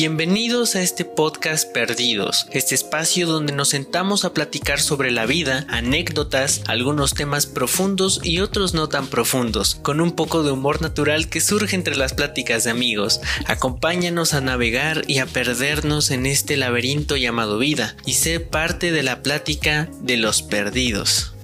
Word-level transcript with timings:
Bienvenidos 0.00 0.76
a 0.76 0.80
este 0.80 1.04
podcast 1.04 1.70
Perdidos, 1.74 2.46
este 2.52 2.74
espacio 2.74 3.26
donde 3.26 3.52
nos 3.52 3.68
sentamos 3.68 4.24
a 4.24 4.32
platicar 4.32 4.80
sobre 4.80 5.10
la 5.10 5.26
vida, 5.26 5.66
anécdotas, 5.68 6.62
algunos 6.68 7.12
temas 7.12 7.44
profundos 7.44 8.18
y 8.24 8.40
otros 8.40 8.72
no 8.72 8.88
tan 8.88 9.08
profundos, 9.08 9.74
con 9.74 10.00
un 10.00 10.12
poco 10.12 10.42
de 10.42 10.52
humor 10.52 10.80
natural 10.80 11.28
que 11.28 11.42
surge 11.42 11.76
entre 11.76 11.96
las 11.96 12.14
pláticas 12.14 12.64
de 12.64 12.70
amigos. 12.70 13.20
Acompáñanos 13.44 14.32
a 14.32 14.40
navegar 14.40 15.02
y 15.06 15.18
a 15.18 15.26
perdernos 15.26 16.10
en 16.10 16.24
este 16.24 16.56
laberinto 16.56 17.18
llamado 17.18 17.58
vida 17.58 17.94
y 18.06 18.14
sé 18.14 18.40
parte 18.40 18.92
de 18.92 19.02
la 19.02 19.22
plática 19.22 19.90
de 20.00 20.16
los 20.16 20.40
perdidos. 20.40 21.34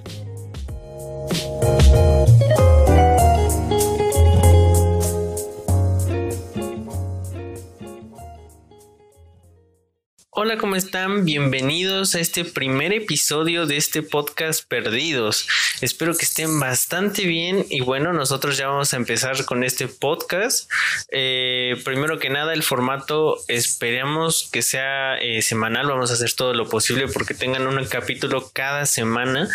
Hola, 10.39 10.59
¿cómo 10.59 10.75
están? 10.75 11.25
Bienvenidos 11.25 12.13
a 12.13 12.19
este 12.19 12.45
primer 12.45 12.93
episodio 12.93 13.65
de 13.65 13.75
este 13.75 14.03
podcast 14.03 14.63
Perdidos. 14.67 15.47
Espero 15.81 16.15
que 16.15 16.25
estén 16.25 16.59
bastante 16.59 17.25
bien 17.25 17.65
y 17.71 17.81
bueno, 17.81 18.13
nosotros 18.13 18.55
ya 18.55 18.67
vamos 18.67 18.93
a 18.93 18.97
empezar 18.97 19.45
con 19.45 19.63
este 19.63 19.87
podcast. 19.87 20.69
Eh, 21.09 21.81
primero 21.83 22.19
que 22.19 22.29
nada, 22.29 22.53
el 22.53 22.61
formato 22.61 23.37
esperamos 23.47 24.47
que 24.53 24.61
sea 24.61 25.17
eh, 25.17 25.41
semanal. 25.41 25.87
Vamos 25.87 26.11
a 26.11 26.13
hacer 26.13 26.31
todo 26.33 26.53
lo 26.53 26.69
posible 26.69 27.07
porque 27.07 27.33
tengan 27.33 27.65
un 27.65 27.83
capítulo 27.85 28.51
cada 28.53 28.85
semana 28.85 29.49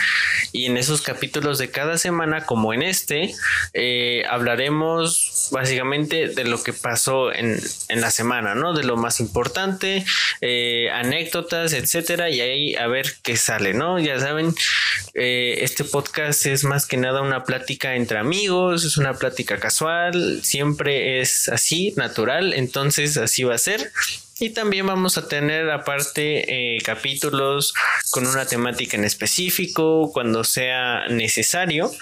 y 0.50 0.66
en 0.66 0.76
esos 0.76 1.00
capítulos 1.00 1.58
de 1.58 1.70
cada 1.70 1.96
semana, 1.96 2.44
como 2.44 2.74
en 2.74 2.82
este, 2.82 3.32
eh, 3.72 4.24
hablaremos 4.28 5.48
básicamente 5.52 6.26
de 6.26 6.42
lo 6.42 6.60
que 6.60 6.72
pasó 6.72 7.32
en, 7.32 7.60
en, 7.88 8.00
la 8.00 8.10
semana, 8.10 8.56
¿no? 8.56 8.74
De 8.74 8.82
lo 8.82 8.96
más 8.96 9.20
importante. 9.20 10.04
Eh, 10.40 10.71
anécdotas, 10.92 11.72
etcétera, 11.72 12.30
y 12.30 12.40
ahí 12.40 12.74
a 12.74 12.86
ver 12.86 13.14
qué 13.22 13.36
sale, 13.36 13.74
¿no? 13.74 13.98
Ya 13.98 14.18
saben, 14.18 14.54
eh, 15.14 15.58
este 15.60 15.84
podcast 15.84 16.46
es 16.46 16.64
más 16.64 16.86
que 16.86 16.96
nada 16.96 17.22
una 17.22 17.44
plática 17.44 17.94
entre 17.94 18.18
amigos, 18.18 18.84
es 18.84 18.96
una 18.96 19.14
plática 19.14 19.58
casual, 19.58 20.40
siempre 20.42 21.20
es 21.20 21.48
así, 21.48 21.92
natural, 21.96 22.54
entonces 22.54 23.16
así 23.16 23.44
va 23.44 23.54
a 23.54 23.58
ser. 23.58 23.92
Y 24.38 24.50
también 24.50 24.86
vamos 24.86 25.18
a 25.18 25.28
tener 25.28 25.70
aparte 25.70 26.76
eh, 26.76 26.78
capítulos 26.82 27.74
con 28.10 28.26
una 28.26 28.46
temática 28.46 28.96
en 28.96 29.04
específico 29.04 30.10
cuando 30.12 30.42
sea 30.42 31.06
necesario 31.08 31.92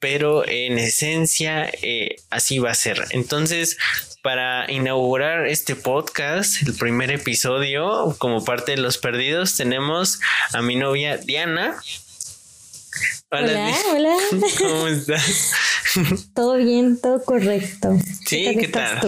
pero 0.00 0.46
en 0.46 0.78
esencia 0.78 1.70
eh, 1.82 2.16
así 2.30 2.58
va 2.58 2.70
a 2.70 2.74
ser. 2.74 3.04
Entonces, 3.10 3.76
para 4.22 4.70
inaugurar 4.70 5.46
este 5.46 5.74
podcast, 5.76 6.62
el 6.62 6.74
primer 6.74 7.10
episodio, 7.10 8.14
como 8.18 8.44
parte 8.44 8.72
de 8.72 8.78
Los 8.78 8.98
Perdidos, 8.98 9.56
tenemos 9.56 10.20
a 10.52 10.62
mi 10.62 10.76
novia 10.76 11.16
Diana. 11.16 11.80
Hola, 13.30 13.74
hola. 13.94 14.14
¿Cómo 14.58 14.88
estás? 14.88 15.52
Todo 16.34 16.56
bien, 16.56 17.00
todo 17.00 17.22
correcto. 17.24 17.96
Sí, 18.26 18.56
¿qué 18.58 18.68
tal? 18.68 19.00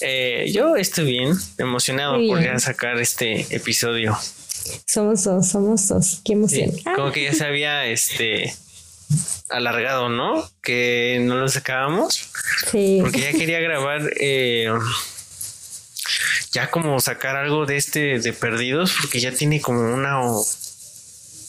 Eh, 0.00 0.50
yo 0.52 0.76
estoy 0.76 1.06
bien, 1.06 1.34
emocionado 1.58 2.18
por 2.26 2.60
sacar 2.60 2.98
este 3.00 3.46
episodio. 3.54 4.16
Somos 4.86 5.24
dos, 5.24 5.48
somos 5.48 5.88
dos. 5.88 6.20
Qué 6.24 6.34
emoción. 6.34 6.70
como 6.94 7.10
que 7.10 7.24
ya 7.24 7.34
sabía 7.34 7.86
este 7.86 8.54
alargado, 9.48 10.08
¿no? 10.08 10.48
Que 10.62 11.18
no 11.22 11.36
lo 11.36 11.48
sacábamos. 11.48 12.30
Sí. 12.70 12.98
Porque 13.00 13.20
ya 13.20 13.32
quería 13.32 13.60
grabar, 13.60 14.12
eh, 14.18 14.72
ya 16.52 16.70
como 16.70 17.00
sacar 17.00 17.36
algo 17.36 17.66
de 17.66 17.76
este 17.76 18.18
de 18.18 18.32
perdidos, 18.32 18.94
porque 19.00 19.20
ya 19.20 19.32
tiene 19.32 19.60
como 19.60 19.80
una 19.92 20.18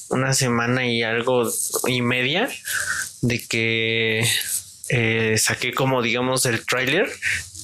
una 0.09 0.33
semana 0.33 0.85
y 0.85 1.01
algo 1.01 1.49
y 1.87 2.01
media 2.01 2.49
de 3.21 3.45
que 3.47 4.27
eh, 4.89 5.37
saqué 5.37 5.73
como 5.73 6.01
digamos 6.01 6.45
el 6.45 6.65
tráiler 6.65 7.09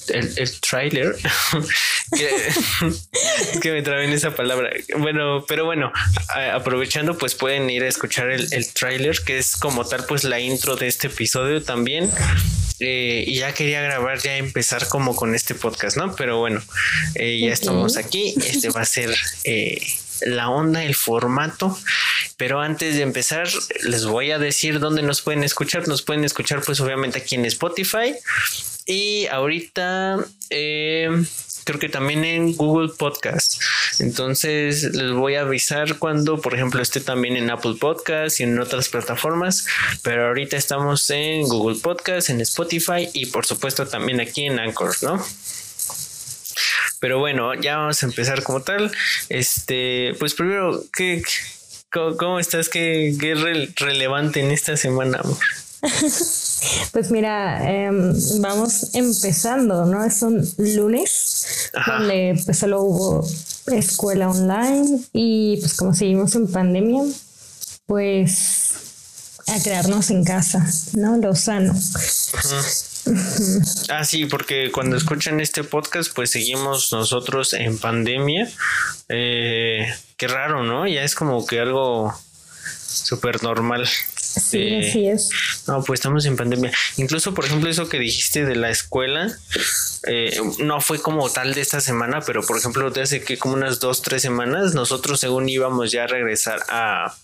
el, 0.08 0.32
el 0.36 0.60
trailer. 0.60 1.16
que, 2.12 3.60
que 3.60 3.72
me 3.72 3.82
trabé 3.82 4.04
en 4.04 4.12
esa 4.12 4.34
palabra. 4.34 4.70
Bueno, 4.98 5.44
pero 5.46 5.64
bueno, 5.64 5.92
aprovechando, 6.52 7.16
pues 7.18 7.34
pueden 7.34 7.70
ir 7.70 7.82
a 7.82 7.88
escuchar 7.88 8.30
el, 8.30 8.52
el 8.52 8.72
trailer, 8.72 9.18
que 9.24 9.38
es 9.38 9.56
como 9.56 9.84
tal, 9.84 10.04
pues 10.06 10.24
la 10.24 10.40
intro 10.40 10.76
de 10.76 10.88
este 10.88 11.08
episodio 11.08 11.62
también. 11.62 12.10
Eh, 12.80 13.24
y 13.26 13.36
ya 13.36 13.52
quería 13.52 13.82
grabar, 13.82 14.20
ya 14.20 14.38
empezar 14.38 14.88
como 14.88 15.14
con 15.14 15.34
este 15.34 15.54
podcast, 15.54 15.98
¿no? 15.98 16.16
Pero 16.16 16.38
bueno, 16.38 16.62
eh, 17.14 17.38
ya 17.38 17.52
estamos 17.52 17.98
aquí. 17.98 18.34
Este 18.42 18.70
va 18.70 18.80
a 18.80 18.86
ser 18.86 19.14
eh, 19.44 19.86
la 20.22 20.48
onda, 20.48 20.82
el 20.82 20.94
formato. 20.94 21.78
Pero 22.38 22.60
antes 22.60 22.94
de 22.96 23.02
empezar, 23.02 23.48
les 23.82 24.06
voy 24.06 24.30
a 24.30 24.38
decir 24.38 24.80
dónde 24.80 25.02
nos 25.02 25.20
pueden 25.20 25.44
escuchar. 25.44 25.86
Nos 25.88 26.00
pueden 26.00 26.24
escuchar, 26.24 26.62
pues 26.62 26.80
obviamente 26.80 27.18
aquí 27.18 27.34
en 27.34 27.44
Spotify. 27.44 28.14
Y 28.86 29.26
ahorita 29.26 30.16
eh, 30.48 31.10
creo 31.64 31.78
que 31.78 31.88
también 31.88 32.24
en 32.24 32.54
Google 32.54 32.90
Podcast. 32.96 33.60
Entonces 33.98 34.82
les 34.94 35.12
voy 35.12 35.34
a 35.34 35.42
avisar 35.42 35.98
cuando, 35.98 36.40
por 36.40 36.54
ejemplo, 36.54 36.82
esté 36.82 37.00
también 37.00 37.36
en 37.36 37.50
Apple 37.50 37.76
Podcast 37.80 38.40
y 38.40 38.44
en 38.44 38.58
otras 38.58 38.88
plataformas. 38.88 39.66
Pero 40.02 40.28
ahorita 40.28 40.56
estamos 40.56 41.08
en 41.10 41.42
Google 41.42 41.78
Podcast, 41.80 42.30
en 42.30 42.40
Spotify 42.40 43.08
y 43.12 43.26
por 43.26 43.46
supuesto 43.46 43.86
también 43.86 44.20
aquí 44.20 44.46
en 44.46 44.58
Anchor, 44.58 44.94
¿no? 45.02 45.24
Pero 47.00 47.18
bueno, 47.18 47.54
ya 47.54 47.78
vamos 47.78 48.02
a 48.02 48.06
empezar 48.06 48.42
como 48.42 48.60
tal. 48.60 48.92
Este, 49.28 50.14
pues 50.18 50.34
primero, 50.34 50.84
¿qué, 50.92 51.22
cómo, 51.90 52.38
estás? 52.38 52.68
¿Qué, 52.68 53.08
es 53.08 53.74
relevante 53.76 54.40
en 54.40 54.50
esta 54.50 54.76
semana, 54.76 55.18
amor? 55.24 55.38
Pues 56.92 57.10
mira, 57.10 57.70
em, 57.70 58.12
vamos 58.40 58.94
empezando, 58.94 59.86
¿no? 59.86 60.04
Es 60.04 60.20
un 60.22 60.46
lunes 60.58 61.70
donde 61.86 62.40
pues 62.44 62.58
solo 62.58 62.82
hubo 62.82 63.26
escuela 63.66 64.28
online 64.28 65.00
y 65.12 65.56
pues 65.58 65.74
como 65.74 65.94
seguimos 65.94 66.34
en 66.34 66.50
pandemia, 66.50 67.02
pues 67.86 68.74
a 69.46 69.62
quedarnos 69.62 70.10
en 70.10 70.24
casa, 70.24 70.66
¿no? 70.94 71.16
Lo 71.16 71.34
sano. 71.34 71.74
Ah, 73.88 74.04
sí, 74.04 74.26
porque 74.26 74.70
cuando 74.70 74.96
escuchan 74.96 75.40
este 75.40 75.64
podcast, 75.64 76.12
pues 76.14 76.30
seguimos 76.30 76.92
nosotros 76.92 77.54
en 77.54 77.78
pandemia. 77.78 78.48
Eh, 79.08 79.92
qué 80.16 80.28
raro, 80.28 80.62
¿no? 80.62 80.86
Ya 80.86 81.02
es 81.02 81.14
como 81.14 81.46
que 81.46 81.60
algo 81.60 82.14
súper 82.86 83.42
normal. 83.42 83.88
Sí, 84.36 84.76
así 84.76 85.06
es. 85.08 85.28
No, 85.66 85.82
pues 85.82 85.98
estamos 85.98 86.24
en 86.24 86.36
pandemia. 86.36 86.72
Incluso, 86.96 87.34
por 87.34 87.44
ejemplo, 87.44 87.68
eso 87.68 87.88
que 87.88 87.98
dijiste 87.98 88.44
de 88.44 88.54
la 88.54 88.70
escuela, 88.70 89.36
eh, 90.06 90.40
no 90.58 90.80
fue 90.80 91.00
como 91.00 91.28
tal 91.30 91.54
de 91.54 91.60
esta 91.60 91.80
semana, 91.80 92.20
pero 92.20 92.42
por 92.42 92.56
ejemplo, 92.56 92.90
de 92.90 93.02
hace 93.02 93.22
que 93.22 93.38
como 93.38 93.54
unas 93.54 93.80
dos, 93.80 94.02
tres 94.02 94.22
semanas, 94.22 94.74
nosotros 94.74 95.20
según 95.20 95.48
íbamos 95.48 95.90
ya 95.90 96.04
a 96.04 96.06
regresar 96.06 96.60
a, 96.68 97.14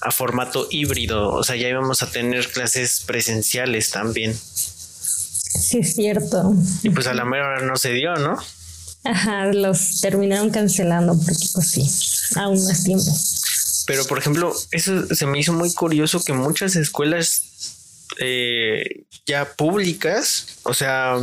a 0.00 0.10
formato 0.10 0.66
híbrido, 0.70 1.30
o 1.30 1.44
sea, 1.44 1.56
ya 1.56 1.68
íbamos 1.68 2.02
a 2.02 2.10
tener 2.10 2.48
clases 2.48 3.02
presenciales 3.06 3.90
también. 3.90 4.34
Sí, 4.34 5.78
es 5.78 5.94
cierto. 5.94 6.54
Y 6.82 6.90
pues 6.90 7.06
a 7.06 7.14
la 7.14 7.24
mera 7.24 7.48
hora 7.48 7.66
no 7.66 7.76
se 7.76 7.92
dio, 7.92 8.14
¿no? 8.16 8.38
Ajá, 9.04 9.46
los 9.46 10.00
terminaron 10.00 10.50
cancelando 10.50 11.18
porque 11.18 11.46
pues 11.54 11.68
sí, 11.68 12.38
aún 12.38 12.64
más 12.64 12.84
tiempo. 12.84 13.10
Pero, 13.90 14.04
por 14.04 14.18
ejemplo, 14.18 14.54
eso 14.70 15.12
se 15.12 15.26
me 15.26 15.40
hizo 15.40 15.52
muy 15.52 15.74
curioso 15.74 16.22
que 16.22 16.32
muchas 16.32 16.76
escuelas 16.76 18.06
eh, 18.20 19.02
ya 19.26 19.56
públicas, 19.56 20.46
o 20.62 20.74
sea, 20.74 21.16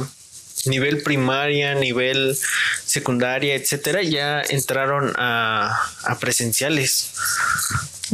nivel 0.65 1.01
primaria, 1.01 1.75
nivel 1.75 2.37
secundaria, 2.83 3.55
etcétera, 3.55 4.03
ya 4.03 4.41
entraron 4.49 5.13
a, 5.15 5.79
a, 6.03 6.19
presenciales. 6.19 7.13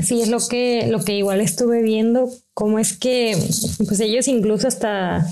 Sí, 0.06 0.22
es 0.22 0.28
lo 0.28 0.48
que, 0.48 0.86
lo 0.88 1.04
que 1.04 1.14
igual 1.14 1.42
estuve 1.42 1.82
viendo, 1.82 2.30
cómo 2.54 2.78
es 2.78 2.94
que, 2.94 3.36
pues 3.88 4.00
ellos 4.02 4.28
incluso 4.28 4.68
hasta, 4.68 5.26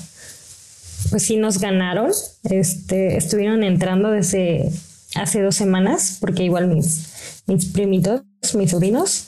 pues 1.11 1.21
sí 1.21 1.37
nos 1.37 1.59
ganaron, 1.59 2.11
este, 2.45 3.17
estuvieron 3.17 3.63
entrando 3.63 4.09
desde 4.09 4.71
hace 5.13 5.43
dos 5.43 5.55
semanas, 5.55 6.17
porque 6.19 6.41
igual 6.41 6.69
mis, 6.69 7.03
mis 7.45 7.65
primitos 7.65 8.23
mis 8.55 8.71
sobrinos, 8.71 9.25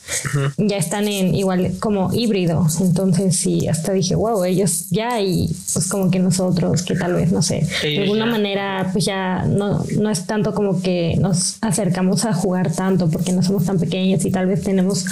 ya 0.58 0.78
están 0.78 1.08
en 1.08 1.36
igual 1.36 1.74
como 1.80 2.14
híbrido. 2.14 2.68
Entonces 2.80 3.36
sí, 3.36 3.68
hasta 3.68 3.94
dije, 3.94 4.16
wow, 4.16 4.44
ellos 4.44 4.88
ya 4.90 5.22
y 5.22 5.56
pues 5.74 5.88
como 5.88 6.12
que 6.12 6.20
nosotros, 6.20 6.84
que 6.84 6.96
tal 6.96 7.14
vez, 7.14 7.32
no 7.32 7.42
sé, 7.42 7.68
de 7.82 8.00
alguna 8.00 8.26
manera 8.26 8.90
pues 8.92 9.06
ya 9.06 9.46
no, 9.46 9.86
no 9.98 10.10
es 10.10 10.26
tanto 10.26 10.54
como 10.54 10.82
que 10.82 11.16
nos 11.20 11.58
acercamos 11.62 12.26
a 12.26 12.34
jugar 12.34 12.74
tanto 12.74 13.10
porque 13.10 13.32
no 13.32 13.44
somos 13.44 13.66
tan 13.66 13.80
pequeños 13.80 14.26
y 14.26 14.32
tal 14.32 14.48
vez 14.48 14.64
tenemos 14.64 15.06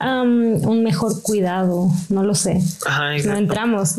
un 0.00 0.82
mejor 0.82 1.22
cuidado, 1.22 1.88
no 2.08 2.22
lo 2.22 2.34
sé. 2.34 2.60
no 3.24 3.36
entramos. 3.36 3.96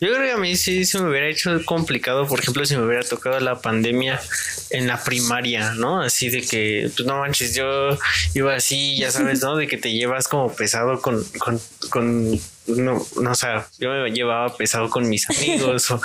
Yo 0.00 0.08
creo 0.08 0.22
que 0.22 0.32
a 0.32 0.38
mí 0.38 0.56
sí 0.56 0.84
se 0.84 1.00
me 1.00 1.10
hubiera 1.10 1.28
hecho 1.28 1.64
complicado, 1.64 2.26
por 2.26 2.40
ejemplo, 2.40 2.64
si 2.64 2.76
me 2.76 2.86
hubiera 2.86 3.02
tocado 3.02 3.38
la 3.40 3.60
pandemia 3.60 4.20
en 4.70 4.86
la 4.86 5.02
primaria, 5.02 5.72
¿no? 5.74 6.00
Así 6.00 6.28
de 6.30 6.42
que, 6.42 6.90
pues 6.94 7.06
no 7.06 7.18
manches, 7.18 7.54
yo 7.54 7.98
iba 8.34 8.54
así, 8.54 8.98
ya 8.98 9.10
sabes, 9.10 9.40
¿no? 9.40 9.56
De 9.56 9.66
que 9.66 9.76
te 9.76 9.92
llevas 9.92 10.28
como 10.28 10.54
pesado 10.54 11.00
con, 11.00 11.24
con, 11.38 11.60
con 11.90 12.40
no, 12.68 13.04
no, 13.20 13.30
o 13.30 13.34
sea, 13.34 13.66
yo 13.78 13.90
me 13.90 14.10
llevaba 14.10 14.56
pesado 14.56 14.88
con 14.90 15.08
mis 15.08 15.28
amigos 15.30 15.90
o, 15.90 16.00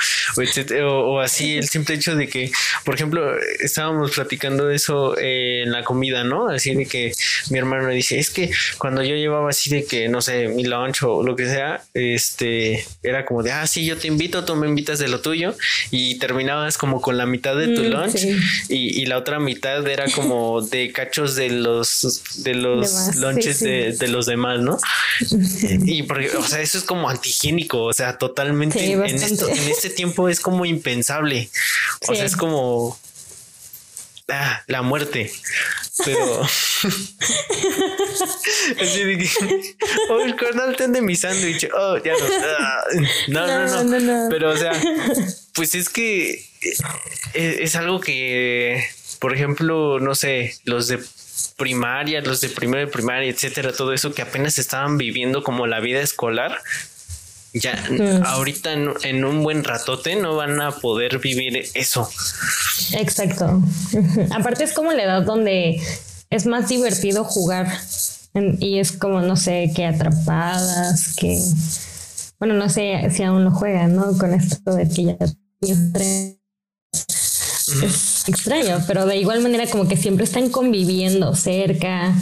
o, 0.83 1.19
así 1.19 1.57
el 1.57 1.67
simple 1.67 1.95
hecho 1.95 2.15
de 2.15 2.27
que, 2.27 2.51
por 2.85 2.95
ejemplo, 2.95 3.35
estábamos 3.59 4.11
platicando 4.11 4.69
eso 4.69 5.17
en 5.17 5.71
la 5.71 5.83
comida, 5.83 6.23
¿no? 6.23 6.49
Así 6.49 6.73
de 6.73 6.85
que 6.85 7.13
mi 7.49 7.59
hermano 7.59 7.87
me 7.87 7.93
dice, 7.93 8.19
es 8.19 8.29
que 8.29 8.51
cuando 8.77 9.03
yo 9.03 9.15
llevaba 9.15 9.49
así 9.49 9.69
de 9.69 9.85
que, 9.85 10.09
no 10.09 10.21
sé, 10.21 10.47
mi 10.47 10.63
lunch 10.63 11.03
o 11.03 11.23
lo 11.23 11.35
que 11.35 11.45
sea, 11.45 11.83
este, 11.93 12.85
era 13.01 13.25
como 13.25 13.43
de, 13.43 13.51
ah, 13.51 13.67
sí, 13.67 13.85
yo 13.85 13.97
te 13.97 14.07
invito, 14.07 14.45
tú 14.45 14.55
me 14.55 14.67
invitas 14.67 14.99
de 14.99 15.07
lo 15.07 15.21
tuyo 15.21 15.55
y 15.91 16.17
terminabas 16.19 16.77
como 16.77 17.01
con 17.01 17.17
la 17.17 17.25
mitad 17.25 17.55
de 17.55 17.67
tu 17.69 17.83
mm, 17.83 17.87
lunch 17.87 18.25
y, 18.69 19.01
y, 19.01 19.05
la 19.05 19.17
otra 19.17 19.39
mitad 19.39 19.85
era 19.87 20.05
como 20.11 20.61
de 20.61 20.91
cachos 20.91 21.35
de 21.35 21.49
los, 21.49 22.23
de 22.43 22.53
los 22.55 23.15
lunches 23.15 23.59
De, 23.59 23.93
de, 23.93 24.07
los 24.07 24.25
demás, 24.25 24.59
¿no? 24.59 24.77
y 25.85 26.03
porque, 26.03 26.29
o 26.35 26.43
sea, 26.43 26.52
eso 26.61 26.77
es 26.77 26.83
como 26.83 27.09
antihigiénico, 27.09 27.83
o 27.83 27.93
sea, 27.93 28.17
totalmente 28.17 28.91
en, 28.91 29.03
esto, 29.03 29.47
en 29.47 29.67
este 29.69 29.89
tiempo 29.89 30.29
es 30.29 30.39
como 30.39 30.65
impensable. 30.65 31.49
O 32.07 32.15
sea, 32.15 32.25
es 32.25 32.35
como 32.35 32.99
ah, 34.29 34.61
la 34.67 34.81
muerte. 34.81 35.31
Pero 36.03 36.41
así 38.81 39.03
de 39.03 39.17
que 39.17 39.29
oh, 40.09 40.19
el 40.21 40.35
carnal 40.35 40.75
de 40.75 41.01
mi 41.01 41.15
sándwich. 41.15 41.69
Oh, 41.73 41.97
ya 42.03 42.13
ah, 42.13 42.83
no. 43.27 43.47
no. 43.47 43.83
No, 43.83 43.99
no, 43.99 44.29
Pero 44.29 44.51
o 44.51 44.57
sea, 44.57 44.73
pues 45.53 45.75
es 45.75 45.89
que 45.89 46.31
eh, 47.33 47.57
es 47.61 47.75
algo 47.75 47.99
que, 47.99 48.83
por 49.19 49.33
ejemplo, 49.35 49.99
no 49.99 50.15
sé, 50.15 50.55
los 50.65 50.87
de 50.87 50.99
primaria, 51.57 52.21
los 52.21 52.41
de 52.41 52.49
primero 52.49 52.85
de 52.85 52.91
primaria, 52.91 53.29
etcétera, 53.29 53.73
todo 53.73 53.93
eso 53.93 54.13
que 54.13 54.21
apenas 54.21 54.59
estaban 54.59 54.97
viviendo 54.97 55.43
como 55.43 55.67
la 55.67 55.79
vida 55.79 56.01
escolar, 56.01 56.59
ya 57.53 57.77
ahorita 58.25 58.73
en, 58.73 59.25
un 59.25 59.43
buen 59.43 59.63
ratote 59.63 60.15
no 60.15 60.35
van 60.35 60.59
a 60.59 60.71
poder 60.71 61.19
vivir 61.19 61.65
eso. 61.75 62.09
Exacto. 62.93 63.61
Aparte 64.31 64.63
es 64.63 64.73
como 64.73 64.91
la 64.91 65.03
edad 65.03 65.21
donde 65.21 65.79
es 66.29 66.45
más 66.47 66.67
divertido 66.67 67.23
jugar 67.23 67.67
y 68.59 68.79
es 68.79 68.91
como, 68.91 69.21
no 69.21 69.35
sé, 69.35 69.71
que 69.75 69.85
atrapadas, 69.85 71.15
que, 71.15 71.39
bueno, 72.39 72.55
no 72.55 72.69
sé 72.69 73.09
si 73.15 73.21
aún 73.21 73.43
lo 73.43 73.51
juegan, 73.51 73.95
¿no? 73.95 74.17
Con 74.17 74.33
esto 74.33 74.73
de 74.73 74.89
que 74.89 75.03
ya 75.03 75.17
es 75.61 75.77
extraño, 78.27 78.83
pero 78.87 79.05
de 79.05 79.17
igual 79.17 79.41
manera 79.41 79.67
como 79.67 79.87
que 79.87 79.97
siempre 79.97 80.25
están 80.25 80.49
conviviendo 80.49 81.35
cerca 81.35 82.13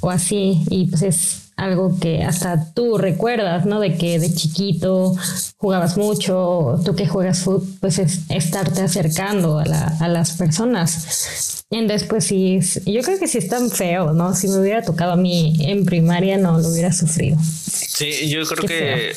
o 0.00 0.10
así 0.10 0.62
y 0.70 0.86
pues 0.86 1.02
es 1.02 1.44
algo 1.56 1.96
que 2.00 2.22
hasta 2.22 2.72
tú 2.72 2.98
recuerdas, 2.98 3.64
¿no? 3.64 3.80
De 3.80 3.96
que 3.96 4.18
de 4.18 4.34
chiquito 4.34 5.14
jugabas 5.56 5.96
mucho, 5.96 6.80
tú 6.84 6.96
que 6.96 7.06
juegas 7.06 7.40
fútbol, 7.40 7.66
pues 7.80 7.98
es 7.98 8.20
estarte 8.28 8.82
acercando 8.82 9.58
a, 9.58 9.64
la, 9.64 9.96
a 10.00 10.08
las 10.08 10.32
personas. 10.32 11.64
Y 11.70 11.86
después 11.86 12.24
sí, 12.24 12.58
yo 12.86 13.02
creo 13.02 13.18
que 13.18 13.28
sí 13.28 13.38
es 13.38 13.48
tan 13.48 13.70
feo, 13.70 14.12
¿no? 14.12 14.34
Si 14.34 14.48
me 14.48 14.58
hubiera 14.58 14.82
tocado 14.82 15.12
a 15.12 15.16
mí 15.16 15.56
en 15.60 15.84
primaria 15.84 16.38
no 16.38 16.58
lo 16.58 16.68
hubiera 16.68 16.92
sufrido. 16.92 17.38
Sí, 17.40 18.28
yo 18.28 18.44
creo 18.46 18.66
que, 18.66 19.12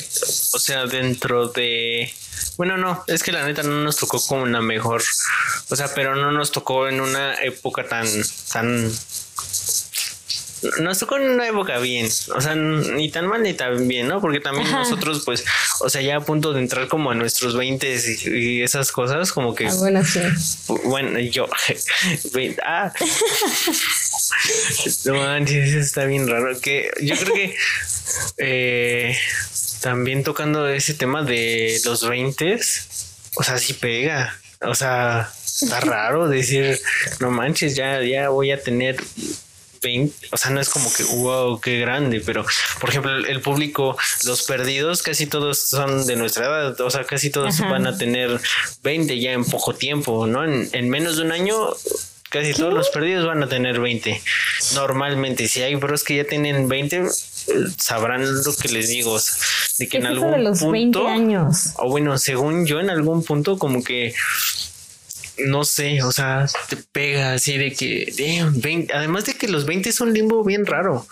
o 0.52 0.58
sea, 0.58 0.86
dentro 0.86 1.48
de 1.48 2.10
bueno, 2.58 2.76
no, 2.76 3.02
es 3.06 3.22
que 3.22 3.32
la 3.32 3.46
neta 3.46 3.62
no 3.62 3.84
nos 3.84 3.96
tocó 3.96 4.20
como 4.20 4.42
una 4.42 4.60
mejor, 4.60 5.02
o 5.70 5.76
sea, 5.76 5.94
pero 5.94 6.16
no 6.16 6.32
nos 6.32 6.52
tocó 6.52 6.88
en 6.88 7.00
una 7.00 7.34
época 7.36 7.88
tan, 7.88 8.06
tan 8.52 8.92
nos 10.80 10.98
tocó 10.98 11.18
en 11.18 11.30
una 11.30 11.46
época 11.46 11.78
bien, 11.78 12.08
o 12.34 12.40
sea, 12.40 12.56
ni 12.56 13.10
tan 13.10 13.28
mal 13.28 13.42
ni 13.42 13.54
tan 13.54 13.86
bien, 13.86 14.08
¿no? 14.08 14.20
Porque 14.20 14.40
también 14.40 14.68
nosotros, 14.70 15.22
pues, 15.24 15.44
o 15.80 15.88
sea, 15.88 16.02
ya 16.02 16.16
a 16.16 16.20
punto 16.20 16.52
de 16.52 16.60
entrar 16.60 16.88
como 16.88 17.12
a 17.12 17.14
nuestros 17.14 17.56
20 17.56 17.96
y, 18.26 18.62
esas 18.62 18.90
cosas, 18.90 19.32
como 19.32 19.54
que. 19.54 19.68
Ah, 19.68 19.74
bueno, 19.78 20.04
sí. 20.04 20.18
Bueno, 20.84 21.20
yo. 21.20 21.46
ah. 22.66 22.92
no 25.04 25.14
manches, 25.14 25.68
eso 25.68 25.78
está 25.78 26.06
bien 26.06 26.26
raro. 26.26 26.60
Que 26.60 26.90
yo 27.02 27.14
creo 27.16 27.34
que 27.34 27.54
eh, 28.38 29.16
también 29.80 30.24
tocando 30.24 30.68
ese 30.68 30.94
tema 30.94 31.22
de 31.22 31.80
los 31.84 32.08
20, 32.08 32.58
o 33.36 33.42
sea, 33.42 33.58
sí 33.58 33.74
pega. 33.74 34.34
O 34.60 34.74
sea, 34.74 35.30
está 35.62 35.80
raro 35.80 36.28
decir, 36.28 36.78
no 37.20 37.30
manches, 37.30 37.76
ya, 37.76 38.02
ya 38.02 38.28
voy 38.28 38.50
a 38.50 38.62
tener 38.62 38.96
20, 39.82 40.28
o 40.32 40.36
sea, 40.36 40.50
no 40.50 40.60
es 40.60 40.68
como 40.68 40.92
que, 40.92 41.04
wow, 41.04 41.60
qué 41.60 41.78
grande, 41.78 42.20
pero 42.24 42.44
por 42.80 42.90
ejemplo, 42.90 43.16
el, 43.16 43.40
público, 43.40 43.96
los 44.24 44.42
perdidos, 44.42 45.02
casi 45.02 45.26
todos 45.26 45.58
son 45.58 46.06
de 46.06 46.16
nuestra 46.16 46.46
edad, 46.46 46.80
o 46.80 46.90
sea, 46.90 47.04
casi 47.04 47.30
todos 47.30 47.60
van 47.60 47.86
a 47.86 47.96
tener 47.96 48.40
20 48.82 49.20
ya 49.20 49.32
en 49.32 49.44
poco 49.44 49.74
tiempo, 49.74 50.26
¿no? 50.26 50.44
En, 50.44 50.90
menos 50.90 51.16
de 51.16 51.22
un 51.22 51.32
año, 51.32 51.54
casi 52.30 52.54
todos 52.54 52.74
los 52.74 52.88
perdidos 52.90 53.26
van 53.26 53.42
a 53.42 53.48
tener 53.48 53.80
20. 53.80 54.20
Normalmente, 54.74 55.48
si 55.48 55.62
hay 55.62 55.74
bros 55.76 56.02
que 56.02 56.16
ya 56.16 56.24
tienen 56.24 56.68
20, 56.68 57.04
sabrán 57.78 58.22
lo 58.22 58.56
que 58.56 58.68
les 58.68 58.88
digo, 58.88 59.18
de 59.78 59.88
que 59.88 59.98
en 59.98 60.06
algún 60.06 60.58
punto, 60.58 61.06
años? 61.06 61.72
o 61.76 61.88
bueno, 61.88 62.18
según 62.18 62.66
yo, 62.66 62.80
en 62.80 62.90
algún 62.90 63.24
punto, 63.24 63.58
como 63.58 63.82
que 63.82 64.14
no 65.38 65.64
sé, 65.64 66.02
o 66.02 66.12
sea, 66.12 66.46
te 66.68 66.76
pega 66.76 67.34
así 67.34 67.56
de 67.58 67.72
que, 67.72 68.86
además 68.92 69.24
de 69.24 69.34
que 69.34 69.48
los 69.48 69.66
20 69.66 69.88
es 69.88 70.00
un 70.00 70.12
limbo 70.12 70.44
bien 70.44 70.66
raro. 70.66 71.06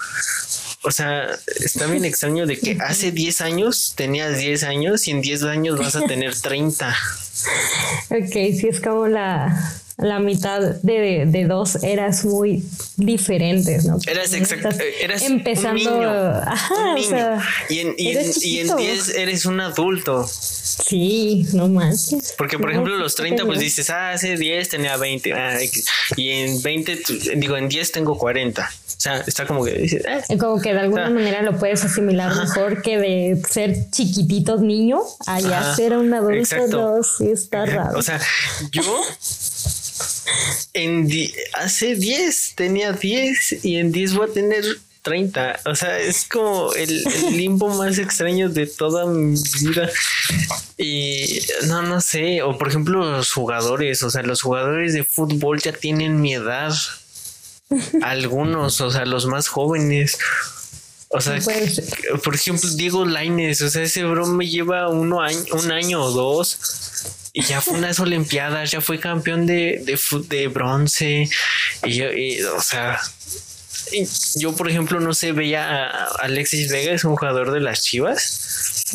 O 0.83 0.91
sea, 0.93 1.29
está 1.57 1.87
bien 1.87 2.05
extraño 2.05 2.47
de 2.47 2.59
que 2.59 2.79
hace 2.81 3.11
10 3.11 3.41
años 3.41 3.95
tenías 3.97 4.39
10 4.39 4.63
años 4.65 5.09
y 5.09 5.11
en 5.11 5.21
10 5.21 5.43
años 5.45 5.79
vas 5.79 5.97
a 5.97 6.03
tener 6.03 6.39
30. 6.39 6.91
ok, 8.11 8.33
sí, 8.33 8.69
es 8.69 8.81
como 8.81 9.09
la, 9.09 9.81
la 9.99 10.19
mitad 10.19 10.61
de, 10.61 11.25
de, 11.27 11.45
dos 11.47 11.83
eras 11.83 12.25
muy 12.25 12.63
diferentes, 12.97 13.87
¿no? 13.87 13.97
Eras 14.07 14.35
exacto, 14.35 14.69
eras 15.01 15.23
empezando, 15.23 16.03
ajá, 16.45 16.95
O 16.97 17.03
sea, 17.03 17.43
y 17.71 17.79
en, 17.79 17.95
y 17.97 18.59
en, 18.59 18.77
10 18.77 19.09
eres 19.17 19.47
un 19.47 19.61
adulto. 19.61 20.27
Sí, 20.29 21.47
no 21.55 21.69
manches. 21.69 22.35
Porque, 22.37 22.59
por 22.59 22.71
ejemplo, 22.71 22.97
los 22.97 23.15
30, 23.15 23.47
pues 23.47 23.59
dices, 23.59 23.89
ah, 23.89 24.11
hace 24.11 24.37
10 24.37 24.69
tenía 24.69 24.99
20, 24.99 25.33
ah, 25.33 25.59
y 26.17 26.31
en 26.31 26.61
20, 26.61 26.99
digo, 27.37 27.57
en 27.57 27.69
10 27.69 27.93
tengo 27.93 28.19
40. 28.19 28.71
O 28.97 28.99
sea, 28.99 29.19
está 29.27 29.47
como 29.47 29.63
que 29.65 29.73
dices, 29.73 30.03
eh. 30.07 30.39
Como 30.39 30.61
que 30.61 30.73
de 30.73 30.81
alguna 30.81 31.11
manera 31.11 31.43
lo 31.43 31.59
puedes 31.59 31.85
asimilar 31.85 32.35
mejor 32.35 32.81
que 32.81 32.99
de 32.99 33.43
ser 33.49 33.91
chiquititos 33.91 34.63
niño 34.63 35.01
a 35.27 35.41
ya 35.41 35.75
ser 35.75 35.97
un 35.97 36.13
adulto. 36.15 36.67
No, 36.69 37.03
sí, 37.03 37.31
está 37.31 37.67
raro. 37.67 37.99
O 37.99 38.03
sea, 38.03 38.19
yo 38.73 38.83
en 40.73 41.09
hace 41.55 41.95
10 41.95 42.55
tenía 42.55 42.93
10 42.93 43.65
y 43.65 43.77
en 43.77 43.93
10 43.93 44.15
voy 44.15 44.31
a 44.31 44.33
tener 44.33 44.65
30. 45.07 45.61
O 45.67 45.75
sea, 45.77 46.01
es 46.01 46.25
como 46.25 46.73
el, 46.75 47.05
limbo 47.31 47.69
más 47.69 47.97
extraño 47.99 48.49
de 48.49 48.67
toda 48.67 49.07
mi 49.07 49.39
vida. 49.61 49.89
Y 50.79 51.41
no, 51.67 51.83
no 51.83 52.01
sé. 52.01 52.43
O 52.43 52.59
por 52.59 52.69
ejemplo, 52.69 53.09
los 53.09 53.33
jugadores. 53.33 54.03
O 54.03 54.11
sea, 54.11 54.23
los 54.23 54.43
jugadores 54.43 54.95
de 54.95 55.05
fútbol 55.05 55.61
ya 55.61 55.73
tienen 55.73 56.21
mi 56.21 56.35
edad. 56.35 56.75
Algunos, 58.03 58.81
o 58.81 58.91
sea, 58.91 59.05
los 59.07 59.27
más 59.27 59.47
jóvenes. 59.47 60.19
O 61.09 61.21
sea, 61.21 61.39
por 62.25 62.35
ejemplo, 62.35 62.69
Diego 62.71 63.05
Laines, 63.05 63.63
o 63.63 63.71
sea, 63.71 63.83
ese 63.83 64.03
bro 64.05 64.27
me 64.27 64.49
lleva 64.49 64.89
uno 64.89 65.23
año, 65.23 65.45
un 65.53 65.71
año 65.71 66.03
o 66.03 66.11
dos 66.11 66.59
y 67.39 67.43
ya 67.43 67.61
fue 67.61 67.75
unas 67.75 68.01
Olimpiadas, 68.01 68.71
ya 68.71 68.81
fue 68.81 68.99
campeón 68.99 69.45
de, 69.45 69.83
de, 69.85 69.99
de 70.29 70.49
bronce. 70.49 71.29
Y 71.85 71.93
yo, 71.93 72.07
o 72.57 72.63
sea, 72.63 72.99
yo, 74.37 74.57
por 74.57 74.71
ejemplo, 74.71 75.01
no 75.01 75.13
sé, 75.13 75.33
veía 75.33 75.85
a 75.85 76.07
Alexis 76.23 76.71
Vega, 76.71 76.93
es 76.93 77.05
un 77.05 77.15
jugador 77.15 77.53
de 77.53 77.61
las 77.61 77.83
Chivas. 77.83 78.87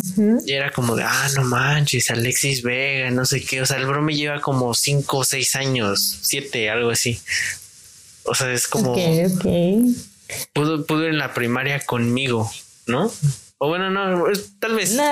Y 0.43 0.53
era 0.53 0.71
como 0.71 0.95
de, 0.95 1.03
ah, 1.03 1.27
no 1.35 1.43
manches, 1.43 2.09
Alexis 2.09 2.63
Vega, 2.63 3.11
no 3.11 3.25
sé 3.25 3.45
qué. 3.45 3.61
O 3.61 3.65
sea, 3.67 3.77
el 3.77 3.85
bro 3.85 4.01
me 4.01 4.15
lleva 4.15 4.41
como 4.41 4.73
cinco 4.73 5.19
o 5.19 5.23
seis 5.23 5.55
años, 5.55 6.17
siete, 6.23 6.71
algo 6.71 6.89
así. 6.89 7.21
O 8.23 8.33
sea, 8.33 8.51
es 8.51 8.67
como. 8.67 8.95
Pudo, 10.53 10.83
pudo 10.87 11.05
en 11.05 11.19
la 11.19 11.35
primaria 11.35 11.79
conmigo, 11.81 12.51
¿no? 12.87 13.13
O 13.63 13.67
bueno, 13.67 13.91
no, 13.91 14.23
tal 14.57 14.73
vez. 14.73 14.93
No, 14.93 15.03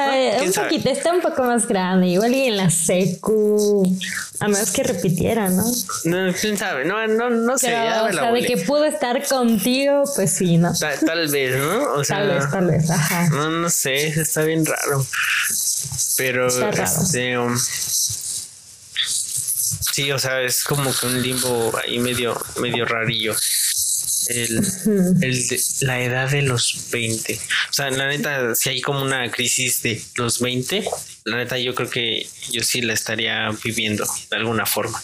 un 0.43 0.51
poquito, 0.51 0.89
está 0.89 1.13
un 1.13 1.21
poco 1.21 1.43
más 1.43 1.67
grande. 1.67 2.07
Igual 2.07 2.33
y 2.33 2.47
en 2.47 2.57
la 2.57 2.71
secu. 2.71 3.95
A 4.39 4.47
menos 4.47 4.71
que 4.71 4.81
repitiera, 4.81 5.49
¿no? 5.49 5.63
No, 6.05 6.33
quién 6.33 6.57
sabe. 6.57 6.83
No, 6.83 7.05
no, 7.05 7.29
no 7.29 7.59
sé. 7.59 7.67
o 7.67 8.11
sea, 8.11 8.31
de 8.31 8.43
que 8.43 8.57
pudo 8.57 8.85
estar 8.85 9.23
contigo, 9.27 10.01
pues 10.15 10.31
sí, 10.31 10.57
¿no? 10.57 10.73
Tal, 10.73 11.27
vez, 11.27 11.57
¿no? 11.57 11.93
O 11.93 12.03
sea, 12.03 12.17
tal 12.17 12.27
vez, 12.29 12.49
tal 12.49 12.65
vez, 12.65 12.89
ajá. 12.89 13.29
No, 13.29 13.51
no 13.51 13.69
sé, 13.69 14.07
está 14.07 14.41
bien 14.41 14.65
raro. 14.65 15.05
Pero, 16.17 16.47
está 16.47 16.71
raro. 16.71 16.83
este. 16.85 17.37
Um, 17.37 17.55
sí, 19.93 20.11
o 20.11 20.17
sea, 20.17 20.41
es 20.41 20.63
como 20.63 20.91
que 20.91 21.05
un 21.05 21.21
limbo 21.21 21.71
ahí 21.83 21.99
medio, 21.99 22.35
medio 22.59 22.83
rarillo 22.85 23.35
el, 24.29 24.61
de 25.21 25.59
la 25.81 26.01
edad 26.01 26.29
de 26.29 26.43
los 26.43 26.87
20. 26.91 27.33
O 27.33 27.73
sea, 27.73 27.89
la 27.89 28.07
neta, 28.07 28.55
si 28.55 28.69
hay 28.69 28.81
como 28.81 29.01
una 29.01 29.29
crisis 29.31 29.81
de 29.81 30.01
los 30.15 30.39
20, 30.39 30.83
la 31.25 31.37
neta 31.37 31.57
yo 31.57 31.75
creo 31.75 31.89
que 31.89 32.27
yo 32.51 32.63
sí 32.63 32.81
la 32.81 32.93
estaría 32.93 33.49
viviendo 33.63 34.07
de 34.29 34.37
alguna 34.37 34.65
forma. 34.65 35.01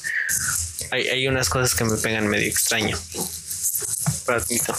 Hay, 0.92 1.08
hay 1.08 1.28
unas 1.28 1.50
cosas 1.50 1.76
que 1.76 1.84
me 1.84 1.98
pegan 1.98 2.28
medio 2.28 2.48
extraño. 2.48 2.98
admito. 4.28 4.74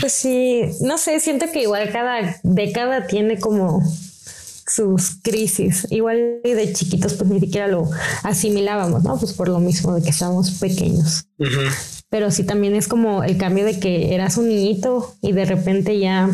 Pues 0.00 0.12
sí, 0.12 0.62
no 0.80 0.96
sé, 0.98 1.18
siento 1.18 1.50
que 1.52 1.62
igual 1.62 1.90
cada 1.90 2.40
década 2.44 3.06
tiene 3.06 3.40
como 3.40 3.82
sus 4.66 5.16
crisis. 5.22 5.86
Igual 5.90 6.40
de 6.44 6.72
chiquitos 6.72 7.14
pues 7.14 7.28
ni 7.28 7.40
siquiera 7.40 7.66
lo 7.66 7.90
asimilábamos, 8.22 9.02
¿no? 9.02 9.18
Pues 9.18 9.32
por 9.32 9.48
lo 9.48 9.58
mismo 9.58 9.94
de 9.94 10.02
que 10.02 10.10
estábamos 10.10 10.52
pequeños 10.52 11.26
pero 12.14 12.30
sí 12.30 12.44
también 12.44 12.76
es 12.76 12.86
como 12.86 13.24
el 13.24 13.36
cambio 13.38 13.64
de 13.64 13.80
que 13.80 14.14
eras 14.14 14.36
un 14.36 14.48
niñito 14.48 15.16
y 15.20 15.32
de 15.32 15.46
repente 15.46 15.98
ya 15.98 16.30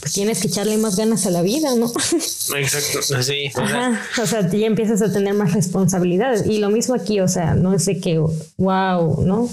pues 0.00 0.12
tienes 0.12 0.40
que 0.40 0.48
echarle 0.48 0.76
más 0.78 0.96
ganas 0.96 1.26
a 1.26 1.30
la 1.30 1.42
vida, 1.42 1.76
¿no? 1.76 1.86
Exacto, 2.56 3.22
sí. 3.22 3.52
Ajá, 3.54 4.02
o 4.20 4.26
sea, 4.26 4.50
ya 4.50 4.66
empiezas 4.66 5.00
a 5.00 5.12
tener 5.12 5.34
más 5.34 5.52
responsabilidades 5.52 6.44
y 6.44 6.58
lo 6.58 6.70
mismo 6.70 6.96
aquí, 6.96 7.20
o 7.20 7.28
sea, 7.28 7.54
no 7.54 7.72
es 7.72 7.84
de 7.84 8.00
que, 8.00 8.20
wow, 8.56 9.24
¿no? 9.24 9.48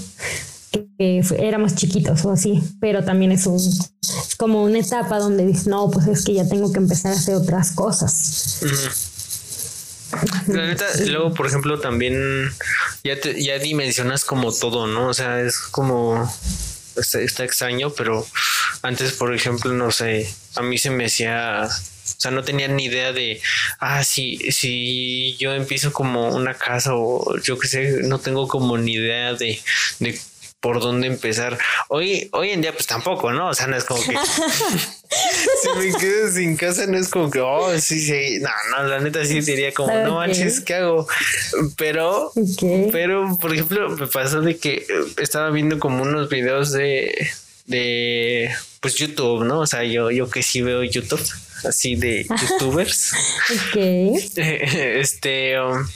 que 0.98 1.22
éramos 1.38 1.76
chiquitos 1.76 2.24
o 2.24 2.32
así, 2.32 2.60
pero 2.80 3.04
también 3.04 3.30
es 3.30 3.46
un 3.46 3.58
es 3.58 4.34
como 4.36 4.64
una 4.64 4.80
etapa 4.80 5.20
donde 5.20 5.46
dices, 5.46 5.68
no, 5.68 5.88
pues 5.88 6.08
es 6.08 6.24
que 6.24 6.34
ya 6.34 6.48
tengo 6.48 6.72
que 6.72 6.80
empezar 6.80 7.12
a 7.12 7.14
hacer 7.14 7.36
otras 7.36 7.70
cosas. 7.70 8.60
La 10.48 10.66
neta, 10.66 10.84
luego, 11.06 11.32
por 11.32 11.46
ejemplo, 11.46 11.78
también 11.78 12.50
ya, 13.04 13.18
ya 13.36 13.58
dimensionas 13.58 14.24
como 14.24 14.52
todo, 14.52 14.86
¿no? 14.86 15.08
O 15.08 15.14
sea, 15.14 15.40
es 15.40 15.58
como. 15.58 16.32
Está, 16.96 17.44
extraño, 17.44 17.90
pero 17.90 18.26
antes, 18.82 19.12
por 19.12 19.34
ejemplo, 19.34 19.72
no 19.72 19.90
sé, 19.90 20.32
a 20.56 20.62
mí 20.62 20.76
se 20.78 20.90
me 20.90 21.06
hacía. 21.06 21.66
O 21.66 22.20
sea, 22.20 22.30
no 22.30 22.42
tenía 22.42 22.68
ni 22.68 22.86
idea 22.86 23.12
de, 23.12 23.40
ah, 23.78 24.02
si, 24.04 24.36
si 24.50 25.36
yo 25.38 25.54
empiezo 25.54 25.92
como 25.92 26.28
una 26.30 26.54
casa 26.54 26.94
o 26.94 27.38
yo 27.38 27.58
qué 27.58 27.68
sé, 27.68 28.02
no 28.02 28.18
tengo 28.18 28.48
como 28.48 28.76
ni 28.76 28.94
idea 28.94 29.34
de, 29.34 29.60
de 30.00 30.20
por 30.60 30.80
dónde 30.80 31.06
empezar. 31.06 31.58
Hoy, 31.88 32.28
hoy 32.32 32.50
en 32.50 32.60
día, 32.60 32.72
pues 32.72 32.86
tampoco, 32.86 33.32
¿no? 33.32 33.48
O 33.48 33.54
sea, 33.54 33.66
no 33.66 33.76
es 33.76 33.84
como 33.84 34.02
que 34.02 34.12
si 35.62 35.68
me 35.78 35.98
quedo 35.98 36.30
sin 36.30 36.56
casa, 36.56 36.86
no 36.86 36.98
es 36.98 37.08
como 37.08 37.30
que, 37.30 37.40
oh, 37.40 37.78
sí, 37.80 37.98
sí. 38.00 38.38
No, 38.40 38.50
no, 38.76 38.88
la 38.88 39.00
neta 39.00 39.24
sí 39.24 39.40
diría 39.40 39.72
como, 39.72 39.92
no 39.92 40.16
manches, 40.16 40.60
¿qué 40.60 40.74
hago? 40.74 41.08
Pero, 41.76 42.32
pero, 42.92 43.38
por 43.38 43.54
ejemplo, 43.54 43.88
me 43.90 44.06
pasó 44.06 44.42
de 44.42 44.58
que 44.58 44.86
estaba 45.16 45.50
viendo 45.50 45.78
como 45.78 46.02
unos 46.02 46.28
videos 46.28 46.72
de, 46.72 47.30
de, 47.66 48.50
pues 48.80 48.96
YouTube, 48.96 49.44
¿no? 49.44 49.60
O 49.60 49.66
sea, 49.66 49.84
yo, 49.84 50.10
yo 50.10 50.28
que 50.28 50.42
sí 50.42 50.60
veo 50.60 50.84
YouTube, 50.84 51.24
así 51.64 51.96
de 51.96 52.26
youtubers. 52.42 53.12
ok. 53.50 53.76
Este, 54.36 55.58
um, 55.58 55.86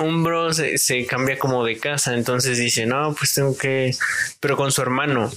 un 0.00 0.22
bro 0.22 0.52
se, 0.52 1.06
cambia 1.06 1.38
como 1.38 1.64
de 1.64 1.78
casa, 1.78 2.14
entonces 2.14 2.58
dice, 2.58 2.86
no, 2.86 3.14
pues 3.14 3.34
tengo 3.34 3.56
que, 3.56 3.94
pero 4.40 4.56
con 4.56 4.72
su 4.72 4.82
hermano, 4.82 5.32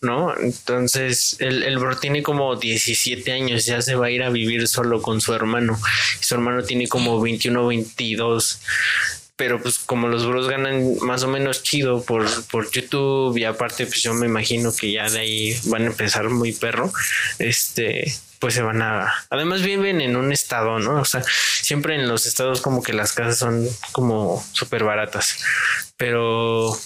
¿no? 0.00 0.36
Entonces 0.38 1.36
el, 1.40 1.62
el 1.62 1.78
bro 1.78 1.96
tiene 1.96 2.22
como 2.22 2.56
17 2.56 3.32
años, 3.32 3.66
ya 3.66 3.82
se 3.82 3.94
va 3.94 4.06
a 4.06 4.10
ir 4.10 4.22
a 4.22 4.30
vivir 4.30 4.68
solo 4.68 5.02
con 5.02 5.20
su 5.20 5.34
hermano, 5.34 5.78
su 6.20 6.34
hermano 6.34 6.62
tiene 6.62 6.88
como 6.88 7.20
21 7.20 7.66
22 7.66 8.60
pero 9.36 9.60
pues 9.60 9.78
como 9.78 10.08
los 10.08 10.26
bros 10.26 10.48
ganan 10.48 10.96
más 11.00 11.24
o 11.24 11.28
menos 11.28 11.62
chido 11.62 12.04
por, 12.04 12.24
por 12.46 12.70
YouTube 12.70 13.36
y 13.36 13.44
aparte 13.44 13.86
pues 13.86 14.00
yo 14.02 14.14
me 14.14 14.26
imagino 14.26 14.72
que 14.72 14.92
ya 14.92 15.10
de 15.10 15.18
ahí 15.18 15.58
van 15.64 15.82
a 15.82 15.86
empezar 15.86 16.28
muy 16.30 16.52
perro, 16.52 16.92
este, 17.38 18.14
pues 18.44 18.52
se 18.52 18.60
van 18.60 18.82
a... 18.82 19.10
Además 19.30 19.62
viven 19.62 20.02
en 20.02 20.16
un 20.16 20.30
estado, 20.30 20.78
¿no? 20.78 21.00
O 21.00 21.04
sea, 21.06 21.24
siempre 21.62 21.94
en 21.94 22.06
los 22.06 22.26
estados 22.26 22.60
como 22.60 22.82
que 22.82 22.92
las 22.92 23.14
casas 23.14 23.38
son 23.38 23.66
como 23.92 24.44
súper 24.52 24.84
baratas, 24.84 25.38
pero 25.96 26.78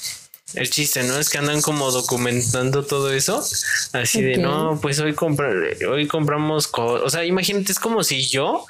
el 0.55 0.71
chiste, 0.71 1.03
¿no? 1.03 1.19
Es 1.19 1.31
que 1.31 1.39
andan 1.39 1.61
como 1.61 1.91
documentando 1.91 2.85
todo 2.85 3.13
eso. 3.13 3.45
Así 3.93 4.23
de, 4.23 4.37
no, 4.37 4.79
pues 4.81 5.01
hoy, 5.01 5.15
compra 5.15 5.51
hoy 5.91 6.07
compramos, 6.07 6.71
o 6.73 7.11
sea, 7.11 7.25
imagínate, 7.25 7.73
es 7.73 7.81
como 7.81 8.05
si 8.05 8.29
yo 8.29 8.65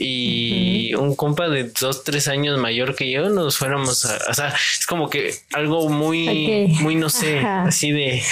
y 0.00 0.94
un 0.94 1.16
compa 1.16 1.48
de 1.48 1.64
dos, 1.80 2.04
tres 2.04 2.28
años 2.28 2.56
mayor 2.60 2.94
que 2.94 3.10
yo 3.10 3.28
nos 3.30 3.58
fuéramos 3.58 4.04
a, 4.04 4.30
o 4.30 4.34
sea, 4.34 4.54
es 4.78 4.86
como 4.86 5.10
que 5.10 5.34
algo 5.52 5.88
muy, 5.88 6.68
muy, 6.80 6.94
no 6.94 7.10
sé, 7.10 7.40
así 7.40 7.90
de, 7.90 8.22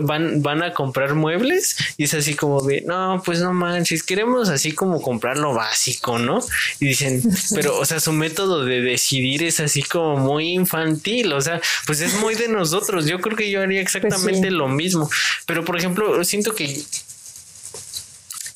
van, 0.00 0.42
van 0.42 0.62
a 0.62 0.72
comprar 0.72 1.14
muebles 1.14 1.76
y 1.98 2.04
es 2.04 2.14
así 2.14 2.34
como 2.34 2.62
de, 2.62 2.80
no, 2.86 3.22
pues 3.22 3.40
no 3.40 3.52
manches, 3.52 4.02
queremos 4.02 4.48
así 4.48 4.72
como 4.72 5.02
comprar 5.02 5.36
lo 5.36 5.52
básico, 5.52 6.18
¿no? 6.18 6.40
Y 6.80 6.86
dicen, 6.86 7.22
pero, 7.54 7.78
o 7.78 7.84
sea, 7.84 8.00
su 8.00 8.12
método 8.12 8.64
de 8.64 8.80
decidir 8.80 9.42
es 9.42 9.60
así 9.60 9.82
como 9.82 10.16
muy 10.16 10.54
infantil, 10.54 11.34
o 11.34 11.40
sea, 11.42 11.60
pues 11.84 12.00
es 12.00 12.14
muy 12.14 12.34
de 12.34 12.48
nosotros, 12.48 13.04
yo 13.04 13.20
creo 13.20 13.36
que 13.36 13.50
yo 13.50 13.60
haría 13.60 13.82
pues 13.82 13.94
exactamente 13.94 14.50
lo 14.50 14.68
mismo, 14.68 15.10
pero 15.44 15.66
por 15.66 15.76
ejemplo, 15.76 16.24
siento 16.24 16.54
que 16.54 16.82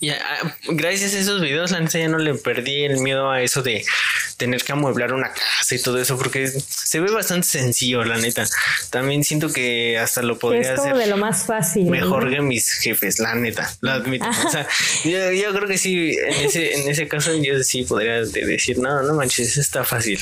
y 0.00 0.10
ah, 0.10 0.56
gracias 0.68 1.14
a 1.14 1.18
esos 1.18 1.40
videos, 1.40 1.72
la 1.72 1.80
neta 1.80 1.98
ya 1.98 2.08
no 2.08 2.18
le 2.18 2.34
perdí 2.34 2.84
el 2.84 3.00
miedo 3.00 3.30
a 3.30 3.42
eso 3.42 3.62
de 3.62 3.84
tener 4.36 4.62
que 4.62 4.70
amueblar 4.70 5.12
una 5.12 5.32
casa 5.32 5.74
y 5.74 5.80
todo 5.80 6.00
eso, 6.00 6.16
porque 6.16 6.48
se 6.48 7.00
ve 7.00 7.10
bastante 7.10 7.48
sencillo, 7.48 8.04
la 8.04 8.16
neta. 8.16 8.46
También 8.90 9.24
siento 9.24 9.52
que 9.52 9.98
hasta 9.98 10.22
lo 10.22 10.38
podría 10.38 10.74
es 10.74 10.78
hacer 10.78 10.96
de 10.96 11.08
lo 11.08 11.16
más 11.16 11.44
fácil. 11.46 11.90
Mejor 11.90 12.30
que 12.30 12.40
mis 12.40 12.70
jefes, 12.74 13.18
la 13.18 13.34
neta, 13.34 13.74
lo 13.80 13.90
admito. 13.90 14.26
O 14.46 14.50
sea, 14.50 14.68
yo, 15.04 15.52
creo 15.52 15.66
que 15.66 15.78
sí, 15.78 16.16
en 16.16 16.46
ese, 16.46 16.80
en 16.80 16.88
ese 16.88 17.08
caso 17.08 17.34
yo 17.34 17.62
sí 17.64 17.82
podría 17.82 18.22
decir, 18.22 18.78
no, 18.78 19.02
no 19.02 19.14
manches, 19.14 19.56
está 19.56 19.82
fácil. 19.82 20.20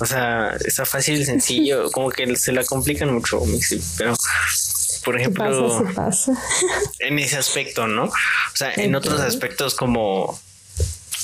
O 0.00 0.06
sea, 0.06 0.56
está 0.64 0.84
fácil, 0.84 1.24
sencillo, 1.24 1.90
como 1.90 2.10
que 2.10 2.36
se 2.36 2.52
la 2.52 2.64
complican 2.64 3.12
mucho, 3.12 3.42
pero 3.96 4.14
por 5.04 5.18
ejemplo, 5.18 5.84
en 6.98 7.18
ese 7.18 7.36
aspecto, 7.36 7.86
¿no? 7.86 8.04
O 8.04 8.56
sea, 8.56 8.72
en 8.74 8.94
otros 8.94 9.20
aspectos 9.20 9.74
como, 9.74 10.38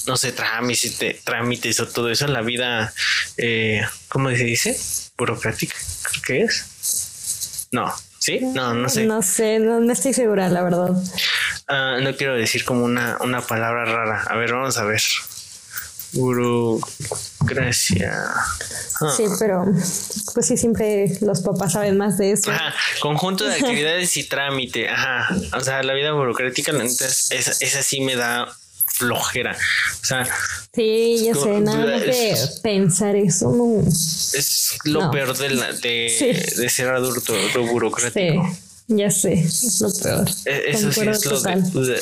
no 0.07 0.17
sé, 0.17 0.33
trámites, 0.33 1.23
trámites 1.25 1.81
o 1.81 1.89
todo 1.89 2.11
eso, 2.11 2.27
la 2.27 2.43
vida, 2.43 2.93
eh, 3.37 3.83
¿cómo 4.09 4.31
se 4.31 4.45
dice? 4.45 4.79
Burocrática, 5.17 5.77
creo 6.11 6.23
que 6.23 6.43
es. 6.45 7.69
No, 7.73 7.93
¿sí? 8.19 8.41
No, 8.41 8.75
no 8.75 8.89
sé. 8.89 9.05
No 9.05 9.23
sé, 9.23 9.59
no, 9.59 9.93
estoy 9.93 10.15
segura, 10.15 10.49
la 10.49 10.63
verdad. 10.63 10.91
Ah, 11.69 11.99
no 12.01 12.17
quiero 12.17 12.35
decir 12.35 12.65
como 12.65 12.85
una, 12.85 13.19
una 13.21 13.41
palabra 13.41 13.85
rara. 13.85 14.23
A 14.29 14.37
ver, 14.37 14.53
vamos 14.53 14.79
a 14.79 14.85
ver. 14.85 15.03
Burocracia. 16.17 18.13
Sí, 19.17 19.25
pero 19.39 19.65
pues 20.35 20.47
sí, 20.47 20.57
siempre 20.57 21.19
los 21.21 21.41
papás 21.41 21.73
saben 21.73 21.97
más 21.99 22.19
de 22.19 22.33
eso. 22.33 22.51
Ajá, 22.51 22.75
conjunto 23.01 23.45
de 23.45 23.55
actividades 23.55 24.17
y 24.17 24.25
trámite. 24.25 24.89
Ajá, 24.89 25.29
o 25.55 25.61
sea, 25.61 25.83
la 25.83 25.95
vida 25.95 26.13
burocrática, 26.13 26.73
entonces, 26.73 27.31
esa, 27.31 27.53
esa 27.61 27.83
sí 27.83 28.01
me 28.01 28.17
da 28.17 28.49
flojera. 28.87 29.57
O 30.01 30.05
sea, 30.05 30.27
sí, 30.75 31.25
ya 31.27 31.35
sé, 31.35 31.61
nada 31.61 31.99
de 31.99 32.37
pensar 32.63 33.17
eso, 33.17 33.53
no. 33.53 33.87
Es 33.87 34.79
lo 34.85 35.11
peor 35.11 35.37
de, 35.37 35.49
de, 36.57 36.69
ser 36.71 36.89
adulto, 36.89 37.35
lo 37.55 37.67
burocrático. 37.67 38.49
Sí, 38.49 38.95
ya 38.97 39.11
sé, 39.11 39.35
es 39.35 39.81
lo 39.81 39.93
peor. 39.93 40.29
E, 40.47 40.71
eso 40.71 40.93
sí 40.93 41.01
es 41.09 41.27
lo 41.27 41.85
de 41.85 42.01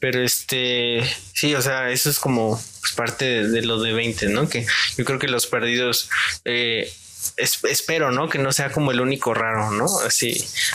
pero 0.00 0.22
este, 0.22 1.02
sí, 1.42 1.56
o 1.56 1.60
sea, 1.60 1.90
eso 1.90 2.08
es 2.08 2.20
como 2.20 2.62
pues, 2.80 2.92
parte 2.92 3.48
de, 3.48 3.62
lo 3.62 3.80
de 3.82 3.92
20, 3.92 4.28
¿no? 4.28 4.48
Que 4.48 4.64
yo 4.96 5.04
creo 5.04 5.18
que 5.18 5.26
los 5.26 5.48
perdidos, 5.48 6.08
eh, 6.44 6.88
espero, 7.36 8.12
¿no? 8.12 8.28
Que 8.28 8.38
no 8.38 8.52
sea 8.52 8.70
como 8.70 8.92
el 8.92 9.00
único 9.00 9.34
raro, 9.34 9.72
¿no? 9.72 9.86
Así 10.06 10.34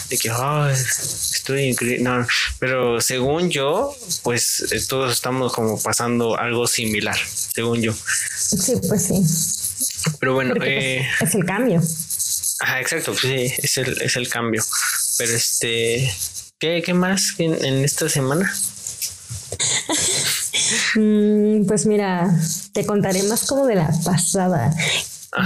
de 0.09 0.17
que, 0.17 0.29
estoy 0.69 1.69
increíble. 1.69 2.03
No, 2.03 2.27
pero 2.59 2.99
según 2.99 3.49
yo, 3.49 3.95
pues 4.23 4.69
eh, 4.73 4.81
todos 4.89 5.13
estamos 5.13 5.53
como 5.53 5.81
pasando 5.81 6.37
algo 6.37 6.67
similar, 6.67 7.17
según 7.17 7.81
yo. 7.81 7.93
Sí, 7.93 8.73
pues 8.89 9.07
sí. 9.07 9.23
Pero 10.19 10.33
bueno, 10.33 10.53
pues, 10.53 10.67
eh, 10.69 11.07
es 11.21 11.33
el 11.33 11.45
cambio. 11.45 11.81
Ajá, 12.59 12.81
exacto, 12.81 13.13
pues 13.13 13.21
sí, 13.21 13.53
es 13.57 13.77
el, 13.77 14.01
es 14.01 14.17
el 14.17 14.27
cambio. 14.27 14.65
Pero 15.17 15.31
este, 15.31 16.13
¿Qué, 16.59 16.81
qué 16.85 16.93
más 16.93 17.35
en, 17.37 17.53
en 17.63 17.85
esta 17.85 18.09
semana? 18.09 18.53
Mm, 20.95 21.65
pues 21.65 21.85
mira, 21.85 22.29
te 22.73 22.85
contaré 22.85 23.23
más 23.23 23.45
como 23.45 23.65
de 23.65 23.75
la 23.75 23.91
pasada. 24.03 24.73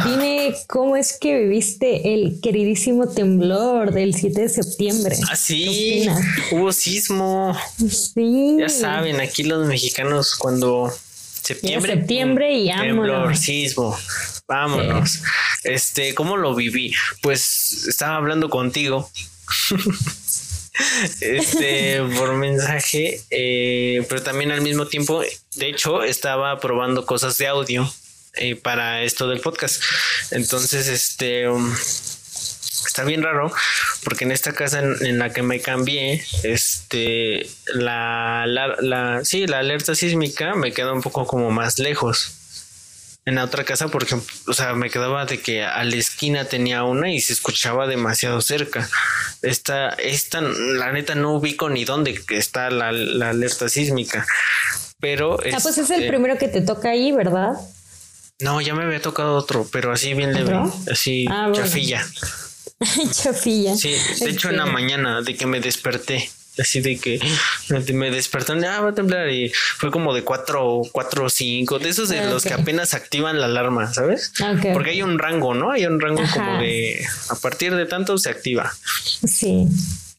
Dime 0.05 0.55
cómo 0.67 0.95
es 0.95 1.17
que 1.19 1.37
viviste 1.39 2.13
el 2.13 2.39
queridísimo 2.41 3.09
temblor 3.09 3.91
del 3.91 4.13
7 4.13 4.41
de 4.41 4.49
septiembre. 4.49 5.17
Ah, 5.29 5.35
sí, 5.35 6.07
hubo 6.51 6.71
sismo. 6.71 7.57
Sí. 7.77 8.57
Ya 8.59 8.69
saben, 8.69 9.19
aquí 9.19 9.43
los 9.43 9.67
mexicanos 9.67 10.35
cuando 10.35 10.93
septiembre. 11.41 11.93
septiembre 11.93 12.53
y 12.53 12.69
Temblor, 12.69 13.35
sismo. 13.35 13.97
Vámonos. 14.47 15.21
Este, 15.63 16.13
¿cómo 16.13 16.37
lo 16.37 16.55
viví? 16.55 16.93
Pues 17.21 17.85
estaba 17.87 18.15
hablando 18.15 18.49
contigo. 18.49 19.09
este 21.21 22.01
por 22.17 22.33
mensaje, 22.35 23.21
eh, 23.29 24.05
pero 24.09 24.21
también 24.21 24.51
al 24.51 24.61
mismo 24.61 24.87
tiempo, 24.87 25.21
de 25.55 25.69
hecho, 25.69 26.03
estaba 26.03 26.59
probando 26.59 27.05
cosas 27.05 27.37
de 27.37 27.47
audio 27.47 27.91
eh, 28.35 28.55
para 28.55 29.03
esto 29.03 29.27
del 29.27 29.41
podcast. 29.41 29.83
Entonces, 30.31 30.87
este 30.87 31.49
um, 31.49 31.73
está 32.85 33.03
bien 33.03 33.23
raro 33.23 33.51
porque 34.03 34.25
en 34.25 34.31
esta 34.31 34.53
casa 34.53 34.79
en, 34.79 35.19
la 35.19 35.31
que 35.31 35.43
me 35.43 35.61
cambié, 35.61 36.23
este, 36.43 37.47
la, 37.73 38.45
la, 38.47 38.75
la, 38.79 39.23
sí, 39.23 39.47
la 39.47 39.59
alerta 39.59 39.95
sísmica 39.95 40.55
me 40.55 40.73
queda 40.73 40.93
un 40.93 41.01
poco 41.01 41.25
como 41.25 41.51
más 41.51 41.79
lejos. 41.79 42.40
En 43.25 43.35
la 43.35 43.43
otra 43.43 43.63
casa, 43.63 43.87
por 43.89 44.03
ejemplo, 44.03 44.27
o 44.47 44.53
sea, 44.53 44.73
me 44.73 44.89
quedaba 44.89 45.25
de 45.25 45.39
que 45.39 45.63
a 45.63 45.83
la 45.83 45.95
esquina 45.95 46.45
tenía 46.45 46.83
una 46.83 47.11
y 47.11 47.21
se 47.21 47.33
escuchaba 47.33 47.85
demasiado 47.85 48.41
cerca. 48.41 48.89
Esta, 49.43 49.89
esta, 49.89 50.41
la 50.41 50.91
neta 50.91 51.13
no 51.13 51.33
ubico 51.33 51.69
ni 51.69 51.85
dónde 51.85 52.19
está 52.29 52.71
la, 52.71 52.91
la 52.91 53.29
alerta 53.29 53.69
sísmica. 53.69 54.25
Pero. 54.99 55.37
Ah, 55.53 55.57
pues 55.61 55.77
es 55.77 55.89
el 55.91 55.97
este 55.97 56.07
primero 56.07 56.37
que 56.37 56.47
te 56.47 56.61
toca 56.61 56.89
ahí, 56.89 57.11
¿verdad? 57.11 57.53
No, 58.39 58.59
ya 58.59 58.73
me 58.73 58.83
había 58.83 59.01
tocado 59.01 59.35
otro, 59.35 59.67
pero 59.71 59.91
así 59.91 60.13
bien 60.15 60.33
leve, 60.33 60.59
así 60.91 61.27
ah, 61.29 61.51
chafilla. 61.53 62.03
chafilla. 63.11 63.75
Sí, 63.75 63.95
de 64.19 64.29
hecho 64.31 64.49
en 64.49 64.57
la 64.57 64.65
mañana 64.65 65.21
de 65.21 65.35
que 65.35 65.45
me 65.45 65.59
desperté, 65.59 66.31
así 66.59 66.81
de 66.81 66.97
que 66.97 67.19
me 67.93 68.11
despertó, 68.11 68.53
ah, 68.53 68.81
va 68.81 68.89
a 68.89 68.93
temblar 68.93 69.29
y 69.29 69.49
fue 69.49 69.91
como 69.91 70.13
de 70.13 70.23
cuatro, 70.23 70.81
cuatro 70.91 71.25
o 71.25 71.29
cinco, 71.29 71.79
de 71.79 71.89
esos 71.89 72.09
de 72.09 72.19
ah, 72.19 72.29
los 72.29 72.43
que 72.43 72.53
apenas 72.53 72.93
activan 72.93 73.39
la 73.39 73.45
alarma, 73.45 73.93
¿sabes? 73.93 74.33
Porque 74.73 74.91
hay 74.91 75.01
un 75.01 75.19
rango, 75.19 75.53
¿no? 75.53 75.71
Hay 75.71 75.85
un 75.85 75.99
rango 75.99 76.23
como 76.33 76.59
de 76.59 77.05
a 77.29 77.35
partir 77.35 77.75
de 77.75 77.85
tanto 77.85 78.17
se 78.17 78.29
activa. 78.29 78.71
Sí. 79.25 79.67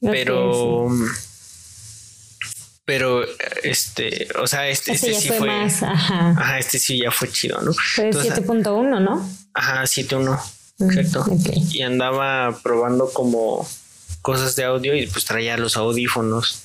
Pero 0.01 0.89
pero 2.85 3.25
este, 3.63 4.29
o 4.41 4.47
sea, 4.47 4.69
este, 4.69 4.93
este, 4.93 5.15
sí 5.15 5.29
fue, 5.29 5.47
más, 5.47 5.83
ajá. 5.83 6.31
ajá. 6.31 6.59
este 6.59 6.79
sí 6.79 6.99
ya 6.99 7.11
fue 7.13 7.31
chido, 7.31 7.61
¿no? 7.63 7.73
Fue 7.73 8.11
7.1, 8.11 9.01
¿no? 9.01 9.31
Ajá, 9.55 9.83
7.1, 9.85 10.41
mm, 10.79 10.91
exacto. 10.91 11.25
Y 11.71 11.83
andaba 11.83 12.59
probando 12.63 13.11
como 13.13 13.69
cosas 14.23 14.57
de 14.57 14.65
audio 14.65 14.97
y 14.97 15.07
pues 15.07 15.25
traía 15.25 15.57
los 15.57 15.77
audífonos. 15.77 16.63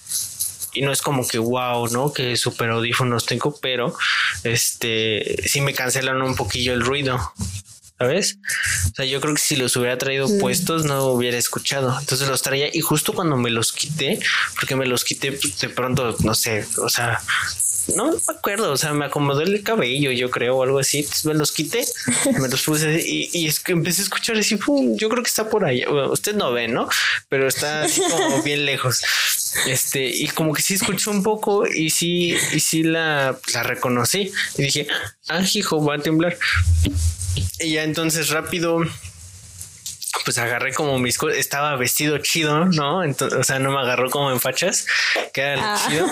Y 0.74 0.82
no 0.82 0.92
es 0.92 1.02
como 1.02 1.28
que 1.28 1.40
wow, 1.40 1.88
¿no? 1.88 2.14
Que 2.14 2.38
super 2.38 2.70
audífonos 2.70 3.26
tengo, 3.26 3.58
pero 3.60 3.96
este 4.44 5.36
sí 5.48 5.62
me 5.62 5.74
cancelan 5.74 6.22
un 6.22 6.36
poquillo 6.36 6.74
el 6.74 6.82
ruido. 6.82 7.20
¿sabes? 7.98 8.38
O 8.92 8.96
sea, 8.96 9.06
yo 9.06 9.20
creo 9.20 9.34
que 9.34 9.42
si 9.42 9.56
los 9.56 9.76
hubiera 9.76 9.98
traído 9.98 10.28
puestos 10.40 10.86
no 10.86 11.06
hubiera 11.06 11.38
escuchado. 11.38 11.98
Entonces 12.00 12.28
los 12.28 12.42
traía 12.42 12.70
y 12.72 12.82
justo 12.82 13.14
cuando 13.14 13.38
me 13.38 13.50
los 13.50 13.74
quité, 13.74 14.20
porque 14.56 14.76
me 14.76 14.86
los 14.86 15.04
quité 15.04 15.32
pues, 15.32 15.60
de 15.60 15.70
pronto, 15.70 16.16
no 16.24 16.36
sé, 16.36 16.66
o 16.78 16.90
sea, 16.90 17.20
no 17.96 18.12
me 18.12 18.18
acuerdo, 18.28 18.72
o 18.72 18.78
sea, 18.78 18.94
me 18.94 19.06
acomodó 19.06 19.42
el 19.42 19.64
cabello, 19.64 20.12
yo 20.12 20.30
creo, 20.30 20.58
o 20.58 20.64
algo 20.64 20.80
así. 20.80 21.08
me 21.24 21.34
los 21.34 21.52
quité, 21.52 21.86
me 22.40 22.48
los 22.48 22.62
puse 22.64 23.02
y, 23.06 23.48
es 23.48 23.60
que 23.60 23.72
empecé 23.72 24.02
a 24.02 24.06
escuchar 24.06 24.38
así, 24.38 24.58
yo 24.96 25.10
creo 25.10 25.24
que 25.24 25.30
está 25.30 25.50
por 25.50 25.66
ahí. 25.66 25.86
usted 25.86 26.36
no 26.36 26.52
ve, 26.52 26.68
¿no? 26.68 26.90
Pero 27.30 27.48
está 27.48 27.84
así 27.84 28.02
como 28.02 28.42
bien 28.44 28.66
lejos. 28.66 29.02
Este, 29.66 30.06
y 30.06 30.28
como 30.28 30.54
que 30.54 30.62
sí 30.62 30.76
escuchó 30.76 31.12
un 31.12 31.24
poco 31.24 31.66
y 31.68 31.90
sí, 31.90 32.36
y 32.54 32.60
sí 32.60 32.84
la, 32.84 33.38
la 33.54 33.64
reconocí. 33.64 34.32
Y 34.58 34.64
dije, 34.64 34.88
ah, 35.30 35.42
hijo, 35.54 35.84
va 35.84 35.96
a 35.96 36.00
temblar. 36.00 36.38
Y 37.60 37.74
ya 37.74 37.84
entonces 37.84 38.30
rápido 38.30 38.82
pues 40.24 40.38
agarré 40.38 40.74
como 40.74 41.00
mis 41.00 41.18
cosas, 41.18 41.38
estaba 41.38 41.76
vestido 41.76 42.18
chido, 42.18 42.66
¿no? 42.66 43.04
Entonces, 43.04 43.40
o 43.40 43.44
sea, 43.44 43.60
no 43.60 43.72
me 43.72 43.80
agarró 43.80 44.10
como 44.10 44.32
en 44.32 44.40
fachas, 44.40 44.86
que 45.34 45.42
era 45.42 45.76
ah, 45.76 45.88
chido. 45.88 46.08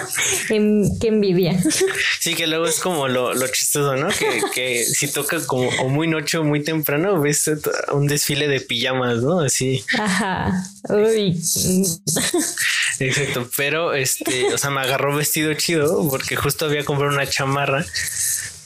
Qué, 0.99 1.08
envidia. 1.08 1.60
Sí, 2.19 2.34
que 2.34 2.47
luego 2.47 2.65
es 2.65 2.79
como 2.79 3.08
lo, 3.08 3.36
lo 3.36 3.47
chistoso, 3.47 3.95
¿no? 3.95 4.08
Que, 4.10 4.41
que, 4.53 4.84
si 4.84 5.08
toca 5.08 5.45
como 5.45 5.69
o 5.69 5.89
muy 5.89 6.08
noche 6.08 6.39
o 6.39 6.43
muy 6.43 6.63
temprano, 6.63 7.21
ves 7.21 7.49
un 7.91 8.08
desfile 8.08 8.47
de 8.47 8.62
pijamas, 8.62 9.21
¿no? 9.21 9.41
Así. 9.41 9.86
Ajá. 9.99 10.51
Uy. 10.89 11.39
Exacto, 12.99 13.49
pero 13.55 13.93
este, 13.93 14.53
o 14.53 14.58
sea, 14.58 14.71
me 14.71 14.81
agarró 14.81 15.15
vestido 15.15 15.53
chido 15.53 16.08
porque 16.10 16.36
justo 16.36 16.65
había 16.65 16.84
comprado 16.84 17.13
una 17.13 17.27
chamarra 17.27 17.86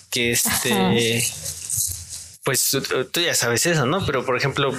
que 0.09 0.31
este 0.31 1.23
pues 2.43 2.77
tú 3.11 3.21
ya 3.21 3.35
sabes 3.35 3.65
eso, 3.65 3.85
¿no? 3.85 4.05
Pero 4.05 4.25
por 4.25 4.37
ejemplo, 4.37 4.71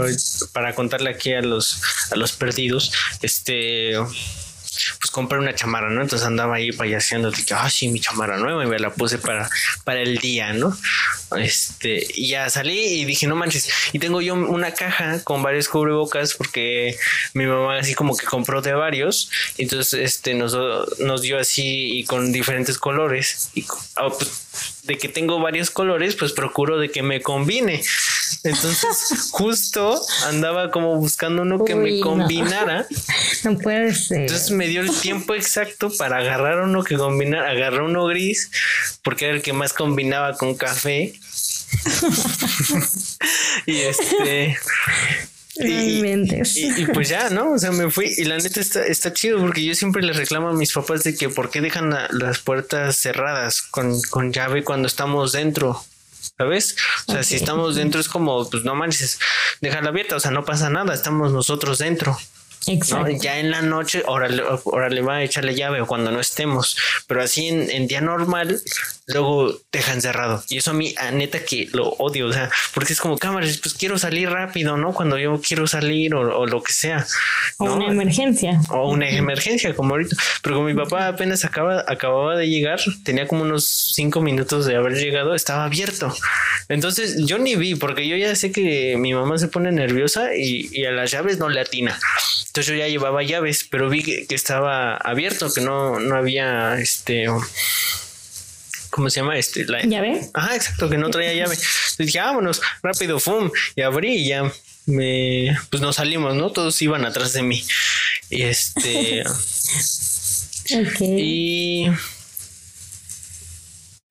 para 0.52 0.74
contarle 0.74 1.10
aquí 1.10 1.32
a 1.32 1.40
los 1.40 1.80
a 2.10 2.16
los 2.16 2.32
perdidos, 2.32 2.92
este 3.22 3.96
pues 4.98 5.10
compré 5.10 5.38
una 5.38 5.54
chamarra, 5.54 5.90
¿no? 5.90 6.02
Entonces 6.02 6.26
andaba 6.26 6.56
ahí 6.56 6.72
payaseando, 6.72 7.30
que, 7.30 7.54
ah, 7.54 7.70
sí, 7.70 7.88
mi 7.88 8.00
chamarra 8.00 8.38
nueva 8.38 8.64
y 8.64 8.66
me 8.66 8.78
la 8.78 8.90
puse 8.90 9.18
para, 9.18 9.48
para 9.84 10.00
el 10.00 10.18
día, 10.18 10.52
¿no? 10.52 10.76
Este, 11.36 12.06
y 12.14 12.28
ya 12.28 12.48
salí 12.50 12.78
y 12.78 13.04
dije, 13.04 13.26
no 13.26 13.36
manches, 13.36 13.68
y 13.92 13.98
tengo 13.98 14.20
yo 14.20 14.34
una 14.34 14.72
caja 14.72 15.22
con 15.24 15.42
varios 15.42 15.68
cubrebocas 15.68 16.34
porque 16.34 16.96
mi 17.32 17.46
mamá 17.46 17.78
así 17.78 17.94
como 17.94 18.16
que 18.16 18.26
compró 18.26 18.62
de 18.62 18.72
varios, 18.72 19.30
entonces 19.58 20.00
este 20.00 20.34
nos, 20.34 20.56
nos 20.98 21.22
dio 21.22 21.38
así 21.38 21.98
y 21.98 22.04
con 22.04 22.32
diferentes 22.32 22.78
colores 22.78 23.50
y 23.54 23.64
ah, 23.96 24.10
pues, 24.16 24.43
de 24.84 24.98
que 24.98 25.08
tengo 25.08 25.40
varios 25.40 25.70
colores, 25.70 26.16
pues 26.16 26.32
procuro 26.32 26.78
de 26.78 26.90
que 26.90 27.02
me 27.02 27.20
combine. 27.20 27.82
Entonces, 28.42 29.28
justo 29.30 30.00
andaba 30.26 30.70
como 30.70 30.96
buscando 30.96 31.42
uno 31.42 31.64
que 31.64 31.74
me 31.74 32.00
combinara. 32.00 32.86
No. 33.44 33.58
puede 33.58 33.94
ser. 33.94 34.22
Entonces 34.22 34.50
me 34.52 34.66
dio 34.68 34.80
el 34.80 34.90
tiempo 35.00 35.34
exacto 35.34 35.90
para 35.98 36.16
agarrar 36.18 36.60
uno 36.60 36.82
que 36.82 36.96
combinara. 36.96 37.50
Agarré 37.50 37.82
uno 37.82 38.06
gris 38.06 38.50
porque 39.02 39.26
era 39.26 39.34
el 39.34 39.42
que 39.42 39.52
más 39.52 39.74
combinaba 39.74 40.32
con 40.34 40.54
café. 40.54 41.12
y 43.66 43.76
este. 43.80 44.56
Y, 45.56 46.82
y, 46.82 46.86
pues 46.92 47.08
ya, 47.08 47.30
¿no? 47.30 47.52
O 47.52 47.58
sea, 47.58 47.70
me 47.70 47.90
fui 47.90 48.12
y 48.16 48.24
la 48.24 48.38
neta 48.38 48.60
está, 48.60 48.84
está 48.84 49.12
chido 49.12 49.38
porque 49.38 49.64
yo 49.64 49.74
siempre 49.74 50.02
les 50.02 50.16
reclamo 50.16 50.48
a 50.48 50.52
mis 50.52 50.72
papás 50.72 51.04
de 51.04 51.14
que 51.14 51.28
por 51.28 51.50
qué 51.50 51.60
dejan 51.60 51.96
las 52.10 52.38
puertas 52.40 52.96
cerradas 52.96 53.62
con, 53.62 54.00
con 54.10 54.32
llave 54.32 54.64
cuando 54.64 54.88
estamos 54.88 55.32
dentro. 55.32 55.84
¿sabes? 56.36 56.76
O 57.06 57.12
sea, 57.12 57.22
si 57.22 57.36
estamos 57.36 57.76
dentro 57.76 58.00
es 58.00 58.08
como, 58.08 58.48
pues 58.50 58.64
no 58.64 58.74
manches, 58.74 59.18
déjala 59.60 59.90
abierta, 59.90 60.16
o 60.16 60.20
sea, 60.20 60.30
no 60.30 60.44
pasa 60.44 60.70
nada, 60.70 60.94
estamos 60.94 61.32
nosotros 61.32 61.78
dentro. 61.78 62.18
Exacto. 62.66 63.10
Ya 63.20 63.38
en 63.38 63.50
la 63.50 63.62
noche, 63.62 64.02
ahora, 64.06 64.28
ahora 64.64 64.88
le 64.88 65.02
va 65.02 65.16
a 65.16 65.22
echarle 65.22 65.54
llave 65.54 65.80
o 65.80 65.86
cuando 65.86 66.10
no 66.10 66.20
estemos, 66.20 66.76
pero 67.06 67.22
así 67.22 67.48
en, 67.48 67.70
en 67.70 67.86
día 67.86 68.00
normal, 68.00 68.60
luego 69.06 69.52
dejan 69.72 70.00
cerrado. 70.00 70.42
Y 70.48 70.58
eso 70.58 70.70
a 70.70 70.74
mí, 70.74 70.94
a 70.98 71.10
neta, 71.10 71.44
que 71.44 71.68
lo 71.72 71.90
odio, 71.90 72.26
o 72.26 72.32
sea, 72.32 72.50
porque 72.72 72.92
es 72.92 73.00
como 73.00 73.18
cámaras, 73.18 73.58
pues 73.58 73.74
quiero 73.74 73.98
salir 73.98 74.30
rápido, 74.30 74.76
¿no? 74.76 74.94
Cuando 74.94 75.18
yo 75.18 75.40
quiero 75.46 75.66
salir 75.66 76.14
o, 76.14 76.46
lo 76.46 76.62
que 76.62 76.72
sea. 76.72 77.06
O 77.58 77.74
una 77.74 77.88
emergencia. 77.88 78.60
O 78.70 78.90
una 78.90 79.08
emergencia, 79.08 79.74
como 79.74 79.94
ahorita. 79.94 80.16
Pero 80.42 80.56
como 80.56 80.68
mi 80.68 80.74
papá 80.74 81.08
apenas 81.08 81.44
acaba, 81.44 81.84
acababa 81.86 82.36
de 82.36 82.48
llegar, 82.48 82.80
tenía 83.04 83.26
como 83.26 83.42
unos 83.42 83.64
cinco 83.66 84.20
minutos 84.20 84.66
de 84.66 84.76
haber 84.76 84.94
llegado, 84.94 85.34
estaba 85.34 85.64
abierto. 85.64 86.14
Entonces 86.68 87.26
yo 87.26 87.38
ni 87.38 87.56
vi, 87.56 87.74
porque 87.74 88.08
yo 88.08 88.16
ya 88.16 88.34
sé 88.34 88.52
que 88.52 88.96
mi 88.96 89.12
mamá 89.12 89.38
se 89.38 89.48
pone 89.48 89.70
nerviosa 89.72 90.34
y, 90.34 90.68
y 90.72 90.86
a 90.86 90.92
las 90.92 91.10
llaves 91.10 91.38
no 91.38 91.48
le 91.48 91.60
atina. 91.60 91.98
Entonces 92.54 92.72
yo 92.72 92.78
ya 92.78 92.86
llevaba 92.86 93.24
llaves, 93.24 93.66
pero 93.68 93.88
vi 93.88 94.04
que, 94.04 94.26
que 94.28 94.36
estaba 94.36 94.94
abierto, 94.94 95.52
que 95.52 95.60
no, 95.60 95.98
no 95.98 96.16
había 96.16 96.78
este 96.78 97.26
¿cómo 98.90 99.10
se 99.10 99.18
llama? 99.18 99.36
Este, 99.36 99.64
la 99.64 99.82
llave. 99.82 100.20
Ajá, 100.34 100.54
exacto, 100.54 100.88
que 100.88 100.96
no 100.96 101.10
traía 101.10 101.34
llave. 101.34 101.54
Entonces 101.54 101.96
dije, 101.98 102.20
vámonos, 102.20 102.62
rápido, 102.80 103.18
fum, 103.18 103.50
y 103.74 103.82
abrí 103.82 104.18
y 104.18 104.28
ya 104.28 104.52
me, 104.86 105.58
pues 105.68 105.82
nos 105.82 105.96
salimos, 105.96 106.36
¿no? 106.36 106.52
Todos 106.52 106.80
iban 106.80 107.04
atrás 107.04 107.32
de 107.32 107.42
mí. 107.42 107.66
Y 108.30 108.42
este. 108.42 109.24
Y. 111.00 111.90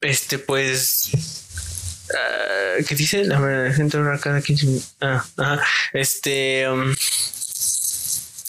Este, 0.02 0.38
pues. 0.38 1.12
Uh, 2.10 2.84
¿Qué 2.86 2.94
dice? 2.94 3.24
La 3.24 3.74
gente 3.74 3.98
cada 4.22 4.42
15 4.42 4.82
Ah, 5.02 5.26
ajá. 5.38 5.64
Este. 5.94 6.70
Um, 6.70 6.94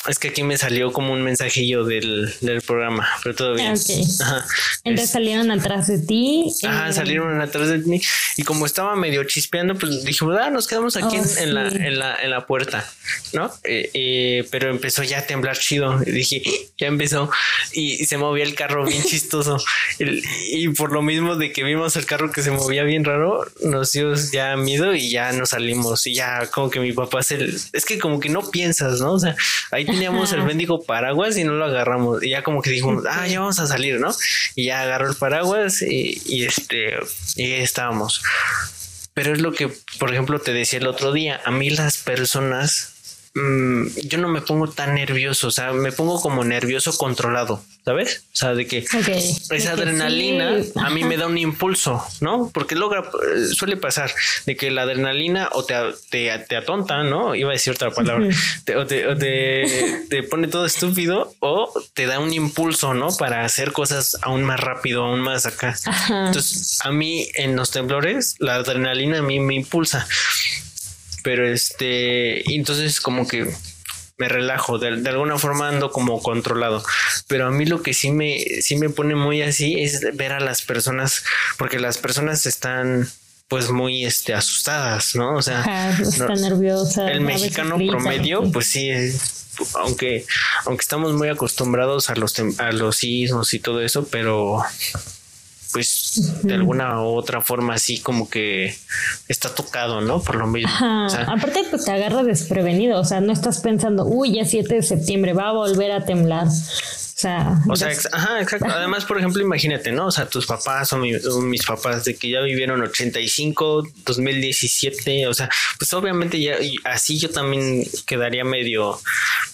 es 0.07 0.19
que 0.19 0.29
aquí 0.29 0.43
me 0.43 0.59
salió 0.59 0.93
como 0.93 1.13
un 1.13 1.23
mensajillo 1.23 1.85
del, 1.85 2.33
del 2.43 2.61
programa, 2.61 3.09
pero 3.23 3.35
todo 3.35 3.55
bien. 3.55 3.75
Ajá. 4.21 4.47
Entonces 4.85 5.11
salieron 5.11 5.51
atrás 5.51 5.87
de 5.87 5.99
ti. 5.99 6.53
Ajá, 6.63 6.91
eh, 6.91 6.93
salieron 6.93 7.41
atrás 7.41 7.69
de 7.69 7.79
mí. 7.79 8.03
Y 8.37 8.43
como 8.43 8.67
estaba 8.67 8.97
medio 8.97 9.25
chispeando, 9.25 9.75
pues 9.77 10.05
dije, 10.05 10.25
ah, 10.39 10.51
nos 10.51 10.67
quedamos 10.67 10.97
aquí 10.97 11.17
oh, 11.19 11.39
en, 11.39 11.55
la, 11.55 11.69
en, 11.69 11.99
la, 11.99 12.23
en 12.23 12.31
la 12.31 12.47
puerta, 12.47 12.87
¿no? 13.33 13.51
Eh, 13.65 13.91
eh, 13.95 14.49
pero 14.51 14.69
empezó 14.71 15.03
ya 15.03 15.21
a 15.21 15.27
temblar 15.27 15.57
chido. 15.57 15.99
Y 16.05 16.11
dije, 16.11 16.43
ya 16.77 16.89
empezó. 16.89 17.31
Y, 17.73 18.05
se 18.05 18.19
movía 18.19 18.45
el 18.45 18.55
carro 18.55 18.85
bien 18.85 19.03
chistoso. 19.09 19.57
y, 19.99 20.69
por 20.71 20.93
lo 20.93 21.01
mismo 21.01 21.37
de 21.37 21.51
que 21.53 21.65
vimos 21.65 21.97
el 21.97 22.05
carro 22.05 22.31
que 22.31 22.43
se 22.43 22.51
movía 22.51 22.83
bien 22.83 23.05
raro, 23.05 23.47
nos 23.63 23.93
dio 23.93 24.15
ya 24.15 24.55
miedo 24.57 24.95
y 24.95 25.11
ya 25.11 25.33
nos 25.33 25.51
salimos. 25.51 26.07
Y 26.07 26.15
ya 26.15 26.47
como 26.49 26.69
que 26.69 26.81
mi 26.81 26.93
papá 26.93 27.23
se... 27.23 27.43
Es 27.73 27.87
que 27.87 27.99
como 27.99 28.21
que 28.21 28.29
no 28.29 28.51
piensas, 28.51 29.01
¿no? 29.01 29.13
O 29.15 29.19
sea, 29.19 29.35
ahí 29.71 29.87
teníamos 29.95 30.33
el 30.33 30.43
bendigo 30.43 30.83
paraguas 30.83 31.37
y 31.37 31.45
no 31.45 31.53
lo 31.53 31.65
agarramos. 31.65 32.23
Y 32.23 32.31
ya 32.31 32.43
como 32.43 32.63
que 32.63 32.71
dijimos, 32.71 33.05
ah, 33.11 33.27
ya 33.27 33.41
vamos 33.41 33.59
a 33.59 33.67
salir, 33.67 34.01
¿no? 34.01 34.15
Y 34.55 34.67
ya 34.67 34.83
agarró 34.83 35.09
el 35.09 35.17
paraguas 35.17 35.83
y, 35.83 36.45
este, 36.45 36.95
y 37.37 37.53
estábamos. 37.53 38.23
Pero 39.15 39.33
es 39.33 39.41
lo 39.41 39.53
que, 39.53 39.71
por 39.99 40.13
ejemplo, 40.13 40.41
te 40.41 40.53
decía 40.53 40.81
el 40.81 40.87
otro 40.87 41.13
día, 41.13 41.41
a 41.45 41.51
mí 41.51 41.71
las 41.71 41.99
personas 41.99 42.94
Mm, 43.37 43.89
yo 44.05 44.19
no 44.19 44.29
me 44.29 44.43
pongo 44.43 44.69
tan 44.71 44.95
nervioso, 44.95 45.49
o 45.49 45.51
sea, 45.51 45.73
me 45.73 45.91
pongo 45.91 46.21
como 46.21 46.45
nervioso 46.45 46.97
controlado, 46.97 47.61
¿sabes? 47.85 48.27
O 48.33 48.37
sea, 48.37 48.55
de 48.55 48.69
que 48.69 48.87
esa 49.51 49.73
adrenalina 49.73 50.59
a 50.77 50.91
mí 50.91 51.03
me 51.03 51.17
da 51.17 51.27
un 51.27 51.37
impulso, 51.37 52.01
¿no? 52.21 52.49
Porque 52.55 52.77
logra, 52.77 53.01
eh, 53.01 53.47
suele 53.53 53.77
pasar 53.77 54.13
de 54.47 54.55
que 54.55 54.71
la 54.71 54.83
adrenalina 54.83 55.49
o 55.51 55.65
te, 55.65 55.75
te, 56.11 56.57
atonta, 56.57 57.03
¿no? 57.03 57.35
Iba 57.35 57.51
a 57.51 57.55
decir 57.55 57.73
otra 57.73 57.91
palabra, 57.91 58.29
o, 58.77 58.87
te, 58.87 60.07
te, 60.09 60.23
pone 60.23 60.47
todo 60.47 60.65
estúpido 60.65 61.35
o 61.41 61.73
te 61.93 62.07
da 62.07 62.21
un 62.21 62.33
impulso, 62.33 62.95
¿no? 62.95 63.09
Para 63.17 63.45
hacer 63.45 63.73
cosas 63.73 64.17
aún 64.23 64.45
más 64.45 64.61
rápido, 64.61 65.07
aún 65.07 65.19
más 65.19 65.45
acá. 65.45 65.77
Entonces, 66.09 66.79
a 66.85 66.93
mí 66.93 67.27
en 67.35 67.57
los 67.57 67.73
temblores, 67.73 68.37
la 68.39 68.55
adrenalina 68.55 69.19
a 69.19 69.23
mí 69.23 69.41
me 69.41 69.57
impulsa 69.57 70.07
pero 71.25 71.49
este, 71.49 72.49
entonces 72.55 73.01
como 73.01 73.27
que 73.27 73.53
me 74.17 74.29
relajo, 74.29 74.79
de, 74.79 75.09
alguna 75.09 75.39
forma 75.39 75.69
ando 75.69 75.91
como 75.91 76.23
controlado, 76.23 76.85
pero 77.27 77.49
a 77.49 77.51
mí 77.51 77.65
lo 77.65 77.83
que 77.83 77.95
sí 77.95 78.11
me, 78.11 78.39
sí 78.61 78.77
me 78.77 78.91
pone 78.91 79.17
muy 79.17 79.43
así 79.43 79.81
es 79.81 80.17
ver 80.17 80.33
a 80.33 80.39
las 80.39 80.63
personas, 80.63 81.25
porque 81.57 81.81
las 81.81 81.99
personas 81.99 82.47
están 82.47 83.09
pues 83.49 83.71
muy 83.71 84.05
este 84.05 84.35
asustadas, 84.35 85.17
¿no? 85.17 85.35
O 85.35 85.43
sea, 85.43 85.97
está 86.01 86.35
nerviosa. 86.37 87.11
El 87.11 87.23
mexicano 87.23 87.77
promedio, 87.77 88.53
pues 88.53 88.67
sí, 88.67 88.91
aunque 89.75 90.25
aunque 90.67 90.83
estamos 90.83 91.15
muy 91.15 91.29
acostumbrados 91.29 92.11
a 92.11 92.15
los 92.15 92.35
a 92.59 92.73
los 92.73 92.97
sismos 92.97 93.53
y 93.55 93.59
todo 93.59 93.81
eso, 93.81 94.07
pero 94.11 94.63
pues 95.73 96.04
de 96.43 96.55
alguna 96.55 97.01
u 97.03 97.15
otra 97.15 97.41
forma 97.41 97.75
así 97.75 98.01
como 98.01 98.29
que 98.29 98.75
está 99.29 99.55
tocado, 99.55 100.01
¿no? 100.01 100.23
Por 100.23 100.37
lo 100.37 100.47
mismo. 100.47 100.71
Aparte, 100.79 101.65
pues 101.71 101.85
te 101.85 101.93
agarra 101.93 102.23
desprevenido, 102.23 103.01
o 103.01 103.05
sea, 103.05 103.21
no 103.21 103.33
estás 103.33 103.61
pensando, 103.61 104.05
uy, 104.05 104.35
ya 104.35 104.45
7 104.45 104.75
de 104.75 104.83
septiembre 104.83 105.33
va 105.33 105.49
a 105.49 105.53
volver 105.53 105.93
a 105.93 106.05
temblar. 106.05 106.47
O 106.47 107.17
sea, 107.17 107.63
o 107.69 107.77
sea 107.77 107.93
ajá, 108.13 108.41
exacto. 108.41 108.67
Además, 108.69 109.05
por 109.05 109.19
ejemplo, 109.19 109.41
imagínate, 109.41 109.93
¿no? 109.93 110.07
O 110.07 110.11
sea, 110.11 110.27
tus 110.27 110.47
papás 110.47 110.93
o, 110.93 110.99
mis 110.99 111.65
papás 111.65 112.05
de 112.05 112.17
que 112.17 112.29
ya 112.29 112.41
vivieron 112.41 112.83
85, 112.83 113.89
2017, 114.05 115.29
o 115.29 115.35
sea, 115.35 115.49
pues 115.79 115.93
obviamente 115.95 116.41
ya 116.41 116.57
así 116.85 117.19
yo 117.19 117.31
también 117.31 117.85
quedaría 118.05 118.45
medio, 118.45 119.01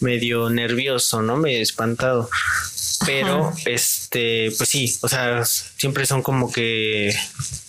medio 0.01 0.49
nervioso, 0.49 1.21
¿no? 1.21 1.37
Medio 1.37 1.61
espantado 1.61 2.31
pero 3.07 3.53
este, 3.65 4.53
pues 4.57 4.69
sí, 4.69 4.95
o 5.01 5.09
sea, 5.09 5.45
siempre 5.45 6.07
son 6.07 6.23
como 6.23 6.53
que 6.53 7.15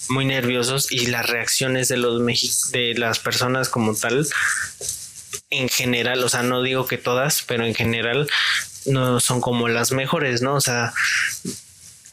muy 0.10 0.26
nerviosos 0.26 0.92
y 0.92 1.08
las 1.08 1.30
reacciones 1.30 1.88
de 1.88 1.98
los 1.98 2.22
de 2.72 2.94
las 2.96 3.20
personas 3.20 3.70
como 3.70 3.96
tal 3.96 4.28
en 5.50 5.70
general, 5.70 6.24
o 6.24 6.30
sea, 6.30 6.44
no 6.44 6.62
digo 6.62 6.88
que 6.88 6.98
todas, 6.98 7.44
pero 7.48 7.66
en 7.66 7.76
general 7.76 8.28
no 8.86 9.20
son 9.20 9.42
como 9.42 9.68
las 9.68 9.92
mejores, 9.92 10.42
¿no? 10.42 10.56
O 10.56 10.62
sea, 10.62 10.94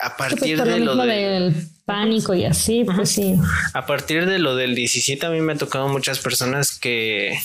a 0.00 0.16
pues 0.16 0.30
partir 0.30 0.62
de 0.62 0.80
lo, 0.80 0.96
del 0.96 1.68
pánico 1.84 2.34
y 2.34 2.44
así, 2.44 2.84
pues 2.84 3.10
sí. 3.10 3.34
A 3.74 3.86
partir 3.86 4.26
de 4.26 4.38
lo 4.38 4.54
del 4.54 4.74
17 4.74 5.26
a 5.26 5.30
mí 5.30 5.40
me 5.40 5.54
ha 5.54 5.56
tocado 5.56 5.88
muchas 5.88 6.18
personas 6.18 6.72
que 6.72 7.38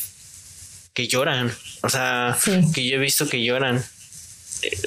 que 0.93 1.07
lloran, 1.07 1.51
o 1.81 1.89
sea, 1.89 2.38
que 2.73 2.88
yo 2.88 2.97
he 2.97 2.99
visto 2.99 3.27
que 3.27 3.43
lloran 3.43 3.83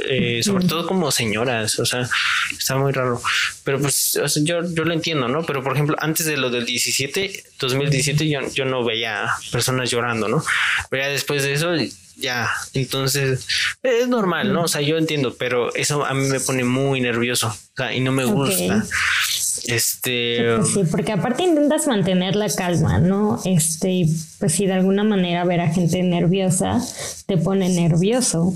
eh, 0.08 0.42
sobre 0.42 0.66
todo 0.66 0.86
como 0.86 1.10
señoras, 1.10 1.78
o 1.78 1.86
sea, 1.86 2.08
está 2.56 2.76
muy 2.76 2.92
raro. 2.92 3.20
Pero 3.64 3.80
pues 3.80 4.18
yo, 4.42 4.62
yo 4.62 4.84
lo 4.84 4.92
entiendo, 4.92 5.28
¿no? 5.28 5.44
Pero 5.44 5.62
por 5.62 5.74
ejemplo, 5.74 5.96
antes 5.98 6.26
de 6.26 6.36
lo 6.36 6.50
del 6.50 6.66
17, 6.66 7.44
2017, 7.58 8.28
yo, 8.28 8.40
yo 8.52 8.64
no 8.64 8.84
veía 8.84 9.28
personas 9.50 9.90
llorando, 9.90 10.28
¿no? 10.28 10.44
Pero 10.90 11.08
después 11.08 11.42
de 11.42 11.52
eso, 11.52 11.74
ya, 12.16 12.50
entonces 12.72 13.46
es 13.82 14.08
normal, 14.08 14.52
¿no? 14.52 14.62
O 14.62 14.68
sea, 14.68 14.80
yo 14.80 14.96
entiendo, 14.96 15.36
pero 15.38 15.74
eso 15.74 16.04
a 16.04 16.14
mí 16.14 16.26
me 16.28 16.40
pone 16.40 16.64
muy 16.64 17.00
nervioso, 17.00 17.48
o 17.48 17.76
sea, 17.76 17.94
y 17.94 18.00
no 18.00 18.12
me 18.12 18.24
gusta. 18.24 18.84
Este. 19.66 20.56
Pues 20.56 20.68
sí, 20.68 20.80
porque 20.90 21.12
aparte 21.12 21.42
intentas 21.42 21.86
mantener 21.86 22.36
la 22.36 22.48
calma, 22.48 22.98
¿no? 22.98 23.40
Este, 23.44 24.06
pues 24.38 24.52
si 24.52 24.66
de 24.66 24.74
alguna 24.74 25.04
manera 25.04 25.44
ver 25.44 25.60
a 25.60 25.72
gente 25.72 26.02
nerviosa 26.02 26.80
te 27.26 27.36
pone 27.36 27.68
nervioso. 27.68 28.54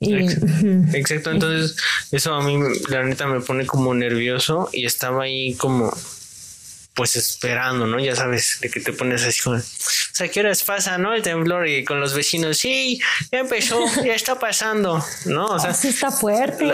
Exacto. 0.00 1.30
Entonces, 1.30 1.76
eso 2.12 2.34
a 2.34 2.42
mí, 2.42 2.58
la 2.88 3.04
neta, 3.04 3.26
me 3.26 3.40
pone 3.40 3.66
como 3.66 3.94
nervioso 3.94 4.68
y 4.72 4.84
estaba 4.84 5.24
ahí 5.24 5.54
como 5.54 5.92
pues 6.98 7.14
esperando, 7.14 7.86
¿no? 7.86 8.00
Ya 8.00 8.16
sabes, 8.16 8.58
de 8.60 8.70
que 8.70 8.80
te 8.80 8.92
pones 8.92 9.22
así 9.22 9.40
como, 9.40 9.56
o 9.56 9.62
sea, 10.12 10.26
¿qué 10.26 10.40
horas 10.40 10.64
pasa, 10.64 10.98
no? 10.98 11.14
El 11.14 11.22
temblor 11.22 11.68
y 11.68 11.84
con 11.84 12.00
los 12.00 12.12
vecinos, 12.12 12.58
sí, 12.58 13.00
ya 13.30 13.38
empezó, 13.38 13.84
ya 14.04 14.14
está 14.14 14.40
pasando, 14.40 15.00
¿no? 15.24 15.46
O 15.46 15.60
sea, 15.60 15.74
sí 15.74 15.88
está 15.88 16.10
fuerte. 16.10 16.64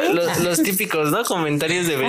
los 0.43 0.63
típicos, 0.63 1.11
¿no? 1.11 1.25
Comentarios 1.25 1.87
de, 1.87 2.09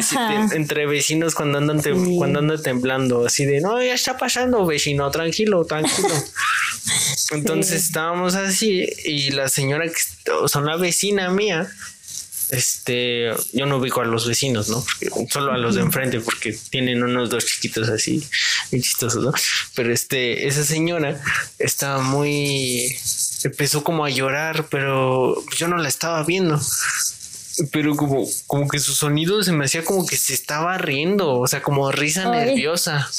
entre 0.56 0.86
vecinos 0.86 1.36
cuando 1.36 1.58
andan, 1.58 1.82
cuando 2.17 2.39
andan 2.39 2.63
temblando, 2.63 3.25
así 3.25 3.43
de, 3.43 3.60
no, 3.60 3.84
ya 3.84 3.95
está 3.95 4.17
pasando, 4.17 4.65
vecino, 4.65 5.12
tranquilo, 5.12 5.65
tranquilo. 5.65 6.08
Entonces 7.32 7.84
estábamos 7.84 8.36
así 8.36 8.88
y 9.04 9.32
la 9.32 9.49
señora, 9.49 9.88
que, 9.88 10.32
o 10.32 10.47
sea, 10.47 10.62
una 10.62 10.78
vecina 10.78 11.30
mía, 11.32 11.69
este, 12.56 13.32
yo 13.54 13.65
no 13.65 13.78
ubico 13.78 14.02
a 14.02 14.06
los 14.06 14.28
vecinos, 14.28 14.70
¿no? 14.70 14.84
solo 15.30 15.52
a 15.52 15.58
los 15.58 15.76
de 15.76 15.82
enfrente, 15.82 16.20
porque 16.20 16.58
tienen 16.70 17.04
unos 17.04 17.30
dos 17.30 17.46
chiquitos 17.46 17.89
así, 17.89 18.28
muy 18.72 18.82
chistosos, 18.82 19.24
¿no? 19.24 19.34
Pero 19.76 19.94
este, 19.94 20.48
esa 20.48 20.63
señora 20.63 21.22
estaba 21.60 22.02
muy, 22.02 22.96
empezó 23.44 23.84
como 23.84 24.06
a 24.06 24.10
llorar, 24.10 24.68
pero 24.70 25.36
yo 25.58 25.68
no 25.68 25.78
la 25.78 25.89
estaba 25.89 26.24
viendo 26.24 26.60
pero 27.72 27.96
como, 27.96 28.26
como 28.48 28.68
que 28.68 28.80
su 28.80 28.94
sonido 28.94 29.41
se 29.44 29.52
me 29.52 29.65
hacía 29.65 29.84
como 29.84 30.06
que 30.06 30.18
se 30.18 30.34
estaba 30.34 30.78
riendo, 30.78 31.39
o 31.39 31.48
sea, 31.48 31.62
como 31.62 31.91
risa 31.91 32.30
nerviosa. 32.30 33.10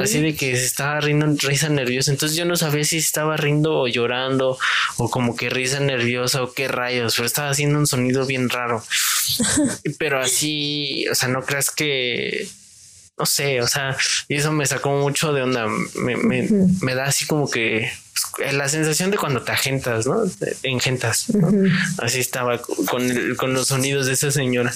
Así 0.00 0.20
de 0.20 0.34
que 0.34 0.56
se 0.56 0.64
estaba 0.64 1.00
riendo, 1.00 1.26
risa 1.40 1.68
nerviosa. 1.68 2.10
Entonces 2.10 2.36
yo 2.36 2.44
no 2.44 2.56
sabía 2.56 2.84
si 2.84 2.98
estaba 2.98 3.36
riendo 3.36 3.80
o 3.80 3.88
llorando, 3.88 4.58
o 4.98 5.10
como 5.10 5.36
que 5.36 5.48
risa 5.48 5.80
nerviosa 5.80 6.42
o 6.42 6.52
qué 6.52 6.68
rayos, 6.68 7.14
pero 7.16 7.26
estaba 7.26 7.50
haciendo 7.50 7.78
un 7.78 7.86
sonido 7.86 8.26
bien 8.26 8.50
raro. 8.50 8.84
pero 9.98 10.20
así, 10.20 11.06
o 11.10 11.14
sea, 11.14 11.28
no 11.28 11.42
creas 11.42 11.70
que 11.70 12.48
no 13.18 13.24
sé, 13.24 13.62
o 13.62 13.66
sea, 13.66 13.96
y 14.28 14.34
eso 14.34 14.52
me 14.52 14.66
sacó 14.66 14.90
mucho 14.90 15.32
de 15.32 15.42
onda. 15.42 15.66
Me, 15.94 16.16
me, 16.16 16.48
me 16.82 16.94
da 16.94 17.04
así 17.04 17.26
como 17.26 17.50
que 17.50 17.90
la 18.52 18.68
sensación 18.68 19.10
de 19.10 19.18
cuando 19.18 19.42
te 19.42 19.52
agentas, 19.52 20.06
¿no? 20.06 20.24
Engentas, 20.62 21.30
¿no? 21.34 21.50
Así 21.98 22.20
estaba 22.20 22.58
con, 22.58 23.34
con 23.36 23.52
los 23.54 23.68
sonidos 23.68 24.06
de 24.06 24.12
esa 24.12 24.30
señora. 24.30 24.72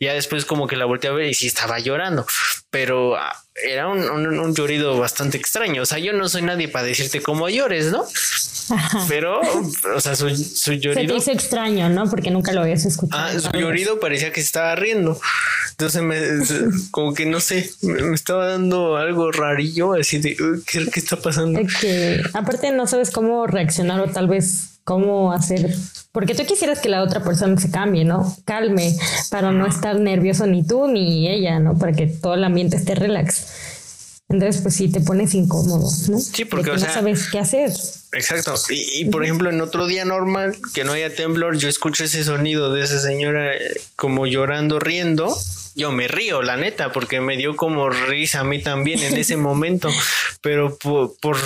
Ya 0.00 0.14
después 0.14 0.44
como 0.44 0.66
que 0.66 0.76
la 0.76 0.84
volteé 0.84 1.10
a 1.10 1.12
ver 1.12 1.26
y 1.28 1.34
sí 1.34 1.46
estaba 1.46 1.78
llorando, 1.78 2.26
pero 2.70 3.16
ah, 3.16 3.32
era 3.64 3.88
un, 3.88 4.00
un, 4.00 4.54
llorido 4.54 4.98
bastante 4.98 5.36
extraño. 5.36 5.82
O 5.82 5.86
sea, 5.86 5.98
yo 5.98 6.12
no 6.12 6.28
soy 6.28 6.42
nadie 6.42 6.68
para 6.68 6.84
decirte 6.84 7.20
cómo 7.20 7.48
llores, 7.48 7.90
¿no? 7.90 8.04
Pero, 9.08 9.40
o 9.96 10.00
sea, 10.00 10.14
su, 10.14 10.30
su 10.36 10.72
llorido. 10.74 11.18
Se 11.18 11.26
te 11.26 11.36
extraño, 11.36 11.88
¿no? 11.88 12.08
Porque 12.08 12.30
nunca 12.30 12.52
lo 12.52 12.62
habías 12.62 12.84
escuchado. 12.84 13.20
Ah, 13.20 13.38
su 13.38 13.50
llorido 13.58 13.98
parecía 13.98 14.32
que 14.32 14.40
se 14.40 14.46
estaba 14.46 14.76
riendo. 14.76 15.20
Entonces, 15.72 16.02
me, 16.02 16.20
como 16.90 17.14
que 17.14 17.26
no 17.26 17.40
sé, 17.40 17.70
me, 17.82 18.14
estaba 18.14 18.46
dando 18.46 18.96
algo 18.96 19.32
rarillo, 19.32 19.94
así 19.94 20.18
de, 20.18 20.36
¿qué, 20.66 20.86
qué 20.86 21.00
está 21.00 21.16
pasando? 21.16 21.60
que, 21.80 22.22
aparte, 22.34 22.70
no 22.70 22.86
sabes 22.86 23.10
cómo 23.10 23.46
reaccionar 23.46 24.00
o 24.00 24.08
tal 24.08 24.28
vez 24.28 24.79
cómo 24.90 25.30
hacer, 25.30 25.72
porque 26.10 26.34
tú 26.34 26.44
quisieras 26.44 26.80
que 26.80 26.88
la 26.88 27.04
otra 27.04 27.22
persona 27.22 27.56
se 27.60 27.70
cambie, 27.70 28.04
¿no? 28.04 28.34
Calme 28.44 28.92
para 29.30 29.52
no 29.52 29.64
estar 29.64 30.00
nervioso 30.00 30.48
ni 30.48 30.66
tú 30.66 30.88
ni 30.88 31.28
ella, 31.28 31.60
¿no? 31.60 31.78
Para 31.78 31.92
que 31.92 32.08
todo 32.08 32.34
el 32.34 32.42
ambiente 32.42 32.74
esté 32.74 32.96
relax. 32.96 33.69
Entonces, 34.30 34.62
pues 34.62 34.76
sí, 34.76 34.88
te 34.88 35.00
pones 35.00 35.34
incómodo, 35.34 35.90
¿no? 36.08 36.20
Sí, 36.20 36.44
porque, 36.44 36.70
no 36.70 36.78
sabes 36.78 37.28
qué 37.30 37.40
hacer. 37.40 37.72
Exacto. 38.12 38.54
Y, 38.70 39.04
por 39.06 39.24
ejemplo, 39.24 39.50
en 39.50 39.60
otro 39.60 39.86
día 39.86 40.04
normal, 40.04 40.56
que 40.72 40.84
no 40.84 40.92
haya 40.92 41.14
temblor, 41.14 41.56
yo 41.58 41.68
escucho 41.68 42.04
ese 42.04 42.22
sonido 42.22 42.72
de 42.72 42.84
esa 42.84 43.00
señora 43.00 43.56
eh, 43.56 43.80
como 43.96 44.26
llorando, 44.26 44.78
riendo. 44.78 45.36
Yo 45.74 45.90
me 45.90 46.06
río, 46.06 46.42
la 46.42 46.56
neta, 46.56 46.92
porque 46.92 47.20
me 47.20 47.36
dio 47.36 47.56
como 47.56 47.90
risa 47.90 48.40
a 48.40 48.44
mí 48.44 48.62
también 48.62 49.00
en 49.00 49.16
ese 49.16 49.36
momento, 49.36 49.90
pero 50.42 50.76
por, 50.78 51.16
por 51.20 51.36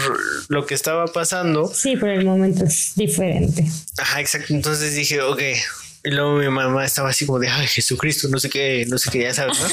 lo 0.49 0.67
que 0.67 0.75
estaba 0.75 1.07
pasando. 1.07 1.69
Sí, 1.73 1.97
pero 1.99 2.13
el 2.13 2.27
momento 2.27 2.65
es 2.65 2.93
diferente. 2.97 3.67
Ajá, 3.97 4.21
exacto. 4.21 4.53
Entonces 4.53 4.95
dije, 4.95 5.23
ok, 5.23 5.41
y 6.05 6.11
luego 6.11 6.37
mi 6.37 6.49
mamá 6.51 6.85
estaba 6.85 7.09
así 7.09 7.25
como 7.25 7.39
de, 7.39 7.49
ay, 7.49 7.67
Jesucristo, 7.67 8.29
no 8.29 8.39
sé 8.39 8.51
qué, 8.51 8.85
no 8.87 8.99
sé 8.99 9.11
qué, 9.11 9.23
ya 9.23 9.33
sabes, 9.33 9.59
¿no? 9.59 9.69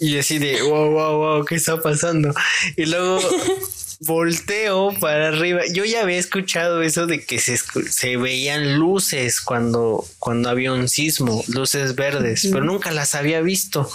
y 0.00 0.18
así 0.18 0.38
de, 0.38 0.62
wow, 0.62 0.90
wow, 0.90 1.16
wow, 1.16 1.44
¿qué 1.44 1.56
está 1.56 1.82
pasando? 1.82 2.34
Y 2.76 2.86
luego 2.86 3.20
volteo 4.00 4.94
para 4.98 5.28
arriba. 5.28 5.60
Yo 5.70 5.84
ya 5.84 6.00
había 6.00 6.16
escuchado 6.16 6.80
eso 6.80 7.06
de 7.06 7.26
que 7.26 7.38
se, 7.38 7.58
se 7.90 8.16
veían 8.16 8.78
luces 8.78 9.42
cuando, 9.42 10.06
cuando 10.18 10.48
había 10.48 10.72
un 10.72 10.88
sismo, 10.88 11.44
luces 11.48 11.94
verdes, 11.94 12.48
pero 12.50 12.64
nunca 12.64 12.90
las 12.90 13.14
había 13.14 13.42
visto 13.42 13.90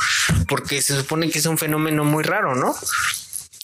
porque 0.48 0.84
se 0.84 0.96
supone 0.96 1.32
que 1.32 1.40
es 1.40 1.48
un 1.48 1.58
fenómeno 1.58 2.06
muy 2.06 2.24
raro, 2.24 2.54
¿no? 2.54 2.76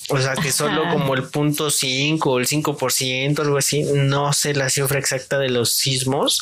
O 0.10 0.22
sea, 0.22 0.36
que 0.36 0.54
solo 0.54 0.90
como 0.90 1.16
el 1.16 1.24
punto 1.24 1.70
5 1.70 2.32
o 2.32 2.40
el 2.40 2.48
5%, 2.48 3.40
algo 3.40 3.58
así, 3.58 3.84
no 3.84 4.32
sé 4.32 4.54
la 4.54 4.70
cifra 4.70 5.00
exacta 5.00 5.38
de 5.38 5.50
los 5.50 5.72
sismos, 5.74 6.42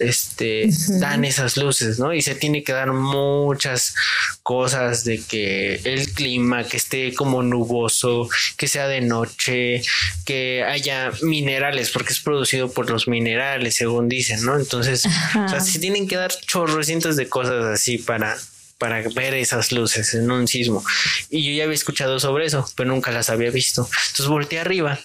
este, 0.00 0.68
dan 0.98 1.24
esas 1.24 1.56
luces, 1.56 2.00
¿no? 2.00 2.12
Y 2.12 2.22
se 2.22 2.34
tiene 2.34 2.64
que 2.64 2.72
dar 2.72 2.92
muchas 2.92 3.94
cosas 4.42 5.04
de 5.04 5.22
que 5.22 5.80
el 5.84 6.12
clima, 6.12 6.64
que 6.64 6.76
esté 6.76 7.14
como 7.14 7.42
nuboso, 7.42 8.28
que 8.56 8.66
sea 8.66 8.88
de 8.88 9.00
noche, 9.00 9.82
que 10.24 10.64
haya 10.64 11.12
minerales, 11.22 11.90
porque 11.90 12.12
es 12.12 12.20
producido 12.20 12.72
por 12.72 12.90
los 12.90 13.06
minerales, 13.06 13.76
según 13.76 14.08
dicen, 14.08 14.44
¿no? 14.44 14.58
Entonces, 14.58 15.04
o 15.06 15.48
sea, 15.48 15.60
se 15.60 15.78
tienen 15.78 16.08
que 16.08 16.16
dar 16.16 16.32
chorrocientos 16.46 17.16
de 17.16 17.28
cosas 17.28 17.64
así 17.64 17.98
para 17.98 18.36
para 18.84 19.00
ver 19.00 19.32
esas 19.32 19.72
luces 19.72 20.12
en 20.12 20.30
un 20.30 20.46
sismo. 20.46 20.84
Y 21.30 21.42
yo 21.42 21.56
ya 21.56 21.64
había 21.64 21.74
escuchado 21.74 22.20
sobre 22.20 22.44
eso, 22.44 22.70
pero 22.76 22.90
nunca 22.90 23.10
las 23.10 23.30
había 23.30 23.50
visto. 23.50 23.88
Entonces 24.08 24.26
volteé 24.26 24.60
arriba 24.60 25.00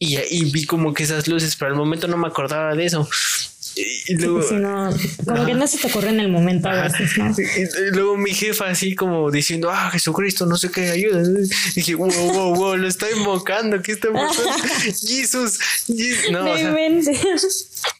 y, 0.00 0.18
y 0.18 0.50
vi 0.50 0.66
como 0.66 0.92
que 0.92 1.04
esas 1.04 1.28
luces, 1.28 1.54
pero 1.54 1.70
al 1.70 1.76
momento 1.76 2.08
no 2.08 2.16
me 2.16 2.26
acordaba 2.26 2.74
de 2.74 2.86
eso. 2.86 3.08
Y 4.06 4.14
luego, 4.16 4.40
como 5.24 5.46
que 5.46 5.54
no 5.54 5.66
se 5.66 5.78
te 5.78 5.86
ocurre 5.86 6.10
en 6.10 6.20
el 6.20 6.28
momento 6.28 6.68
a 6.68 6.82
veces, 6.82 7.16
¿no? 7.18 7.30
Y, 7.30 7.90
luego 7.92 8.16
mi 8.16 8.34
jefa 8.34 8.66
así 8.66 8.94
como 8.94 9.30
diciendo, 9.30 9.70
ah, 9.70 9.90
Jesucristo, 9.90 10.46
no 10.46 10.56
sé 10.56 10.70
qué, 10.70 10.90
ayuda. 10.90 11.22
Y 11.22 11.74
dije, 11.74 11.94
wow, 11.94 12.10
wow, 12.10 12.54
wow, 12.54 12.76
lo 12.76 12.88
está 12.88 13.10
invocando, 13.10 13.80
¿qué 13.82 13.92
está 13.92 14.08
invocando? 14.08 14.42
Jesús, 14.82 15.58
no. 16.30 16.44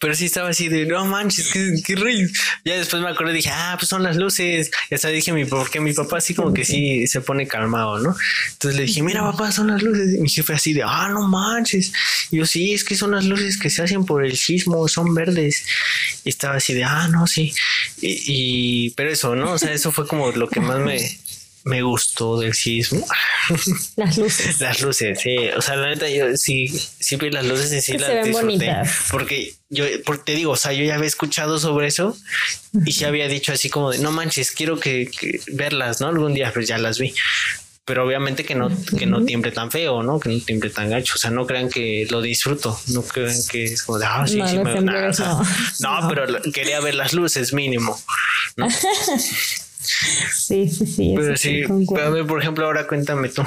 pero 0.00 0.14
sí 0.14 0.26
estaba 0.26 0.50
así 0.50 0.68
de, 0.68 0.86
no 0.86 1.04
manches, 1.04 1.50
qué, 1.52 1.80
qué 1.84 1.96
rey. 1.96 2.26
Ya 2.64 2.76
después 2.76 3.02
me 3.02 3.08
acordé, 3.08 3.32
dije, 3.32 3.50
ah, 3.52 3.76
pues 3.78 3.88
son 3.88 4.02
las 4.02 4.16
luces. 4.16 4.70
Ya 4.90 4.96
hasta 4.96 5.08
dije, 5.08 5.32
mi, 5.32 5.44
porque 5.44 5.80
mi 5.80 5.92
papá 5.92 6.18
así 6.18 6.34
como 6.34 6.52
que 6.52 6.64
sí 6.64 7.06
se 7.06 7.20
pone 7.20 7.46
calmado, 7.46 7.98
¿no? 7.98 8.16
Entonces 8.52 8.78
le 8.78 8.86
dije, 8.86 9.02
mira, 9.02 9.22
papá, 9.22 9.52
son 9.52 9.68
las 9.68 9.82
luces. 9.82 10.14
Y 10.14 10.18
mi 10.18 10.28
jefe 10.28 10.52
así 10.52 10.72
de, 10.72 10.82
ah, 10.82 11.08
no 11.10 11.26
manches. 11.26 11.92
Y 12.30 12.38
yo, 12.38 12.46
sí, 12.46 12.72
es 12.72 12.84
que 12.84 12.96
son 12.96 13.12
las 13.12 13.24
luces 13.24 13.58
que 13.58 13.70
se 13.70 13.82
hacen 13.82 14.04
por 14.04 14.24
el 14.24 14.36
sismo, 14.36 14.86
son 14.88 15.14
verdes. 15.14 15.64
Y 16.24 16.28
estaba 16.28 16.56
así 16.56 16.74
de, 16.74 16.85
ah, 16.85 17.09
no, 17.09 17.26
sí. 17.26 17.52
Y, 18.00 18.90
pero 18.90 19.11
eso, 19.11 19.35
¿no? 19.37 19.52
O 19.52 19.59
sea, 19.59 19.72
eso 19.72 19.92
fue 19.92 20.06
como 20.06 20.30
lo 20.33 20.48
que 20.48 20.61
más 20.61 20.78
me, 20.78 20.98
me 21.64 21.83
gustó 21.83 22.38
del 22.38 22.54
sismo. 22.54 23.06
Las 23.96 24.16
luces. 24.16 24.61
Las 24.61 24.80
luces, 24.80 25.20
sí. 25.20 25.37
O 25.56 25.62
sea, 25.62 25.76
la 25.76 25.88
neta, 25.88 26.09
yo 26.09 26.37
sí, 26.37 26.68
sí 26.68 27.16
vi 27.16 27.30
las 27.30 27.44
luces 27.44 27.72
y 27.72 27.80
sí 27.80 27.98
las 27.98 28.24
disfruté. 28.24 28.76
Porque 29.11 29.54
yo, 29.68 29.85
porque 30.04 30.22
te 30.24 30.35
digo, 30.35 30.52
o 30.52 30.56
sea, 30.56 30.72
yo 30.72 30.85
ya 30.85 30.94
había 30.94 31.09
escuchado 31.09 31.59
sobre 31.59 31.88
eso 31.88 32.16
y 32.85 32.92
ya 32.92 33.09
había 33.09 33.28
dicho 33.28 33.52
así 33.52 33.68
como 33.68 33.90
de, 33.90 33.98
no 33.98 34.12
manches, 34.12 34.52
quiero 34.52 34.78
que, 34.78 35.11
verlas, 35.52 36.00
¿no? 36.00 36.09
Algún 36.09 36.35
día, 36.35 36.52
pues 36.52 36.68
ya 36.68 36.78
las 36.78 36.98
vi 36.98 37.14
pero 37.90 38.07
obviamente 38.07 38.44
que 38.44 38.55
no, 38.55 38.70
que 38.96 39.05
no 39.05 39.24
tiemble 39.24 39.50
tan 39.50 39.68
feo, 39.68 40.05
¿no? 40.05 40.20
Que 40.20 40.29
no 40.29 40.38
tiemble 40.38 40.70
tan 40.70 40.90
gacho. 40.90 41.14
O 41.16 41.18
sea, 41.18 41.33
no 41.33 41.44
crean 41.44 41.68
que 41.68 42.07
lo 42.09 42.22
disfruto, 42.22 42.79
no 42.92 43.03
crean 43.03 43.35
que 43.50 43.64
es 43.64 43.83
como 43.83 43.98
de, 43.98 44.07
ah, 44.07 44.24
sí, 44.29 44.40
sí, 44.46 44.59
me... 44.59 44.81
no. 44.81 44.92
no, 45.81 46.09
pero 46.09 46.40
quería 46.53 46.81
ver 46.81 46.94
las 46.94 47.14
luces 47.14 47.53
mínimo. 47.53 47.98
sí, 50.37 50.68
sí, 50.68 50.87
sí. 50.87 51.14
Pero 51.16 51.37
sí, 51.37 51.64
pero 51.92 52.07
a 52.07 52.11
ver, 52.11 52.26
por 52.29 52.40
ejemplo, 52.40 52.64
ahora 52.64 52.87
cuéntame 52.87 53.29
tú. 53.29 53.42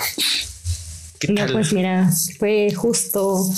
Ya, 1.30 1.48
pues 1.48 1.72
mira, 1.72 2.12
fue 2.38 2.74
justo 2.76 3.50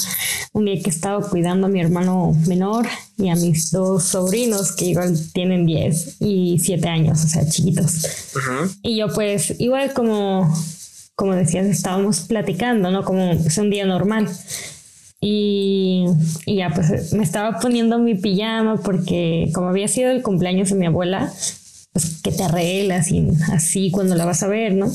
un 0.54 0.66
día 0.66 0.82
que 0.84 0.90
estaba 0.90 1.28
cuidando 1.28 1.68
a 1.68 1.70
mi 1.70 1.82
hermano 1.82 2.36
menor 2.48 2.88
y 3.18 3.30
a 3.30 3.36
mis 3.36 3.72
dos 3.72 4.04
sobrinos 4.04 4.74
que 4.74 4.86
igual 4.86 5.18
tienen 5.34 5.66
10 5.66 6.18
y 6.20 6.60
7 6.60 6.88
años, 6.88 7.24
o 7.24 7.28
sea, 7.28 7.48
chiquitos. 7.50 8.06
Y 8.84 8.98
yo 8.98 9.08
pues 9.14 9.56
igual 9.60 9.94
como, 9.94 10.54
como 11.16 11.34
decías, 11.34 11.66
estábamos 11.66 12.22
platicando, 12.22 12.92
¿no? 12.92 13.04
Como 13.04 13.32
es 13.32 13.58
un 13.58 13.70
día 13.70 13.86
normal. 13.86 14.30
Y, 15.22 16.06
y, 16.46 16.58
ya 16.58 16.72
pues 16.74 17.14
me 17.14 17.24
estaba 17.24 17.60
poniendo 17.60 17.98
mi 17.98 18.16
pijama 18.16 18.78
porque 18.78 19.50
como 19.54 19.70
había 19.70 19.88
sido 19.88 20.12
el 20.12 20.22
cumpleaños 20.22 20.70
de 20.70 20.76
mi 20.76 20.86
abuela, 20.86 21.32
pues 21.94 22.22
que 22.22 22.32
te 22.32 22.44
arreglas 22.44 23.10
y 23.12 23.28
así 23.54 23.90
cuando 23.92 24.16
la 24.16 24.26
vas 24.26 24.44
a 24.44 24.48
ver, 24.48 24.74
¿no? 24.74 24.92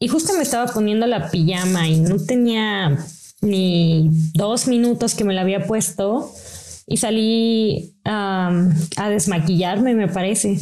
Y 0.00 0.08
justo 0.08 0.32
me 0.34 0.42
estaba 0.42 0.72
poniendo 0.72 1.06
la 1.06 1.30
pijama 1.30 1.86
y 1.86 2.00
no 2.00 2.16
tenía 2.16 2.98
ni 3.40 4.10
dos 4.32 4.66
minutos 4.66 5.14
que 5.14 5.24
me 5.24 5.34
la 5.34 5.42
había 5.42 5.66
puesto 5.66 6.32
y 6.86 6.96
salí 6.96 7.94
a 8.04 9.08
desmaquillarme, 9.10 9.94
me 9.94 10.08
parece. 10.08 10.58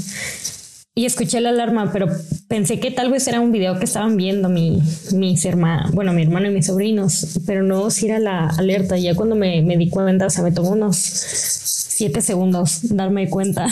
Y 0.95 1.07
escuché 1.07 1.41
la 1.41 1.49
alarma, 1.49 1.91
pero 1.91 2.07
pensé 2.49 2.79
que 2.79 2.91
tal 2.91 3.11
vez 3.11 3.27
era 3.27 3.41
un 3.41 3.51
video 3.51 3.79
que 3.79 3.87
estaban 3.87 4.19
viendo 4.19 4.51
mi, 4.51 4.83
mis 5.15 5.45
hermanos, 5.47 5.93
bueno, 5.93 6.13
mi 6.13 6.23
hermano 6.23 6.51
y 6.51 6.55
mis 6.55 6.67
sobrinos, 6.67 7.41
pero 7.47 7.63
no 7.63 7.91
si 7.91 8.07
era 8.09 8.19
la 8.19 8.49
alerta. 8.49 8.99
Ya 8.99 9.15
cuando 9.15 9.35
me, 9.35 9.63
me 9.63 9.79
di 9.79 9.89
cuenta, 9.89 10.27
o 10.27 10.31
sea, 10.31 10.45
me 10.45 10.53
tomó 10.53 10.71
unos 10.73 10.97
siete 10.99 12.21
segundos 12.21 12.81
darme 12.83 13.31
cuenta. 13.31 13.69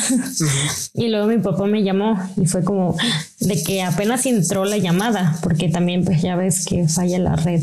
y 0.94 1.08
luego 1.08 1.26
mi 1.26 1.38
papá 1.38 1.66
me 1.66 1.82
llamó 1.82 2.18
y 2.38 2.46
fue 2.46 2.64
como 2.64 2.96
de 3.40 3.62
que 3.62 3.82
apenas 3.82 4.24
entró 4.24 4.64
la 4.64 4.78
llamada, 4.78 5.38
porque 5.42 5.68
también 5.68 6.04
pues 6.04 6.22
ya 6.22 6.36
ves 6.36 6.64
que 6.64 6.88
falla 6.88 7.18
la 7.18 7.36
red. 7.36 7.62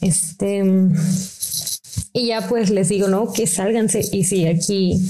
Este 0.00 0.64
y 2.12 2.26
ya 2.26 2.48
pues 2.48 2.70
les 2.70 2.88
digo, 2.88 3.06
no, 3.06 3.32
que 3.32 3.46
sálganse. 3.46 4.02
Y 4.12 4.24
sí, 4.24 4.46
aquí 4.46 5.00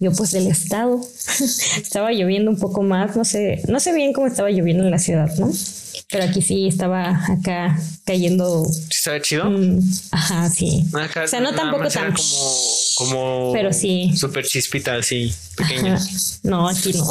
yo 0.00 0.10
pues 0.12 0.32
del 0.32 0.46
estado 0.48 1.00
estaba 1.82 2.10
lloviendo 2.10 2.50
un 2.50 2.58
poco 2.58 2.82
más, 2.82 3.16
no 3.16 3.24
sé, 3.24 3.62
no 3.68 3.78
sé 3.78 3.92
bien 3.92 4.12
cómo 4.12 4.26
estaba 4.26 4.50
lloviendo 4.50 4.82
en 4.82 4.90
la 4.90 4.98
ciudad, 4.98 5.30
¿no? 5.38 5.50
Pero 6.10 6.24
aquí 6.24 6.42
sí 6.42 6.66
estaba 6.66 7.24
acá 7.26 7.78
cayendo. 8.04 8.64
¿Sí 8.64 8.88
estaba 8.90 9.20
chido? 9.20 9.50
ajá, 10.10 10.48
sí. 10.48 10.84
o 10.92 11.28
sea, 11.28 11.40
no 11.40 11.54
tampoco 11.54 11.88
tan. 11.88 12.12
Como 12.12 12.20
como 13.00 13.52
pero 13.54 13.72
sí. 13.72 14.14
súper 14.14 14.44
chispita 14.44 14.96
así 14.96 15.32
pequeña. 15.56 15.98
No 16.42 16.68
aquí 16.68 16.92
no. 16.92 17.10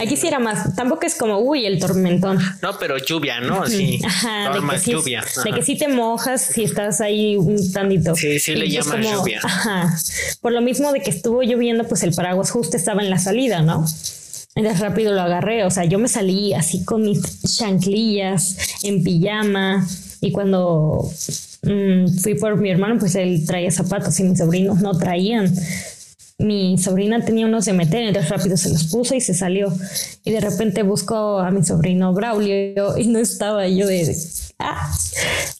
Aquí 0.00 0.16
sí 0.16 0.28
era 0.28 0.38
más 0.38 0.76
tampoco 0.76 1.06
es 1.06 1.16
como 1.16 1.40
uy 1.40 1.66
el 1.66 1.80
tormentón. 1.80 2.38
No 2.62 2.78
pero 2.78 2.98
lluvia 2.98 3.40
no 3.40 3.66
sí 3.66 4.00
ajá, 4.04 4.52
de 4.52 4.60
más 4.60 4.84
lluvia 4.86 5.24
de 5.44 5.52
que 5.52 5.62
sí 5.62 5.76
te 5.76 5.88
mojas 5.88 6.42
si 6.54 6.62
estás 6.62 7.00
ahí 7.00 7.36
un 7.36 7.72
tantito. 7.72 8.14
Sí 8.14 8.38
sí 8.38 8.54
le 8.54 8.68
llaman 8.68 9.02
lluvia. 9.02 9.40
ajá. 9.42 9.96
Por 10.40 10.52
lo 10.52 10.60
mismo 10.60 10.92
de 10.92 11.00
que 11.00 11.10
estuvo 11.10 11.42
lloviendo 11.42 11.82
pues 11.84 12.04
el 12.04 12.14
paraguas 12.14 12.52
justo 12.52 12.76
estaba 12.76 13.02
en 13.02 13.10
la 13.10 13.18
salida 13.18 13.62
no 13.62 13.86
rápido 14.78 15.14
lo 15.14 15.20
agarré, 15.20 15.64
o 15.64 15.70
sea, 15.70 15.84
yo 15.84 15.98
me 15.98 16.08
salí 16.08 16.54
así 16.54 16.84
con 16.84 17.02
mis 17.02 17.20
chanclillas, 17.56 18.56
en 18.82 19.02
pijama, 19.02 19.86
y 20.20 20.32
cuando 20.32 21.10
Mm, 21.62 22.18
fui 22.18 22.34
por 22.34 22.56
mi 22.56 22.70
hermano, 22.70 22.98
pues 22.98 23.14
él 23.16 23.44
traía 23.46 23.70
zapatos 23.70 24.18
y 24.20 24.24
mis 24.24 24.38
sobrinos 24.38 24.80
no 24.80 24.96
traían. 24.96 25.52
Mi 26.38 26.78
sobrina 26.78 27.24
tenía 27.24 27.46
unos 27.46 27.64
de 27.64 27.72
meter, 27.72 28.04
entonces 28.04 28.30
rápido 28.30 28.56
se 28.56 28.68
los 28.68 28.84
puso 28.84 29.16
y 29.16 29.20
se 29.20 29.34
salió. 29.34 29.72
Y 30.24 30.30
de 30.30 30.40
repente 30.40 30.84
busco 30.84 31.40
a 31.40 31.50
mi 31.50 31.64
sobrino 31.64 32.12
Braulio 32.12 32.96
y 32.96 33.08
no 33.08 33.18
estaba 33.18 33.66
yo 33.66 33.88
de 33.88 34.16
ah. 34.60 34.88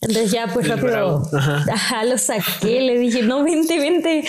Entonces 0.01 0.31
ya 0.31 0.47
pues 0.55 0.69
rápido, 0.69 1.29
ajá. 1.33 2.05
lo 2.05 2.17
saqué, 2.17 2.81
le 2.81 2.97
dije, 2.97 3.23
no, 3.23 3.43
vente, 3.43 3.81
vente, 3.81 4.25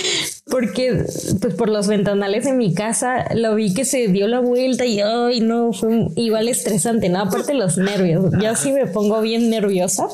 porque 0.50 1.06
pues 1.40 1.54
por 1.54 1.70
los 1.70 1.88
ventanales 1.88 2.46
de 2.46 2.54
mi 2.54 2.74
casa 2.74 3.26
lo 3.36 3.56
vi 3.56 3.74
que 3.74 3.86
se 3.86 4.08
dio 4.08 4.28
la 4.28 4.40
vuelta 4.40 4.86
y 4.86 5.00
ay, 5.00 5.42
no, 5.42 5.74
fue 5.74 6.08
igual 6.16 6.48
estresante, 6.48 7.10
¿no? 7.10 7.20
Aparte 7.20 7.54
los 7.54 7.78
nervios, 7.78 8.32
yo 8.42 8.56
sí 8.56 8.72
me 8.72 8.88
pongo 8.88 9.22
bien 9.22 9.50
nerviosa 9.50 10.08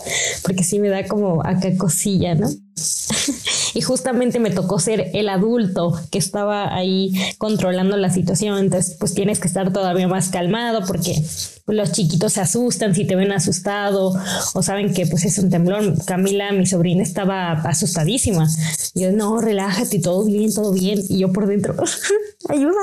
porque 0.44 0.64
sí 0.64 0.80
me 0.80 0.90
da 0.90 1.08
como 1.08 1.42
acá 1.46 1.76
cosilla, 1.78 2.36
¿no? 2.36 2.50
y 3.74 3.82
justamente 3.82 4.40
me 4.40 4.52
tocó 4.52 4.80
ser 4.80 5.12
el 5.14 5.30
adulto 5.30 6.00
que 6.12 6.18
estaba 6.18 6.76
ahí 6.76 7.14
controlando 7.38 7.98
la 7.98 8.10
situación, 8.10 8.58
entonces 8.58 8.98
pues 9.00 9.14
tienes 9.14 9.40
que 9.40 9.48
estar 9.48 9.72
todavía 9.72 10.08
más 10.08 10.30
calmado 10.30 10.86
porque 10.86 11.22
los 11.68 11.92
chiquitos 11.92 12.34
se 12.34 12.42
asustan 12.42 12.94
si 12.94 13.06
te 13.06 13.16
ven 13.16 13.32
asustado 13.32 14.14
o 14.54 14.64
saben 14.64 14.94
que 14.94 15.08
pues 15.08 15.26
es 15.26 15.38
un 15.40 15.50
temblor. 15.50 15.96
Camila, 16.06 16.52
mi 16.52 16.66
sobrina, 16.66 17.02
estaba 17.04 17.54
asustadísima. 17.54 18.48
yo, 18.94 19.12
no, 19.12 19.42
relájate, 19.42 20.00
todo 20.00 20.24
bien, 20.26 20.54
todo 20.54 20.72
bien. 20.72 21.04
Y 21.10 21.20
yo 21.20 21.34
por 21.34 21.48
dentro, 21.48 21.76
ayuda. 22.50 22.82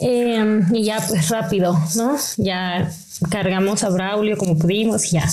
Em, 0.00 0.74
y 0.74 0.84
ya 0.84 1.04
pues 1.06 1.28
rápido, 1.28 1.78
¿no? 1.96 2.16
Ya 2.38 2.90
cargamos 3.28 3.84
a 3.84 3.90
Braulio 3.90 4.38
como 4.38 4.56
pudimos 4.56 5.06
y 5.06 5.16
ya 5.16 5.24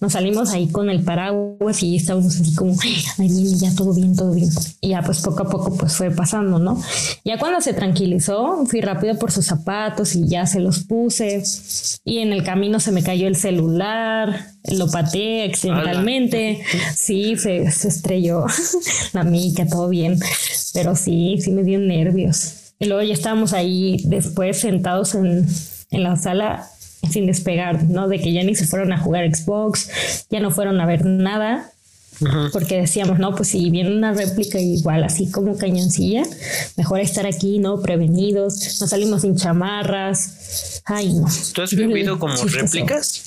nos 0.00 0.12
salimos 0.12 0.50
ahí 0.50 0.68
con 0.68 0.90
el 0.90 1.02
paraguas 1.02 1.82
y 1.82 1.96
estábamos 1.96 2.40
así 2.40 2.54
como, 2.54 2.74
ay, 2.82 3.56
ya 3.56 3.74
todo 3.74 3.94
bien, 3.94 4.16
todo 4.16 4.32
bien. 4.32 4.50
Y 4.80 4.90
ya 4.90 5.02
pues 5.02 5.20
poco 5.20 5.44
a 5.44 5.48
poco 5.48 5.74
pues 5.76 5.94
fue 5.94 6.10
pasando, 6.10 6.58
¿no? 6.58 6.80
Ya 7.24 7.38
cuando 7.38 7.60
se 7.60 7.72
tranquilizó, 7.72 8.66
fui 8.66 8.80
rápido 8.80 9.18
por 9.18 9.30
sus 9.30 9.46
zapatos 9.46 10.16
y 10.16 10.26
ya 10.26 10.46
se 10.46 10.60
los 10.60 10.80
puse 10.84 11.42
y 12.04 12.18
en 12.18 12.32
el 12.32 12.42
camino 12.42 12.80
se 12.80 12.92
me 12.92 13.02
cayó 13.02 13.28
el 13.28 13.36
celular, 13.36 14.46
lo 14.64 14.90
pateé 14.90 15.44
accidentalmente, 15.44 16.62
sí, 16.94 17.36
se, 17.36 17.70
se 17.70 17.88
estrelló 17.88 18.46
la 19.12 19.22
mica, 19.22 19.66
todo 19.66 19.88
bien, 19.88 20.18
pero 20.74 20.96
sí, 20.96 21.38
sí 21.40 21.52
me 21.52 21.62
dio 21.62 21.78
nervios. 21.78 22.74
Y 22.78 22.86
luego 22.86 23.02
ya 23.02 23.14
estábamos 23.14 23.52
ahí 23.54 24.02
después 24.04 24.60
sentados 24.60 25.14
en, 25.14 25.46
en 25.90 26.02
la 26.02 26.16
sala 26.16 26.68
sin 27.10 27.26
despegar, 27.26 27.84
¿no? 27.84 28.08
De 28.08 28.18
que 28.18 28.32
ya 28.32 28.42
ni 28.42 28.54
se 28.54 28.66
fueron 28.66 28.92
a 28.92 28.98
jugar 28.98 29.34
Xbox, 29.34 29.88
ya 30.30 30.40
no 30.40 30.50
fueron 30.50 30.80
a 30.80 30.86
ver 30.86 31.04
nada, 31.04 31.72
porque 32.52 32.80
decíamos, 32.80 33.18
no, 33.18 33.34
pues 33.34 33.50
si 33.50 33.70
viene 33.70 33.94
una 33.94 34.12
réplica 34.12 34.58
igual, 34.58 35.04
así 35.04 35.30
como 35.30 35.58
cañoncilla, 35.58 36.22
mejor 36.76 37.00
estar 37.00 37.26
aquí, 37.26 37.58
¿no? 37.58 37.82
Prevenidos, 37.82 38.80
no 38.80 38.86
salimos 38.86 39.22
sin 39.22 39.36
chamarras. 39.36 40.82
Ay, 40.86 41.12
no. 41.12 41.26
¿Tú 41.52 41.62
has 41.62 41.74
vivido 41.74 42.18
como 42.18 42.34
réplicas? 42.34 43.22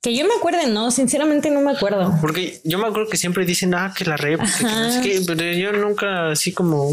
Que 0.00 0.16
yo 0.16 0.24
me 0.26 0.34
acuerde, 0.34 0.68
no, 0.68 0.90
sinceramente 0.90 1.50
no 1.50 1.60
me 1.60 1.72
acuerdo. 1.72 2.16
Porque 2.20 2.60
yo 2.64 2.78
me 2.78 2.86
acuerdo 2.86 3.10
que 3.10 3.16
siempre 3.16 3.44
dicen, 3.44 3.74
ah, 3.74 3.92
que 3.96 4.04
la 4.04 4.16
réplica, 4.16 5.00
que 5.02 5.22
pero 5.26 5.52
yo 5.52 5.72
nunca 5.72 6.30
así 6.30 6.52
como... 6.52 6.92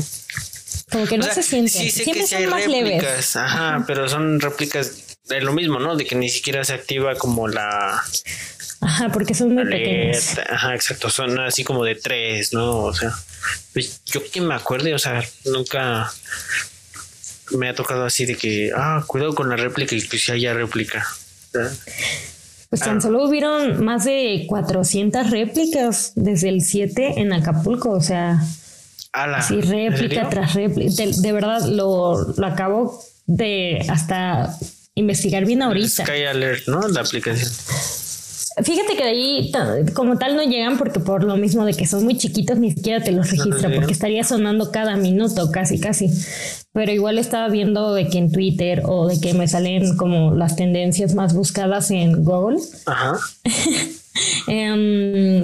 Como 0.92 1.06
que 1.06 1.18
no 1.18 1.26
se 1.26 1.42
siente. 1.42 1.72
Sí 1.72 1.90
sé 1.90 2.04
que 2.04 2.28
sí 2.28 2.36
hay 2.36 2.46
réplicas, 2.46 3.36
ajá, 3.36 3.84
pero 3.88 4.08
son 4.08 4.40
réplicas 4.40 5.05
es 5.30 5.44
lo 5.44 5.54
mismo, 5.54 5.80
¿no? 5.80 5.96
De 5.96 6.06
que 6.06 6.16
ni 6.16 6.30
siquiera 6.30 6.64
se 6.64 6.74
activa 6.74 7.16
como 7.16 7.48
la. 7.48 8.02
Ajá, 8.82 9.10
porque 9.12 9.34
son 9.34 9.54
muy 9.54 9.66
pequeñas. 9.66 10.40
Ajá, 10.50 10.76
exacto. 10.76 11.10
Son 11.10 11.40
así 11.40 11.64
como 11.64 11.84
de 11.84 11.96
tres, 11.96 12.54
¿no? 12.54 12.84
O 12.84 12.94
sea, 12.94 13.12
pues, 13.74 14.02
yo 14.06 14.22
que 14.30 14.42
me 14.42 14.54
acuerde, 14.54 14.94
o 14.94 15.00
sea, 15.00 15.24
nunca 15.46 16.12
me 17.52 17.70
ha 17.70 17.76
tocado 17.76 18.06
así 18.06 18.26
de 18.26 18.36
que, 18.36 18.72
ah, 18.76 19.04
cuidado 19.08 19.34
con 19.34 19.50
la 19.50 19.56
réplica 19.56 19.96
y 19.96 20.02
pues 20.02 20.24
si 20.24 20.32
haya 20.32 20.54
réplica. 20.54 21.06
Pues 22.70 22.82
tan 22.82 22.98
ah. 22.98 23.02
solo 23.02 23.24
hubieron 23.24 23.84
más 23.84 24.04
de 24.06 24.46
400 24.48 25.30
réplicas 25.32 26.14
desde 26.16 26.50
el 26.50 26.62
7 26.62 27.22
en 27.22 27.34
Acapulco, 27.34 27.92
o 27.92 28.02
sea, 28.02 28.42
sí, 29.48 29.62
réplica 29.62 30.30
tras 30.30 30.54
réplica. 30.54 31.04
De, 31.06 31.32
verdad, 31.32 31.62
lo, 31.68 32.34
lo 32.34 32.48
acabo 32.48 33.04
de 33.28 33.86
hasta 33.90 34.58
investigar 34.96 35.46
bien 35.46 35.62
ahorita. 35.62 36.06
Sky 36.06 36.24
Alert, 36.24 36.68
¿no? 36.68 36.88
La 36.88 37.02
aplicación. 37.02 37.52
Fíjate 38.64 38.96
que 38.96 39.04
de 39.04 39.10
ahí 39.10 39.52
como 39.94 40.18
tal 40.18 40.38
no 40.38 40.44
llegan 40.44 40.78
porque 40.78 41.02
por 41.02 41.26
lo 41.26 41.36
mismo 41.36 41.66
de 41.66 41.74
que 41.74 41.86
son 41.86 42.06
muy 42.06 42.18
chiquitos 42.18 42.58
ni 42.58 42.72
siquiera 42.72 43.04
te 43.04 43.12
los 43.12 43.30
registra 43.30 43.70
porque 43.76 43.92
estaría 43.92 44.24
sonando 44.24 44.72
cada 44.72 44.96
minuto 44.96 45.52
casi 45.52 45.78
casi. 45.78 46.10
Pero 46.72 46.92
igual 46.94 47.18
estaba 47.18 47.50
viendo 47.50 47.94
de 47.94 48.08
que 48.08 48.18
en 48.18 48.32
Twitter 48.32 48.84
o 48.86 49.08
de 49.08 49.20
que 49.20 49.34
me 49.34 49.50
salen 49.50 49.98
como 49.98 50.34
las 50.36 50.56
tendencias 50.56 51.16
más 51.16 51.34
buscadas 51.34 51.92
en 51.92 52.24
Google. 52.24 52.60
Ajá. 52.86 53.18
Em, 54.48 55.44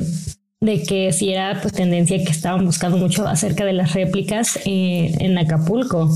de 0.61 0.83
que 0.83 1.11
si 1.11 1.33
era 1.33 1.59
pues 1.61 1.73
tendencia 1.73 2.23
que 2.23 2.31
estaban 2.31 2.63
buscando 2.63 2.95
mucho 2.95 3.27
acerca 3.27 3.65
de 3.65 3.73
las 3.73 3.93
réplicas 3.93 4.57
eh, 4.63 5.13
en 5.19 5.37
Acapulco. 5.37 6.09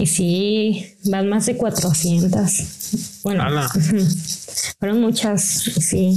Y 0.00 0.06
sí, 0.06 0.96
van 1.04 1.28
más 1.28 1.44
de 1.44 1.58
400. 1.58 3.20
Bueno, 3.22 3.44
fueron 4.78 5.00
muchas, 5.02 5.42
sí. 5.42 6.16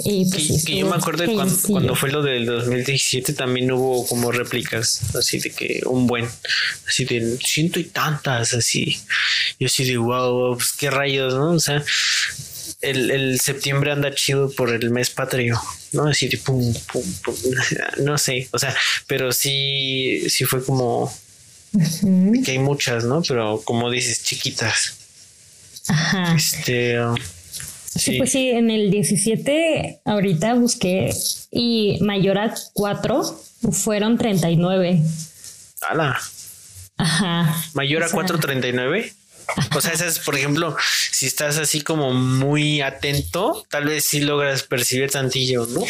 Y 0.00 0.30
pues, 0.30 0.62
que, 0.66 0.76
yo 0.76 0.86
me 0.86 0.96
acuerdo 0.96 1.24
cuando, 1.24 1.56
cuando, 1.66 1.94
fue 1.94 2.10
lo 2.10 2.22
del 2.22 2.44
2017 2.44 3.32
también 3.32 3.72
hubo 3.72 4.06
como 4.06 4.30
réplicas, 4.30 5.14
así 5.14 5.38
de 5.38 5.52
que 5.52 5.80
un 5.86 6.06
buen, 6.06 6.28
así 6.86 7.06
de 7.06 7.38
ciento 7.42 7.80
y 7.80 7.84
tantas, 7.84 8.52
así. 8.52 8.98
Yo 9.58 9.66
así 9.66 9.84
de 9.84 9.96
wow, 9.96 10.54
pues 10.54 10.74
qué 10.74 10.90
rayos, 10.90 11.32
¿no? 11.32 11.52
O 11.52 11.60
sea, 11.60 11.82
el, 12.82 13.10
el, 13.10 13.40
septiembre 13.40 13.90
anda 13.90 14.14
chido 14.14 14.50
por 14.50 14.68
el 14.70 14.90
mes 14.90 15.08
patrio, 15.08 15.58
¿no? 15.92 16.08
Así 16.08 16.28
de 16.28 16.36
pum, 16.36 16.74
pum, 16.92 17.14
pum, 17.24 17.34
no 18.04 18.18
sé, 18.18 18.48
o 18.50 18.58
sea, 18.58 18.76
pero 19.06 19.32
sí, 19.32 20.28
sí 20.28 20.44
fue 20.44 20.62
como 20.62 21.10
que 22.44 22.50
hay 22.52 22.58
muchas, 22.58 23.04
¿no? 23.04 23.22
Pero 23.22 23.60
como 23.64 23.90
dices, 23.90 24.22
chiquitas. 24.22 24.94
Ajá. 25.88 26.34
Este. 26.36 27.00
Um, 27.00 27.16
sí. 27.94 28.18
pues 28.18 28.32
sí, 28.32 28.50
en 28.50 28.70
el 28.70 28.90
17 28.90 30.00
ahorita 30.04 30.54
busqué 30.54 31.12
y 31.50 31.98
Mayorat 32.00 32.58
4 32.72 33.22
fueron 33.72 34.18
39. 34.18 35.02
¡Hala! 35.82 36.20
Ajá. 36.96 37.62
¿Mayor 37.74 38.04
a 38.04 38.08
439? 38.08 39.12
O 39.74 39.80
sea, 39.80 39.92
esas, 39.92 40.20
por 40.20 40.36
ejemplo, 40.36 40.76
si 41.10 41.26
estás 41.26 41.58
así 41.58 41.82
como 41.82 42.14
muy 42.14 42.80
atento, 42.80 43.64
tal 43.68 43.84
vez 43.84 44.04
sí 44.04 44.20
logras 44.20 44.62
percibir 44.62 45.10
tantillo, 45.10 45.66
¿no? 45.66 45.82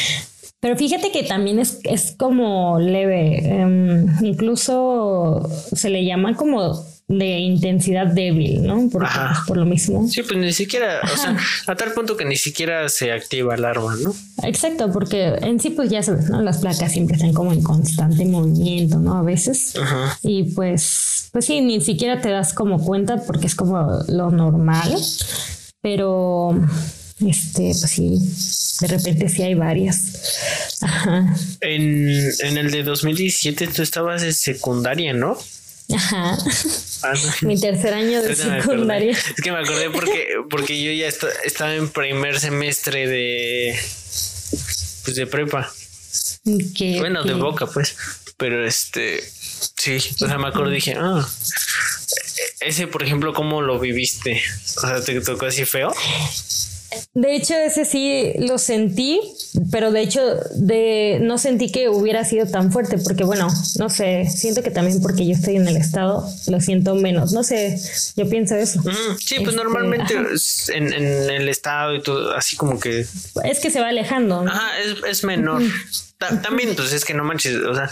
Pero 0.64 0.78
fíjate 0.78 1.12
que 1.12 1.24
también 1.24 1.58
es, 1.58 1.78
es 1.84 2.14
como 2.16 2.78
leve, 2.78 3.46
em, 3.46 4.06
incluso 4.24 5.46
se 5.76 5.90
le 5.90 6.06
llama 6.06 6.36
como 6.36 6.82
de 7.06 7.38
intensidad 7.40 8.06
débil, 8.06 8.66
¿no? 8.66 8.88
Por, 8.88 9.06
por 9.46 9.58
lo 9.58 9.66
mismo. 9.66 10.08
Sí, 10.08 10.22
pues 10.22 10.38
ni 10.38 10.54
siquiera, 10.54 11.00
o 11.02 11.16
sea, 11.18 11.36
a 11.66 11.74
tal 11.74 11.92
punto 11.92 12.16
que 12.16 12.24
ni 12.24 12.36
siquiera 12.36 12.88
se 12.88 13.12
activa 13.12 13.56
el 13.56 13.64
arma, 13.66 13.94
¿no? 13.96 14.14
Exacto, 14.42 14.90
porque 14.90 15.34
en 15.42 15.60
sí, 15.60 15.68
pues 15.68 15.90
ya 15.90 16.02
sabes, 16.02 16.30
¿no? 16.30 16.40
Las 16.40 16.56
placas 16.56 16.92
siempre 16.92 17.16
están 17.16 17.34
como 17.34 17.52
en 17.52 17.62
constante 17.62 18.24
movimiento, 18.24 18.98
¿no? 18.98 19.18
A 19.18 19.22
veces. 19.22 19.76
Ajá. 19.76 20.18
Y 20.22 20.44
pues, 20.44 21.28
pues 21.30 21.44
sí, 21.44 21.60
ni 21.60 21.82
siquiera 21.82 22.22
te 22.22 22.30
das 22.30 22.54
como 22.54 22.82
cuenta 22.82 23.18
porque 23.26 23.48
es 23.48 23.54
como 23.54 23.86
lo 24.08 24.30
normal, 24.30 24.96
pero 25.82 26.58
este, 27.30 27.72
pues 27.78 27.90
sí, 27.90 28.18
de 28.80 28.86
repente 28.86 29.28
sí 29.28 29.42
hay 29.42 29.54
varias. 29.54 30.78
Ajá. 30.80 31.34
En, 31.60 32.08
en 32.40 32.58
el 32.58 32.70
de 32.70 32.82
2017 32.82 33.66
tú 33.68 33.82
estabas 33.82 34.22
en 34.22 34.34
secundaria, 34.34 35.12
¿no? 35.12 35.38
Ajá. 35.92 36.38
Ah, 37.02 37.14
Mi 37.42 37.60
tercer 37.60 37.92
año 37.94 38.22
de 38.22 38.34
secundaria. 38.34 39.12
Es 39.12 39.42
que 39.42 39.52
me 39.52 39.58
acordé 39.58 39.90
porque, 39.90 40.28
porque 40.48 40.82
yo 40.82 40.92
ya 40.92 41.08
estaba 41.44 41.74
en 41.74 41.88
primer 41.88 42.40
semestre 42.40 43.06
de 43.06 43.78
pues 45.04 45.16
de 45.16 45.26
prepa. 45.26 45.70
bueno, 46.44 47.22
de 47.24 47.34
boca, 47.34 47.66
pues. 47.66 47.96
Pero 48.36 48.66
este 48.66 49.22
sí, 49.76 49.96
o 50.22 50.26
sea, 50.26 50.38
me 50.38 50.48
acuerdo 50.48 50.72
y 50.72 50.76
dije, 50.76 50.94
ah, 50.98 51.26
ese, 52.60 52.86
por 52.86 53.02
ejemplo, 53.02 53.34
¿cómo 53.34 53.60
lo 53.60 53.78
viviste? 53.78 54.42
O 54.76 54.80
sea, 54.80 55.00
¿te 55.02 55.20
tocó 55.20 55.46
así 55.46 55.64
feo? 55.64 55.94
De 57.14 57.36
hecho, 57.36 57.54
ese 57.54 57.84
sí 57.84 58.32
lo 58.38 58.58
sentí, 58.58 59.20
pero 59.70 59.92
de 59.92 60.02
hecho 60.02 60.20
de, 60.56 61.18
no 61.20 61.38
sentí 61.38 61.70
que 61.70 61.88
hubiera 61.88 62.24
sido 62.24 62.46
tan 62.46 62.72
fuerte, 62.72 62.98
porque 62.98 63.24
bueno, 63.24 63.48
no 63.78 63.90
sé, 63.90 64.26
siento 64.28 64.62
que 64.62 64.70
también 64.70 65.00
porque 65.02 65.26
yo 65.26 65.32
estoy 65.32 65.56
en 65.56 65.68
el 65.68 65.76
estado, 65.76 66.28
lo 66.48 66.60
siento 66.60 66.94
menos. 66.94 67.32
No 67.32 67.42
sé, 67.42 67.78
yo 68.16 68.28
pienso 68.28 68.56
eso. 68.56 68.82
Sí, 69.18 69.36
pues 69.36 69.48
este, 69.48 69.56
normalmente 69.56 70.14
en, 70.68 70.92
el 70.92 71.48
estado 71.48 71.94
y 71.94 72.02
todo, 72.02 72.34
así 72.34 72.56
como 72.56 72.80
que... 72.80 73.06
Es 73.44 73.60
que 73.60 73.70
se 73.70 73.80
va 73.80 73.88
alejando. 73.88 74.40
Ajá, 74.46 74.70
es, 75.08 75.24
menor. 75.24 75.62
También, 76.42 76.74
pues 76.74 76.92
es 76.92 77.04
que 77.04 77.14
no 77.14 77.24
manches, 77.24 77.56
o 77.56 77.74
sea, 77.74 77.90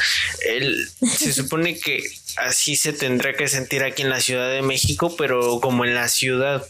se 1.17 1.33
supone 1.33 1.79
que 1.79 2.03
así 2.37 2.77
se 2.77 2.93
tendrá 2.93 3.35
que 3.35 3.49
sentir 3.49 3.83
aquí 3.83 4.03
en 4.03 4.11
la 4.11 4.21
Ciudad 4.21 4.51
de 4.51 4.62
México, 4.62 5.15
pero 5.17 5.61
como 5.61 5.85
en 5.85 5.95
la 5.95 6.09
ciudad 6.09 6.65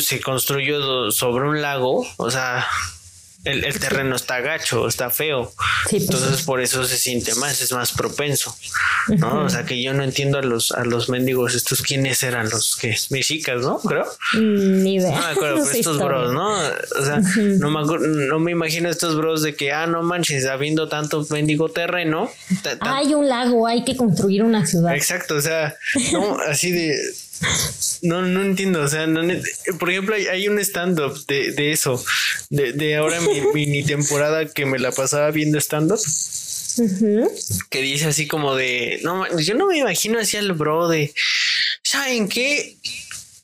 se 0.00 0.20
construyó 0.20 1.10
sobre 1.10 1.48
un 1.48 1.60
lago, 1.60 2.06
o 2.16 2.30
sea, 2.30 2.66
el, 3.44 3.78
terreno 3.78 4.16
está 4.16 4.40
gacho, 4.40 4.88
está 4.88 5.10
feo. 5.10 5.52
Pues 5.90 6.02
Entonces 6.02 6.42
por 6.42 6.62
eso 6.62 6.84
se 6.84 6.96
siente 6.96 7.34
más, 7.34 7.60
es 7.60 7.72
más 7.72 7.92
propenso. 7.92 8.56
¿no? 9.08 9.44
O 9.44 9.50
sea 9.50 9.64
que 9.64 9.82
yo 9.82 9.92
no 9.92 10.02
entiendo 10.02 10.38
a 10.38 10.42
los, 10.42 10.72
a 10.72 10.84
los 10.84 11.10
mendigos, 11.10 11.54
estos 11.54 11.82
quiénes 11.82 12.22
eran 12.22 12.48
los 12.48 12.76
que 12.76 12.96
mexicas, 13.10 13.60
¿no? 13.60 13.78
Creo. 13.80 14.06
Mm, 14.32 14.82
ni 14.82 14.94
idea. 14.94 15.14
No 15.14 15.26
me 15.26 15.32
acuerdo, 15.32 15.56
pero 15.62 15.70
estos 15.78 15.98
bros, 15.98 16.32
¿no? 16.32 16.56
O 16.56 17.04
sea, 17.04 17.20
no, 17.36 17.70
me, 17.70 18.08
no 18.28 18.38
me 18.38 18.50
imagino 18.52 18.88
estos 18.88 19.14
bros 19.16 19.42
de 19.42 19.54
que, 19.54 19.72
ah, 19.72 19.86
no 19.86 20.02
manches, 20.02 20.46
habiendo 20.46 20.88
tanto 20.88 21.26
mendigo 21.28 21.68
terreno. 21.68 22.30
Hay 22.80 23.12
un 23.12 23.28
lago, 23.28 23.66
hay 23.66 23.84
que 23.84 23.94
construir 23.94 24.42
una 24.42 24.64
ciudad. 24.66 24.94
Exacto, 24.94 25.34
o 25.34 25.40
sea, 25.42 25.76
no, 26.12 26.38
así 26.48 26.70
de 26.70 26.96
no, 28.02 28.22
no 28.22 28.42
entiendo. 28.42 28.82
O 28.82 28.88
sea, 28.88 29.06
por 29.78 29.90
ejemplo, 29.90 30.14
hay, 30.14 30.48
un 30.48 30.58
stand-up 30.58 31.24
de, 31.26 31.72
eso, 31.72 32.02
de, 32.50 32.96
ahora 32.96 33.20
mi 33.20 33.40
mini 33.52 33.84
temporada 33.84 34.46
que 34.46 34.66
me 34.66 34.78
la 34.78 34.92
pasaba 34.92 35.30
viendo 35.30 35.58
stand-up. 35.58 36.00
Que 37.70 37.82
dice 37.82 38.06
así 38.06 38.26
como 38.26 38.56
de 38.56 38.98
no, 39.04 39.24
yo 39.38 39.54
no 39.54 39.68
me 39.68 39.78
imagino 39.78 40.18
así 40.18 40.36
al 40.36 40.54
bro 40.54 40.88
de 40.88 41.14
¿saben 41.82 42.28
qué? 42.28 42.76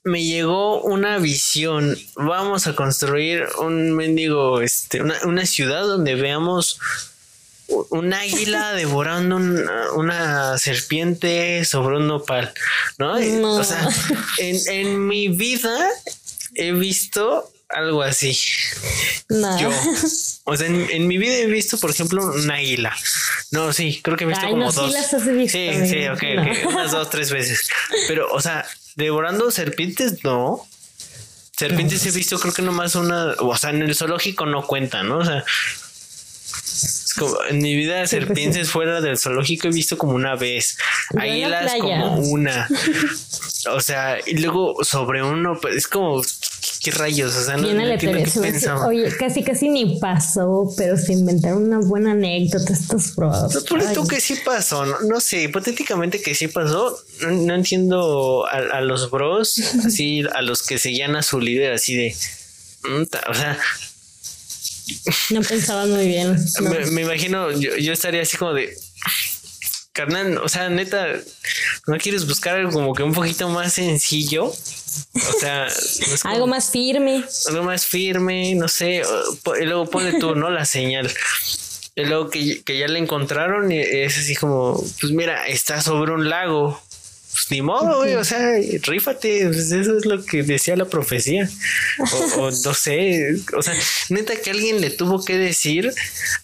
Me 0.02 0.24
llegó 0.24 0.82
una 0.82 1.18
visión. 1.18 1.96
Vamos 2.16 2.66
a 2.66 2.74
construir 2.74 3.44
un 3.60 3.92
mendigo, 3.92 4.62
este, 4.62 5.00
una, 5.00 5.14
una 5.26 5.46
ciudad 5.46 5.82
donde 5.82 6.16
veamos 6.16 6.80
un 7.90 8.12
águila 8.12 8.72
devorando 8.72 9.36
una 9.94 10.58
serpiente 10.58 11.64
sobre 11.64 11.96
un 11.96 12.08
nopal, 12.08 12.52
¿no? 12.98 13.14
O 13.14 13.64
sea, 13.64 13.88
en, 14.38 15.06
mi 15.06 15.28
vida 15.28 15.88
he 16.54 16.72
visto 16.72 17.50
algo 17.68 18.02
así. 18.02 18.36
Yo. 19.28 19.70
O 20.44 20.56
sea, 20.56 20.66
en, 20.66 21.06
mi 21.06 21.18
vida 21.18 21.34
he 21.34 21.46
visto, 21.46 21.78
por 21.78 21.90
ejemplo, 21.90 22.24
un 22.24 22.50
águila. 22.50 22.96
No, 23.52 23.72
sí, 23.72 24.00
creo 24.02 24.16
que 24.16 24.24
he 24.24 24.26
visto 24.26 24.48
como 24.48 24.72
dos. 24.72 24.92
Sí, 25.48 25.70
sí, 25.86 26.08
ok, 26.08 26.22
ok. 26.38 26.72
Unas 26.72 26.90
dos, 26.90 27.10
tres 27.10 27.30
veces. 27.30 27.68
Pero, 28.08 28.32
o 28.32 28.40
sea, 28.40 28.66
devorando 28.96 29.50
serpientes, 29.50 30.24
no. 30.24 30.66
Serpientes 31.56 32.04
he 32.06 32.10
visto, 32.10 32.38
creo 32.40 32.54
que 32.54 32.62
nomás 32.62 32.94
una. 32.94 33.34
O 33.38 33.56
sea, 33.56 33.70
en 33.70 33.82
el 33.82 33.94
zoológico 33.94 34.46
no 34.46 34.66
cuenta, 34.66 35.02
¿no? 35.02 35.18
O 35.18 35.24
sea, 35.24 35.44
en 37.48 37.58
mi 37.58 37.74
vida 37.76 38.06
serpientes 38.06 38.70
fuera 38.70 39.00
del 39.00 39.18
zoológico 39.18 39.68
he 39.68 39.70
visto 39.70 39.98
como 39.98 40.14
una 40.14 40.36
vez, 40.36 40.76
águilas 41.16 41.72
como 41.80 42.18
una. 42.20 42.68
O 43.70 43.80
sea, 43.80 44.16
y 44.26 44.38
luego 44.38 44.82
sobre 44.84 45.22
uno, 45.22 45.58
pues 45.60 45.76
es 45.76 45.86
como 45.86 46.22
qué 46.82 46.90
rayos, 46.92 47.36
o 47.36 47.44
sea, 47.44 47.56
no, 47.58 47.68
entiendo 47.68 48.86
Oye, 48.86 49.14
casi 49.18 49.42
casi 49.42 49.68
ni 49.68 49.98
pasó, 49.98 50.72
pero 50.76 50.96
se 50.96 51.12
inventaron 51.12 51.64
una 51.64 51.78
buena 51.78 52.12
anécdota 52.12 52.72
estos 52.72 53.14
bros. 53.14 53.54
No, 53.54 53.60
por 53.62 53.80
esto 53.80 54.06
que 54.06 54.20
sí 54.20 54.36
pasó, 54.44 54.86
no, 54.86 55.20
sé, 55.20 55.42
hipotéticamente 55.42 56.22
que 56.22 56.34
sí 56.34 56.48
pasó, 56.48 56.98
no, 57.28 57.54
entiendo 57.54 58.46
a, 58.46 58.80
los 58.80 59.10
bros, 59.10 59.58
así 59.84 60.22
a 60.32 60.40
los 60.40 60.62
que 60.66 60.78
seguían 60.78 61.16
a 61.16 61.22
su 61.22 61.38
líder 61.38 61.72
así 61.72 61.94
de, 61.94 62.16
mm, 62.84 63.02
o 63.28 63.34
sea, 63.34 63.58
no 65.30 65.40
pensaba 65.42 65.86
muy 65.86 66.06
bien. 66.06 66.36
Me, 66.92 67.02
imagino, 67.02 67.50
yo, 67.52 67.92
estaría 67.92 68.22
así 68.22 68.36
como 68.36 68.54
de 68.54 68.74
carnal, 69.92 70.38
o 70.38 70.48
sea, 70.48 70.68
neta, 70.68 71.06
¿no 71.86 71.98
quieres 71.98 72.26
buscar 72.26 72.56
algo 72.56 72.72
como 72.72 72.94
que 72.94 73.02
un 73.02 73.12
poquito 73.12 73.48
más 73.48 73.74
sencillo? 73.74 74.46
O 74.46 75.38
sea, 75.40 75.66
algo 76.24 76.46
más 76.46 76.70
firme. 76.70 77.24
Algo 77.48 77.64
más 77.64 77.86
firme, 77.86 78.54
no 78.54 78.68
sé. 78.68 79.02
Y 79.60 79.64
luego 79.64 79.90
pone 79.90 80.18
tú, 80.18 80.34
¿no? 80.34 80.50
La 80.50 80.64
señal. 80.64 81.12
Y 81.96 82.04
luego 82.04 82.30
que, 82.30 82.62
que 82.62 82.78
ya 82.78 82.86
le 82.86 82.98
encontraron 82.98 83.70
y 83.72 83.78
es 83.78 84.16
así 84.16 84.36
como, 84.36 84.82
pues 85.00 85.12
mira, 85.12 85.46
está 85.46 85.82
sobre 85.82 86.12
un 86.12 86.28
lago 86.28 86.80
pues 87.40 87.50
ni 87.52 87.62
modo, 87.62 87.98
güey, 87.98 88.16
o 88.16 88.24
sea, 88.24 88.56
rífate, 88.82 89.46
pues 89.46 89.72
eso 89.72 89.96
es 89.96 90.04
lo 90.04 90.22
que 90.24 90.42
decía 90.42 90.76
la 90.76 90.84
profecía. 90.84 91.48
O, 92.36 92.50
no 92.64 92.74
sé, 92.74 93.34
o 93.56 93.62
sea, 93.62 93.74
neta 94.10 94.34
que 94.36 94.50
alguien 94.50 94.80
le 94.82 94.90
tuvo 94.90 95.24
que 95.24 95.38
decir 95.38 95.90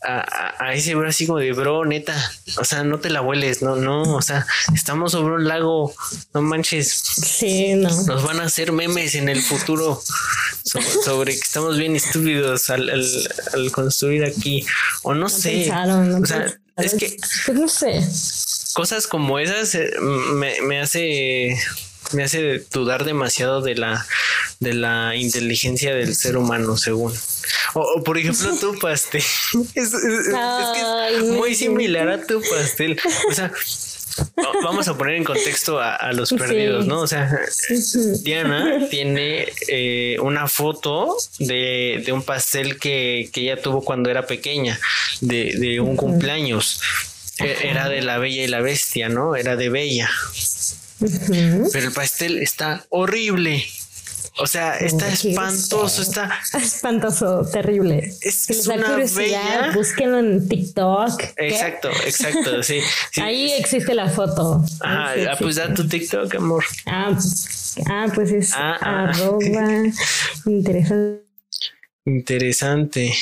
a, 0.03 0.72
ese 0.72 0.94
bro 0.94 1.09
así 1.09 1.26
como 1.26 1.38
de 1.38 1.53
bro, 1.53 1.84
neta, 1.84 2.14
o 2.59 2.64
sea, 2.64 2.82
no 2.82 2.99
te 2.99 3.11
la 3.11 3.20
hueles, 3.20 3.61
no, 3.61 3.76
no, 3.76 4.03
o 4.14 4.22
sea, 4.22 4.47
estamos 4.74 5.12
sobre 5.12 5.34
un 5.34 5.47
lago, 5.47 5.94
no 6.32 6.40
manches. 6.40 6.88
Sí, 6.88 7.74
no. 7.74 7.90
Nos 8.05 8.22
van 8.22 8.40
a 8.40 8.44
hacer 8.44 8.72
memes 8.72 9.14
en 9.16 9.28
el 9.28 9.42
futuro 9.42 10.03
sobre, 11.05 11.32
que 11.34 11.40
estamos 11.40 11.76
bien 11.76 11.94
estúpidos 11.94 12.70
al, 12.70 12.90
construir 13.70 14.24
aquí, 14.24 14.64
o 15.03 15.14
no, 15.14 15.28
sé. 15.28 15.70
o 15.70 16.26
sea, 16.26 16.59
es 16.78 16.94
que. 16.94 17.16
Pues 17.44 17.59
no 17.59 17.68
sé 17.68 18.01
cosas 18.77 19.07
como 19.07 19.39
esas 19.39 19.74
eh, 19.74 19.91
me, 20.62 20.81
hace 20.81 21.57
me 22.12 22.24
hace 22.24 22.62
dudar 22.70 23.07
demasiado 23.07 23.62
de 23.62 23.74
la 23.74 24.07
de 24.61 24.74
la 24.74 25.16
inteligencia 25.16 25.95
del 25.95 26.14
ser 26.14 26.37
humano 26.37 26.77
según. 26.77 27.14
O, 27.72 28.05
por 28.05 28.18
ejemplo 28.18 28.55
tu 28.61 28.79
pastel. 28.81 29.22
Es, 29.74 29.95
muy 31.24 31.55
similar 31.55 32.07
a 32.11 32.27
tu 32.27 32.43
pastel. 32.43 33.01
O 33.31 33.33
sea 33.33 33.51
vamos 34.62 34.89
a 34.89 34.97
poner 34.97 35.14
en 35.16 35.24
contexto 35.24 35.81
a, 35.81 36.12
los 36.12 36.33
perdidos, 36.33 36.87
¿no? 36.87 37.01
O 37.01 37.07
sea, 37.07 37.31
Diana 38.22 38.87
tiene 38.91 39.47
eh, 39.68 40.16
una 40.20 40.49
foto 40.49 41.16
de, 41.39 42.05
un 42.12 42.22
pastel 42.22 42.79
que, 42.79 43.31
ella 43.35 43.61
tuvo 43.61 43.83
cuando 43.83 44.11
era 44.11 44.27
pequeña, 44.27 44.79
de, 45.20 45.55
de 45.59 45.81
un 45.81 45.97
cumpleaños. 45.97 46.81
E-, 47.39 47.68
era 47.68 47.89
de 47.89 48.03
la 48.03 48.18
Bella 48.18 48.45
y 48.45 48.49
la 48.49 48.61
Bestia, 48.61 49.09
¿no? 49.09 49.37
Era 49.37 49.57
de 49.57 49.68
Bella. 49.68 50.11
Pero 50.99 51.87
el 51.89 51.93
pastel 51.93 52.39
está 52.39 52.84
horrible. 52.91 53.64
O 54.39 54.47
sea, 54.47 54.76
está 54.76 55.09
espantoso, 55.09 56.03
está 56.03 56.30
espantoso, 56.55 57.49
terrible. 57.51 58.12
Es, 58.20 58.66
una 58.66 58.97
bella. 58.97 59.72
Búsquenlo 59.74 60.18
en 60.18 60.47
TikTok. 60.47 61.22
Exacto, 61.37 61.89
exacto, 62.05 62.62
sí, 62.62 62.80
Ahí 63.16 63.53
existe 63.53 63.95
la 63.95 64.11
foto. 64.11 64.62
Ajá, 64.80 65.14
ah, 65.32 65.37
pues 65.39 65.57
da 65.57 65.72
tu 65.72 65.89
TikTok, 65.89 66.34
amor. 66.34 66.64
Ah, 66.84 67.16
ah 67.89 68.07
pues 68.14 68.30
es 68.30 68.53
ah, 68.55 68.76
ah. 68.78 69.05
arroba 69.09 69.84
interesante. 70.47 71.22
Interesante. 72.05 73.14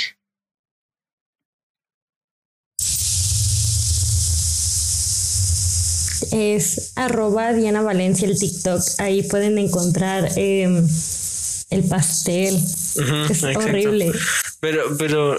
Es 6.35 6.93
arroba 6.97 7.53
Diana 7.53 7.81
Valencia 7.81 8.27
el 8.27 8.37
TikTok. 8.37 8.81
Ahí 8.99 9.23
pueden 9.23 9.57
encontrar 9.57 10.29
em, 10.37 10.85
el 11.71 11.85
pastel. 11.85 12.57
es 12.57 13.45
horrible. 13.45 14.13
Pero, 14.61 14.97
pero. 14.99 15.37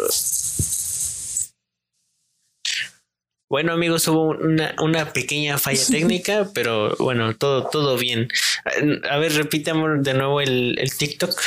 Bueno, 3.50 3.74
amigos, 3.74 4.08
hubo 4.08 4.30
una, 4.30 5.14
pequeña 5.14 5.58
falla 5.58 5.86
técnica, 5.90 6.50
pero 6.54 6.96
bueno, 6.98 7.36
todo, 7.36 7.68
todo 7.70 7.98
bien. 7.98 8.30
A 9.10 9.18
ver, 9.18 9.34
repitamos 9.34 10.02
de 10.02 10.14
nuevo 10.14 10.40
el, 10.40 10.80
el 10.80 10.96
TikTok. 10.96 11.38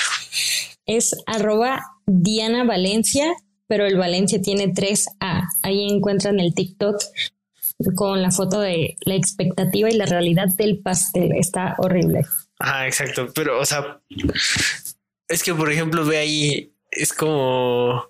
Es 0.85 1.15
arroba 1.27 1.83
Diana 2.07 2.65
Valencia, 2.65 3.33
pero 3.67 3.87
el 3.87 3.97
Valencia 3.97 4.41
tiene 4.43 4.69
3A. 4.69 5.45
Ahí 5.63 5.89
encuentran 5.91 6.39
el 6.39 6.55
TikTok 6.55 6.97
con 7.95 8.23
la 8.23 8.31
foto 8.31 8.61
de 8.61 8.97
la 9.03 9.15
expectativa 9.15 9.89
y 9.91 9.97
la 9.97 10.07
realidad 10.07 10.49
del 10.57 10.79
pastel. 10.79 11.33
Está 11.39 11.77
horrible. 11.79 12.27
Ah, 12.59 12.87
exacto. 12.87 13.29
Pero, 13.35 13.61
o 13.61 13.65
sea, 13.65 14.01
es 15.29 15.43
que, 15.43 15.55
por 15.55 15.71
ejemplo, 15.71 16.05
ve 16.05 16.19
ahí, 16.19 16.73
es 16.91 17.13
como... 17.13 18.09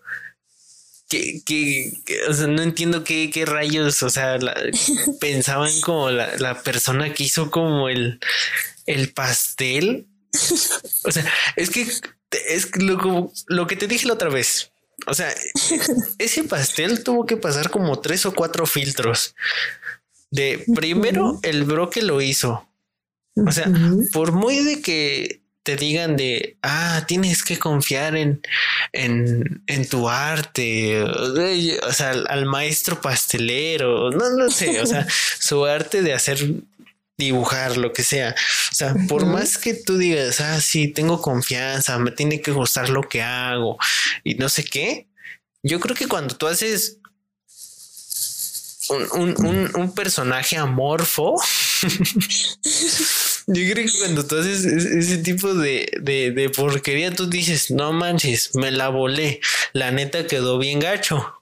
Que, 1.10 1.40
que, 1.46 1.92
o 2.28 2.34
sea, 2.34 2.48
no 2.48 2.60
entiendo 2.60 3.02
qué, 3.02 3.30
qué 3.32 3.46
rayos, 3.46 4.02
o 4.02 4.10
sea, 4.10 4.38
pensaban 5.20 5.80
como 5.80 6.10
la, 6.10 6.36
la, 6.36 6.62
persona 6.62 7.14
que 7.14 7.24
hizo 7.24 7.50
como 7.50 7.88
el, 7.88 8.20
el 8.86 9.12
pastel. 9.12 10.06
O 11.04 11.12
sea, 11.12 11.24
es 11.56 11.70
que 11.70 11.86
es 12.30 12.76
lo, 12.76 13.32
lo 13.46 13.66
que 13.66 13.76
te 13.76 13.86
dije 13.86 14.06
la 14.06 14.14
otra 14.14 14.28
vez. 14.28 14.72
O 15.06 15.14
sea, 15.14 15.32
ese 16.18 16.44
pastel 16.44 17.02
tuvo 17.04 17.26
que 17.26 17.36
pasar 17.36 17.70
como 17.70 18.00
tres 18.00 18.26
o 18.26 18.32
cuatro 18.32 18.66
filtros. 18.66 19.34
De 20.30 20.64
primero, 20.74 21.38
el 21.42 21.64
bro 21.64 21.88
que 21.88 22.02
lo 22.02 22.20
hizo. 22.20 22.68
O 23.46 23.52
sea, 23.52 23.70
por 24.12 24.32
muy 24.32 24.58
de 24.64 24.82
que 24.82 25.40
te 25.62 25.76
digan 25.76 26.16
de, 26.16 26.56
ah, 26.62 27.04
tienes 27.06 27.42
que 27.42 27.58
confiar 27.58 28.16
en, 28.16 28.40
en, 28.92 29.62
en 29.66 29.88
tu 29.88 30.08
arte, 30.08 31.02
o 31.02 31.92
sea, 31.92 32.10
al, 32.10 32.46
maestro 32.46 33.00
pastelero, 33.02 34.10
no, 34.10 34.30
no 34.30 34.50
sé, 34.50 34.80
o 34.80 34.86
sea, 34.86 35.06
su 35.38 35.66
arte 35.66 36.00
de 36.00 36.14
hacer 36.14 36.38
dibujar, 37.18 37.76
lo 37.76 37.92
que 37.92 38.02
sea. 38.02 38.34
O 38.72 38.74
sea, 38.74 38.94
por 39.08 39.26
más 39.26 39.58
que 39.58 39.74
tú 39.74 39.98
digas, 39.98 40.40
ah, 40.40 40.60
sí, 40.60 40.88
tengo 40.88 41.20
confianza, 41.20 41.98
me 41.98 42.12
tiene 42.12 42.40
que 42.40 42.52
gustar 42.52 42.88
lo 42.88 43.02
que 43.02 43.22
hago 43.22 43.76
y 44.24 44.34
no 44.36 44.48
sé 44.48 44.64
qué, 44.64 45.08
yo 45.62 45.80
creo 45.80 45.96
que 45.96 46.06
cuando 46.06 46.36
tú 46.36 46.46
haces 46.46 46.98
un, 48.88 49.70
un 49.74 49.94
personaje 49.94 50.56
amorfo, 50.56 51.36
Yo 53.50 53.72
creo 53.72 53.86
que 53.86 53.98
cuando 53.98 54.26
tú 54.26 54.38
haces 54.38 54.64
ese 54.64 55.18
tipo 55.18 55.54
de, 55.54 55.90
de, 56.02 56.50
porquería, 56.50 57.14
tú 57.14 57.30
dices, 57.30 57.70
no 57.70 57.94
manches, 57.94 58.54
me 58.54 58.70
la 58.70 58.90
volé. 58.90 59.40
La 59.72 59.90
neta 59.90 60.26
quedó 60.26 60.58
bien 60.58 60.80
gacho. 60.80 61.34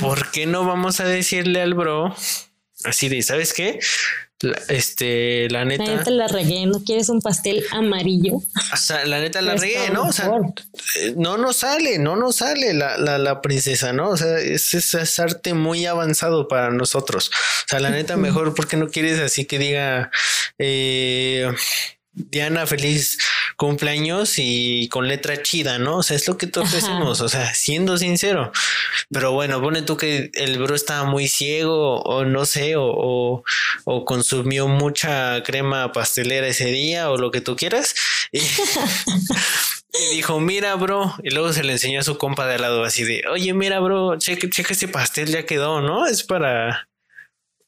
¿Por 0.00 0.30
qué 0.32 0.44
no 0.44 0.66
vamos 0.66 1.00
a 1.00 1.04
decirle 1.04 1.62
al 1.62 1.72
bro 1.74 2.14
así 2.86 3.08
de, 3.08 3.22
¿sabes 3.22 3.52
qué? 3.52 3.78
este, 4.68 5.48
la 5.50 5.64
neta. 5.64 5.84
La 5.84 5.96
neta 5.96 6.10
la 6.10 6.28
regué, 6.28 6.66
¿no 6.66 6.82
quieres 6.84 7.08
un 7.08 7.20
pastel 7.20 7.64
amarillo? 7.70 8.34
O 8.72 8.76
sea, 8.76 9.04
la 9.06 9.20
neta 9.20 9.40
la 9.40 9.52
pues 9.52 9.62
regué, 9.62 9.90
¿no? 9.90 10.08
O 10.08 10.12
sea, 10.12 10.30
no 11.16 11.38
nos 11.38 11.56
sale, 11.56 11.98
no 11.98 12.16
nos 12.16 12.36
sale 12.36 12.74
la, 12.74 12.98
la, 12.98 13.18
la 13.18 13.40
princesa, 13.40 13.92
¿no? 13.92 14.10
O 14.10 14.16
sea, 14.16 14.38
es, 14.38 14.74
es, 14.74 15.18
arte 15.18 15.54
muy 15.54 15.86
avanzado 15.86 16.48
para 16.48 16.70
nosotros. 16.70 17.30
O 17.30 17.68
sea, 17.68 17.80
la 17.80 17.90
neta, 17.90 18.16
mejor 18.16 18.54
porque 18.54 18.76
no 18.76 18.88
quieres 18.88 19.18
así 19.20 19.46
que 19.46 19.58
diga, 19.58 20.10
eh, 20.58 21.50
Diana, 22.16 22.66
feliz 22.66 23.18
cumpleaños 23.56 24.34
y 24.38 24.88
con 24.88 25.06
letra 25.06 25.42
chida, 25.42 25.78
¿no? 25.78 25.98
O 25.98 26.02
sea, 26.02 26.16
es 26.16 26.26
lo 26.26 26.38
que 26.38 26.46
todos 26.46 26.72
decimos, 26.72 27.20
o 27.20 27.28
sea, 27.28 27.54
siendo 27.54 27.98
sincero. 27.98 28.52
Pero 29.10 29.32
bueno, 29.32 29.60
pone 29.60 29.82
tú 29.82 29.98
que 29.98 30.30
el 30.32 30.58
bro 30.58 30.74
estaba 30.74 31.04
muy 31.04 31.28
ciego 31.28 32.00
o 32.00 32.24
no 32.24 32.46
sé, 32.46 32.76
o, 32.76 33.42
o, 33.84 34.04
consumió 34.04 34.66
mucha 34.66 35.42
crema 35.42 35.92
pastelera 35.92 36.48
ese 36.48 36.66
día 36.66 37.10
o 37.10 37.18
lo 37.18 37.30
que 37.30 37.40
tú 37.40 37.56
quieras. 37.56 37.94
Y, 39.98 40.16
dijo, 40.16 40.40
mira, 40.40 40.74
bro. 40.74 41.14
Y 41.22 41.30
luego 41.30 41.54
se 41.54 41.64
le 41.64 41.72
enseñó 41.72 42.00
a 42.00 42.02
su 42.02 42.18
compa 42.18 42.46
de 42.46 42.56
al 42.56 42.60
lado 42.60 42.84
así 42.84 43.02
de, 43.04 43.22
oye, 43.30 43.54
mira, 43.54 43.80
bro, 43.80 44.18
checa, 44.18 44.46
checa 44.50 44.74
este 44.74 44.88
pastel, 44.88 45.28
ya 45.28 45.46
quedó, 45.46 45.80
¿no? 45.80 46.06
Es 46.06 46.22
para 46.22 46.86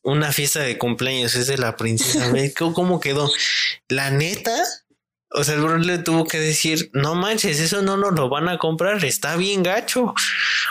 una 0.09 0.33
fiesta 0.33 0.61
de 0.61 0.79
cumpleaños, 0.79 1.35
es 1.35 1.47
de 1.47 1.59
la 1.59 1.77
princesa. 1.77 2.33
¿Cómo 2.75 3.01
quedó? 3.01 3.31
La 3.89 4.11
neta, 4.11 4.55
o 5.31 5.45
sea, 5.45 5.55
el 5.55 5.61
bro 5.61 5.77
le 5.79 5.99
tuvo 5.99 6.25
que 6.25 6.41
decir, 6.41 6.91
no 6.95 7.15
manches, 7.15 7.61
eso 7.61 7.83
no 7.83 7.97
nos 7.97 8.15
lo 8.15 8.29
van 8.29 8.49
a 8.49 8.59
comprar, 8.59 9.05
está 9.05 9.37
bien 9.37 9.63
gacho. 9.63 10.15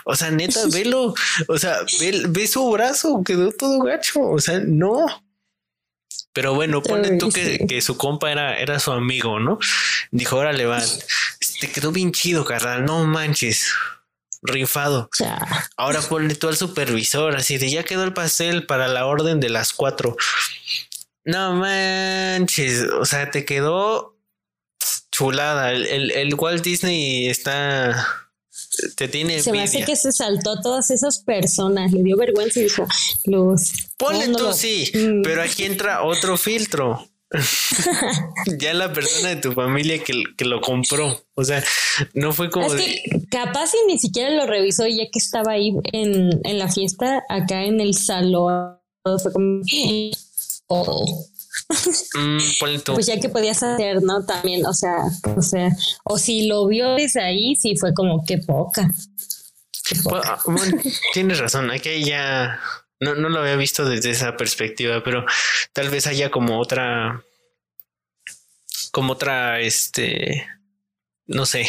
O 0.03 0.15
sea, 0.15 0.31
neta, 0.31 0.61
velo. 0.73 1.13
O 1.47 1.57
sea, 1.57 1.77
ve, 1.99 2.47
su 2.47 2.69
brazo, 2.71 3.23
quedó 3.23 3.51
todo 3.51 3.79
gacho. 3.79 4.21
O 4.21 4.39
sea, 4.39 4.59
no. 4.59 5.05
Pero 6.33 6.53
bueno, 6.53 6.83
pone 6.83 7.17
tú 7.17 7.29
que, 7.29 7.81
su 7.81 7.97
compa 7.97 8.31
era, 8.31 8.57
era 8.59 8.79
su 8.79 8.91
amigo, 8.91 9.39
¿no? 9.39 9.57
Dijo, 10.11 10.37
órale, 10.37 10.65
va, 10.67 10.83
te 11.59 11.71
quedó 11.71 11.91
bien 11.91 12.11
chido, 12.11 12.45
carnal, 12.45 12.85
no 12.85 13.05
manches 13.05 13.73
rifado. 14.41 15.09
Ahora 15.75 16.01
ponle 16.01 16.35
tú 16.35 16.47
al 16.47 16.57
supervisor, 16.57 17.35
así 17.35 17.57
de 17.57 17.69
ya 17.69 17.83
quedó 17.83 18.03
el 18.03 18.13
pastel 18.13 18.65
para 18.65 18.87
la 18.87 19.05
orden 19.05 19.39
de 19.39 19.49
las 19.49 19.73
cuatro. 19.73 20.15
No 21.25 21.55
manches, 21.55 22.83
o 22.83 23.05
sea, 23.05 23.29
te 23.31 23.45
quedó 23.45 24.17
chulada. 25.11 25.71
El, 25.71 26.11
el, 26.11 26.35
Walt 26.35 26.63
Disney 26.63 27.27
está. 27.27 28.07
Te 28.95 29.07
tiene. 29.07 29.41
Se 29.41 29.51
me 29.51 29.63
hace 29.63 29.83
que 29.83 29.95
se 29.95 30.11
saltó 30.11 30.61
todas 30.61 30.89
esas 30.91 31.19
personas, 31.19 31.91
le 31.91 32.03
dio 32.03 32.15
vergüenza 32.15 32.59
y 32.59 32.63
dijo: 32.63 32.87
Los. 33.25 33.73
Ponle 33.97 34.29
tú, 34.29 34.53
sí, 34.53 34.91
mm. 34.93 35.21
pero 35.23 35.41
aquí 35.41 35.65
entra 35.65 36.03
otro 36.03 36.37
filtro. 36.37 37.07
ya 38.59 38.73
la 38.73 38.93
persona 38.93 39.29
de 39.29 39.35
tu 39.37 39.51
familia 39.51 40.01
que, 40.03 40.23
que, 40.37 40.45
lo 40.45 40.61
compró. 40.61 41.21
O 41.35 41.43
sea, 41.43 41.63
no 42.13 42.31
fue 42.31 42.49
como. 42.49 42.69
que 42.69 43.01
capaz 43.29 43.71
y 43.73 43.87
ni 43.91 43.99
siquiera 43.99 44.29
lo 44.29 44.47
revisó 44.47 44.87
ya 44.87 45.03
que 45.11 45.19
estaba 45.19 45.53
ahí 45.53 45.73
en, 45.91 46.39
en 46.43 46.59
la 46.59 46.71
fiesta, 46.71 47.23
acá 47.27 47.63
en 47.63 47.81
el 47.81 47.93
salón. 47.95 48.77
Fue 49.03 49.33
como. 49.33 49.61
Oh. 50.67 51.27
Mm, 52.15 52.37
pues 52.93 53.07
ya 53.07 53.19
que 53.19 53.29
podías 53.29 53.61
hacer, 53.61 54.01
¿no? 54.01 54.25
También, 54.25 54.65
o 54.65 54.73
sea, 54.73 54.97
o 55.35 55.41
sea, 55.41 55.69
o 56.05 56.17
si 56.17 56.47
lo 56.47 56.65
vio 56.67 56.95
desde 56.95 57.21
ahí, 57.21 57.55
sí 57.55 57.75
fue 57.75 57.93
como 57.93 58.23
que 58.23 58.37
poca. 58.37 58.89
Pues, 60.03 60.23
ah, 60.25 60.37
tienes 61.13 61.39
razón, 61.39 61.71
aquí 61.71 62.03
ya 62.03 62.59
no, 62.99 63.15
no 63.15 63.29
lo 63.29 63.39
había 63.39 63.55
visto 63.55 63.85
desde 63.85 64.11
esa 64.11 64.37
perspectiva, 64.37 65.03
pero 65.03 65.25
tal 65.73 65.89
vez 65.89 66.07
haya 66.07 66.31
como 66.31 66.59
otra, 66.59 67.23
como 68.91 69.13
otra, 69.13 69.59
este, 69.61 70.47
no 71.25 71.45
sé, 71.45 71.67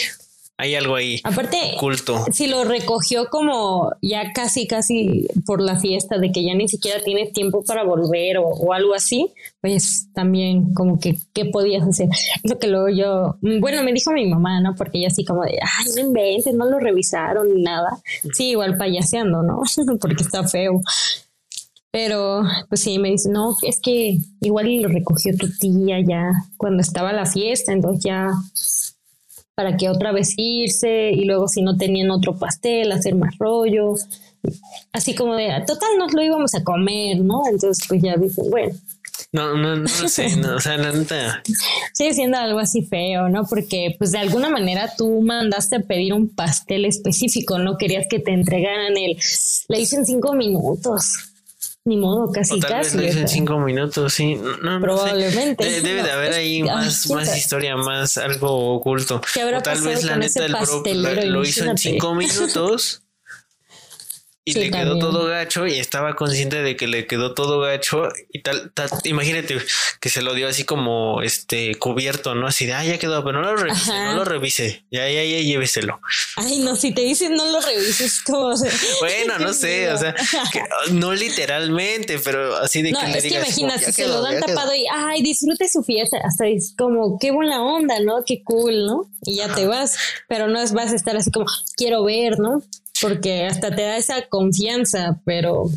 hay 0.60 0.74
algo 0.74 0.96
ahí. 0.96 1.20
Aparte, 1.22 1.56
culto. 1.78 2.24
Si 2.32 2.48
lo 2.48 2.64
recogió 2.64 3.28
como 3.30 3.92
ya 4.02 4.32
casi, 4.32 4.66
casi 4.66 5.28
por 5.46 5.62
la 5.62 5.78
fiesta 5.78 6.18
de 6.18 6.32
que 6.32 6.44
ya 6.44 6.52
ni 6.54 6.68
siquiera 6.68 7.00
tiene 7.00 7.26
tiempo 7.26 7.62
para 7.64 7.84
volver 7.84 8.38
o, 8.38 8.72
algo 8.72 8.92
así, 8.92 9.32
pues 9.60 10.08
también 10.12 10.74
como 10.74 10.98
que, 10.98 11.16
¿qué 11.32 11.44
podías 11.44 11.86
hacer? 11.86 12.08
Lo 12.42 12.58
que 12.58 12.66
luego 12.66 12.88
yo, 12.88 13.36
bueno, 13.60 13.84
me 13.84 13.92
dijo 13.92 14.10
mi 14.10 14.26
mamá, 14.26 14.60
¿no? 14.60 14.74
Porque 14.74 14.98
ella 14.98 15.08
así 15.08 15.24
como 15.24 15.44
de, 15.44 15.60
ay, 15.62 15.86
no 15.94 16.00
inventes, 16.00 16.52
no 16.52 16.66
lo 16.66 16.80
revisaron 16.80 17.54
ni 17.54 17.62
nada. 17.62 17.96
Sí, 18.32 18.50
igual 18.50 18.76
payaseando, 18.76 19.44
¿no? 19.44 19.62
Porque 20.00 20.24
está 20.24 20.42
feo. 20.42 20.82
Pero, 21.92 22.42
pues 22.68 22.80
sí, 22.80 22.98
me 22.98 23.10
dice, 23.10 23.30
no, 23.30 23.56
es 23.62 23.80
que 23.80 24.18
igual 24.40 24.82
lo 24.82 24.88
recogió 24.88 25.36
tu 25.36 25.48
tía 25.56 26.00
ya 26.00 26.32
cuando 26.56 26.82
estaba 26.82 27.12
la 27.12 27.26
fiesta, 27.26 27.72
entonces 27.72 28.02
ya 28.02 28.30
para 29.58 29.76
que 29.76 29.88
otra 29.88 30.12
vez 30.12 30.34
irse 30.36 31.10
y 31.10 31.24
luego 31.24 31.48
si 31.48 31.62
no 31.62 31.76
tenían 31.76 32.12
otro 32.12 32.38
pastel, 32.38 32.92
hacer 32.92 33.16
más 33.16 33.36
rollo. 33.38 33.94
Así 34.92 35.16
como 35.16 35.34
de, 35.34 35.48
total, 35.66 35.88
nos 35.98 36.14
lo 36.14 36.22
íbamos 36.22 36.54
a 36.54 36.62
comer, 36.62 37.18
¿no? 37.18 37.42
Entonces, 37.50 37.84
pues 37.88 38.00
ya 38.00 38.16
dije, 38.16 38.40
bueno. 38.50 38.72
No, 39.32 39.56
no, 39.56 39.74
no 39.74 39.88
sé, 39.88 40.36
no, 40.36 40.54
o 40.54 40.60
sea, 40.60 40.76
la 40.76 40.92
neta. 40.92 41.42
Sigue 41.92 42.14
siendo 42.14 42.38
algo 42.38 42.60
así 42.60 42.82
feo, 42.82 43.28
¿no? 43.28 43.46
Porque, 43.46 43.96
pues, 43.98 44.12
de 44.12 44.18
alguna 44.18 44.48
manera 44.48 44.92
tú 44.96 45.22
mandaste 45.22 45.74
a 45.74 45.80
pedir 45.80 46.12
un 46.12 46.28
pastel 46.28 46.84
específico, 46.84 47.58
no 47.58 47.78
querías 47.78 48.06
que 48.08 48.20
te 48.20 48.30
entregaran 48.30 48.96
el. 48.96 49.18
Le 49.66 49.80
hice 49.80 49.96
en 49.96 50.06
cinco 50.06 50.34
minutos. 50.34 51.27
Ni 51.88 51.96
modo, 51.96 52.30
casi, 52.30 52.60
tal 52.60 52.70
casi. 52.70 52.98
Vez 52.98 53.14
lo 53.14 53.20
en 53.22 53.28
cinco 53.28 53.58
minutos, 53.60 54.12
sí. 54.12 54.38
No, 54.62 54.78
Probablemente. 54.78 55.80
debe 55.80 56.02
de 56.02 56.10
haber 56.10 56.34
ahí 56.34 56.62
más, 56.62 57.08
más 57.08 57.34
historia, 57.34 57.76
más 57.76 58.18
algo 58.18 58.74
oculto. 58.74 59.16
o 59.16 59.62
tal 59.62 59.80
vez 59.80 60.04
la 60.04 60.16
neta 60.18 60.42
del 60.42 60.52
bro 60.52 60.82
lo 61.24 61.42
hizo 61.44 61.64
en 61.64 61.78
cinco 61.78 62.14
minutos 62.14 63.02
y 64.50 64.54
le 64.54 64.70
quedó 64.70 64.98
todo 64.98 65.26
gacho 65.26 65.66
y 65.66 65.78
estaba 65.78 66.14
consciente 66.14 66.62
de 66.62 66.76
que 66.76 66.86
le 66.86 67.06
quedó 67.06 67.34
todo 67.34 67.60
gacho 67.60 68.08
y 68.32 68.42
tal, 68.42 68.72
imagínate 69.04 69.58
que 70.00 70.08
se 70.08 70.22
lo 70.22 70.34
dio 70.34 70.48
así 70.48 70.64
como 70.64 71.22
este 71.22 71.74
cubierto, 71.76 72.34
¿no? 72.34 72.46
Así 72.46 72.66
de, 72.66 72.74
ah, 72.74 72.84
ya 72.84 72.98
quedó, 72.98 73.24
pero 73.24 73.42
no 73.42 73.50
lo 73.52 73.56
revise, 73.56 73.92
no 73.92 74.14
lo 74.14 74.24
revise, 74.24 74.84
ya, 74.90 75.08
ya, 75.08 75.24
ya, 75.24 75.40
lléveselo. 75.40 76.00
Ay, 76.36 76.58
no, 76.58 76.76
si 76.76 76.92
te 76.92 77.02
dicen 77.02 77.34
no 77.34 77.46
lo 77.46 77.60
revises, 77.60 78.22
todo. 78.24 78.54
bueno, 79.00 79.38
no 79.38 79.52
sé, 79.52 79.90
o 79.90 79.98
sea, 79.98 80.14
no 80.92 81.14
literalmente, 81.14 82.18
pero 82.18 82.56
así 82.56 82.82
de 82.82 82.92
que 82.92 83.06
le 83.06 83.18
es 83.18 83.24
que 83.24 83.34
imagina, 83.36 83.78
si 83.78 83.92
se 83.92 84.06
lo 84.06 84.22
dan 84.22 84.40
tapado 84.40 84.74
y, 84.74 84.84
ay, 84.92 85.22
disfrute 85.22 85.68
su 85.68 85.82
fiesta, 85.82 86.18
hasta 86.24 86.46
es 86.46 86.74
como, 86.76 87.18
qué 87.18 87.30
buena 87.30 87.62
onda, 87.62 88.00
¿no? 88.00 88.24
Qué 88.24 88.42
cool, 88.42 88.86
¿no? 88.86 89.10
Y 89.22 89.36
ya 89.36 89.54
te 89.54 89.66
vas, 89.66 89.96
pero 90.28 90.48
no 90.48 90.60
es, 90.60 90.72
vas 90.72 90.92
a 90.92 90.96
estar 90.96 91.16
así 91.16 91.30
como, 91.30 91.46
quiero 91.76 92.04
ver, 92.04 92.38
¿no? 92.38 92.62
Porque 93.00 93.46
hasta 93.46 93.74
te 93.74 93.82
da 93.82 93.96
esa 93.96 94.28
confianza, 94.28 95.20
pero 95.24 95.70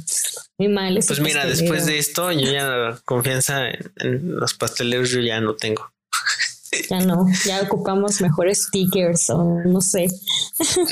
muy 0.57 0.67
mal. 0.67 0.99
Pues 1.05 1.19
mira, 1.19 1.45
después 1.45 1.85
de 1.85 1.97
esto, 1.97 2.31
yo 2.31 2.51
ya 2.51 2.99
confianza 3.05 3.67
en, 3.69 4.35
los 4.35 4.53
pasteleros 4.53 5.09
yo 5.09 5.21
ya 5.21 5.39
no 5.41 5.55
tengo. 5.55 5.91
Ya 6.89 6.99
no, 6.99 7.25
ya 7.45 7.61
ocupamos 7.63 8.21
mejores 8.21 8.63
stickers 8.63 9.29
o 9.29 9.43
no 9.65 9.81
sé. 9.81 10.07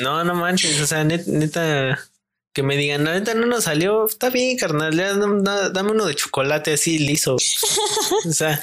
No, 0.01 0.23
no 0.23 0.35
manches, 0.35 0.81
o 0.81 0.85
sea, 0.85 1.03
neta, 1.05 1.99
que 2.53 2.63
me 2.63 2.75
digan, 2.75 3.05
neta 3.05 3.33
no 3.33 3.45
nos 3.45 3.63
salió, 3.63 4.05
está 4.05 4.29
bien, 4.29 4.57
carnal, 4.57 4.95
dame 5.73 5.91
uno 5.91 6.05
de 6.05 6.15
chocolate 6.15 6.73
así 6.73 6.99
liso. 6.99 7.35
o 7.35 8.31
sea, 8.31 8.59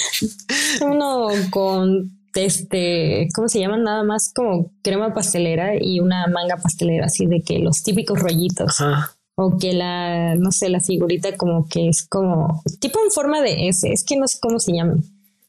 uno 0.82 1.28
con 1.50 2.15
este, 2.36 3.28
¿cómo 3.34 3.48
se 3.48 3.60
llaman? 3.60 3.82
Nada 3.82 4.02
más 4.04 4.32
como 4.34 4.72
crema 4.82 5.14
pastelera 5.14 5.72
y 5.80 6.00
una 6.00 6.26
manga 6.26 6.56
pastelera, 6.56 7.06
así 7.06 7.26
de 7.26 7.42
que 7.42 7.58
los 7.58 7.82
típicos 7.82 8.20
rollitos. 8.20 8.76
O 9.34 9.58
que 9.58 9.72
la, 9.72 10.34
no 10.34 10.50
sé, 10.50 10.68
la 10.68 10.80
figurita 10.80 11.36
como 11.36 11.68
que 11.68 11.88
es 11.88 12.06
como, 12.08 12.62
tipo 12.80 12.98
en 13.04 13.10
forma 13.10 13.42
de 13.42 13.68
S, 13.68 13.90
es 13.90 14.02
que 14.04 14.16
no 14.16 14.26
sé 14.26 14.38
cómo 14.40 14.58
se 14.58 14.72
llaman. 14.72 15.04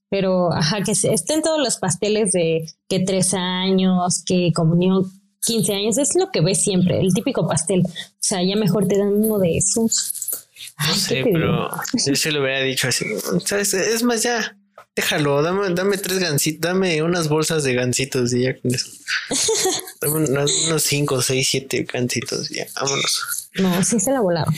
Pero, 0.09 0.53
ajá, 0.53 0.81
que 0.83 0.91
estén 0.91 1.41
todos 1.41 1.59
los 1.59 1.77
pasteles 1.77 2.31
de 2.31 2.65
que 2.88 2.99
tres 2.99 3.33
años, 3.33 4.23
que 4.25 4.51
comunión 4.53 5.05
15 5.45 5.73
años, 5.73 5.97
es 5.97 6.15
lo 6.15 6.31
que 6.31 6.41
ves 6.41 6.61
siempre, 6.61 6.99
el 6.99 7.13
típico 7.13 7.47
pastel. 7.47 7.81
O 7.85 7.89
sea, 8.19 8.43
ya 8.43 8.55
mejor 8.55 8.88
te 8.88 8.97
dan 8.97 9.13
uno 9.13 9.39
de 9.39 9.57
esos. 9.57 10.47
no 10.85 10.95
sé, 10.95 11.23
pero 11.31 11.69
yo 12.05 12.15
se 12.15 12.31
lo 12.31 12.41
hubiera 12.41 12.61
dicho 12.61 12.88
así. 12.89 13.05
Es 13.05 14.03
más, 14.03 14.23
ya, 14.23 14.56
déjalo, 14.97 15.43
dame, 15.43 15.69
dame 15.75 15.97
tres 15.97 16.17
gansitos, 16.17 16.59
dame 16.59 17.03
unas 17.03 17.29
bolsas 17.29 17.63
de 17.63 17.75
gansitos 17.75 18.33
y 18.33 18.41
ya 18.41 18.57
con 18.57 18.73
eso. 18.73 18.89
dame 20.01 20.25
unos, 20.27 20.83
cinco, 20.83 21.21
seis, 21.21 21.47
siete 21.49 21.87
gansitos 21.91 22.49
y 22.49 22.55
ya, 22.55 22.65
vámonos. 22.75 23.49
No, 23.53 23.83
sí 23.83 23.99
se 23.99 24.11
la 24.11 24.21
volaron. 24.21 24.53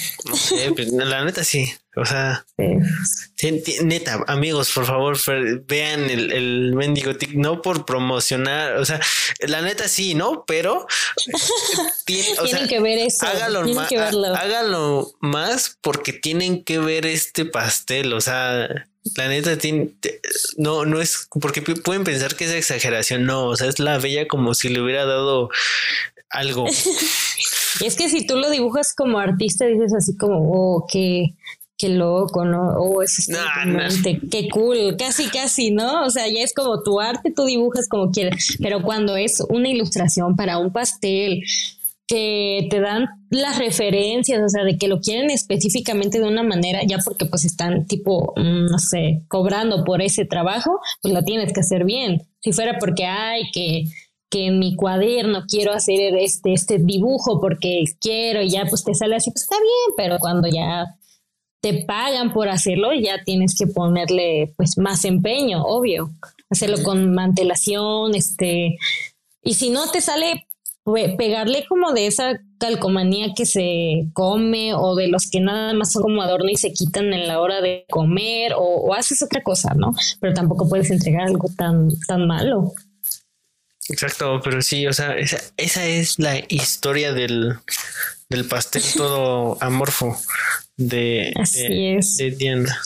Pues, 0.76 0.88
la 0.92 1.26
neta 1.26 1.44
sí. 1.44 1.70
O 1.96 2.06
sea, 2.06 2.46
neta, 3.82 4.24
amigos, 4.28 4.72
por 4.72 4.86
favor, 4.86 5.18
vean 5.68 6.10
el, 6.10 6.32
el 6.32 6.74
mendigo 6.74 7.16
tic, 7.16 7.34
no 7.34 7.62
por 7.62 7.86
promocionar, 7.86 8.78
o 8.78 8.86
sea, 8.86 9.02
la 9.40 9.62
neta 9.62 9.88
sí, 9.90 10.14
¿no? 10.14 10.46
Pero 10.48 10.88
tienen 12.06 12.68
que 12.70 12.80
ver 12.80 13.00
eso. 13.00 13.26
Hágalo, 13.26 13.68
más, 13.74 13.92
hágalo 13.92 15.12
más 15.20 15.78
porque 15.82 16.14
tienen 16.14 16.64
que 16.64 16.80
ver 16.80 17.06
este 17.06 17.44
pastel, 17.44 18.14
o 18.14 18.22
sea, 18.22 18.88
la 19.16 19.28
neta 19.28 19.58
tiene, 19.58 19.92
no, 20.58 20.86
no 20.86 21.02
es 21.02 21.28
porque 21.42 21.62
pueden 21.62 22.04
pensar 22.04 22.36
que 22.36 22.46
es 22.46 22.52
exageración, 22.52 23.26
no, 23.26 23.48
o 23.48 23.56
sea, 23.56 23.68
es 23.68 23.80
la 23.80 23.98
bella 23.98 24.28
como 24.28 24.54
si 24.54 24.70
le 24.70 24.82
hubiera 24.82 25.06
dado 25.06 25.50
algo. 26.30 26.66
y 27.82 27.86
es 27.86 27.96
que 27.96 28.10
si 28.10 28.26
tú 28.26 28.36
lo 28.36 28.50
dibujas 28.50 28.94
como 28.94 29.20
artista, 29.20 29.66
dices 29.66 29.94
así 29.94 30.18
como, 30.18 30.52
oh, 30.52 30.86
que 30.92 31.34
qué 31.80 31.88
loco, 31.90 32.44
¿no? 32.44 32.74
Oh, 32.78 33.02
eso 33.02 33.22
es 33.22 34.02
qué 34.30 34.50
cool, 34.50 34.98
casi, 34.98 35.30
casi, 35.30 35.72
¿no? 35.72 36.04
O 36.04 36.10
sea, 36.10 36.28
ya 36.28 36.44
es 36.44 36.54
como 36.54 36.84
tu 36.84 37.00
arte, 37.00 37.32
tú 37.34 37.46
dibujas 37.46 37.88
como 37.88 38.12
quieres, 38.12 38.58
pero 38.62 38.84
cuando 38.84 39.16
es 39.16 39.40
una 39.50 39.70
ilustración 39.70 40.36
para 40.36 40.58
un 40.58 40.74
pastel, 40.74 41.42
que 42.10 42.68
te 42.72 42.82
dan 42.82 43.06
las 43.30 43.60
referencias, 43.60 44.42
o 44.44 44.50
sea, 44.50 44.64
de 44.64 44.80
que 44.80 44.88
lo 44.88 45.00
quieren 45.00 45.30
específicamente 45.30 46.20
de 46.20 46.28
una 46.28 46.42
manera, 46.42 46.82
ya 46.84 46.98
porque 46.98 47.28
pues 47.28 47.46
están 47.46 47.86
tipo, 47.86 48.34
mm, 48.36 48.66
no 48.66 48.80
sé, 48.80 49.22
cobrando 49.28 49.84
por 49.84 50.02
ese 50.02 50.26
trabajo, 50.26 50.80
pues 51.04 51.14
lo 51.14 51.24
tienes 51.24 51.54
que 51.54 51.60
hacer 51.60 51.86
bien. 51.86 52.24
Si 52.42 52.52
fuera 52.52 52.80
porque 52.80 53.06
hay 53.06 53.44
que 53.52 53.84
que 54.32 54.46
en 54.46 54.60
mi 54.60 54.76
cuaderno 54.76 55.46
quiero 55.48 55.74
hacer 55.74 56.16
este, 56.16 56.54
este 56.54 56.78
dibujo 56.78 57.42
porque 57.42 57.84
quiero 58.00 58.44
y 58.44 58.50
ya 58.52 58.66
pues 58.66 58.84
te 58.84 58.94
sale 58.94 59.16
así, 59.16 59.32
pues 59.32 59.44
está 59.44 59.56
bien, 59.56 59.96
pero 59.98 60.20
cuando 60.20 60.48
ya 60.48 60.86
te 61.62 61.84
pagan 61.86 62.32
por 62.32 62.48
hacerlo, 62.48 62.94
ya 62.94 63.24
tienes 63.24 63.58
que 63.58 63.68
ponerle 63.68 64.54
pues 64.56 64.78
más 64.78 65.04
empeño, 65.06 65.64
obvio. 65.64 66.12
Hacerlo 66.52 66.82
con 66.84 67.14
mantelación, 67.14 68.16
este, 68.16 68.78
y 69.44 69.54
si 69.54 69.70
no 69.70 69.90
te 69.92 70.02
sale 70.02 70.48
pegarle 71.18 71.66
como 71.68 71.94
de 71.94 72.08
esa 72.08 72.40
calcomanía 72.60 73.34
que 73.36 73.46
se 73.46 74.08
come 74.14 74.74
o 74.74 74.96
de 74.96 75.08
los 75.08 75.30
que 75.30 75.40
nada 75.40 75.74
más 75.74 75.92
son 75.92 76.04
como 76.04 76.22
adorno 76.22 76.50
y 76.50 76.56
se 76.56 76.74
quitan 76.74 77.14
en 77.14 77.28
la 77.28 77.40
hora 77.40 77.62
de 77.62 77.86
comer 77.90 78.54
o, 78.56 78.94
haces 78.94 79.22
otra 79.22 79.42
cosa, 79.44 79.74
¿no? 79.76 79.94
Pero 80.20 80.34
tampoco 80.34 80.68
puedes 80.68 80.90
entregar 80.90 81.28
algo 81.28 81.50
tan, 81.56 81.90
tan 82.08 82.28
malo. 82.28 82.74
Exacto, 83.88 84.40
pero 84.44 84.62
sí, 84.62 84.86
o 84.88 84.94
sea, 84.94 85.18
esa, 85.18 85.38
esa 85.58 85.86
es 85.86 86.20
la 86.20 86.38
historia 86.50 87.14
del, 87.14 87.56
del 88.30 88.46
pastel 88.46 88.84
todo 88.96 89.58
amorfo 89.62 90.18
de, 90.78 91.34
de, 91.54 92.32
Diana. 92.38 92.80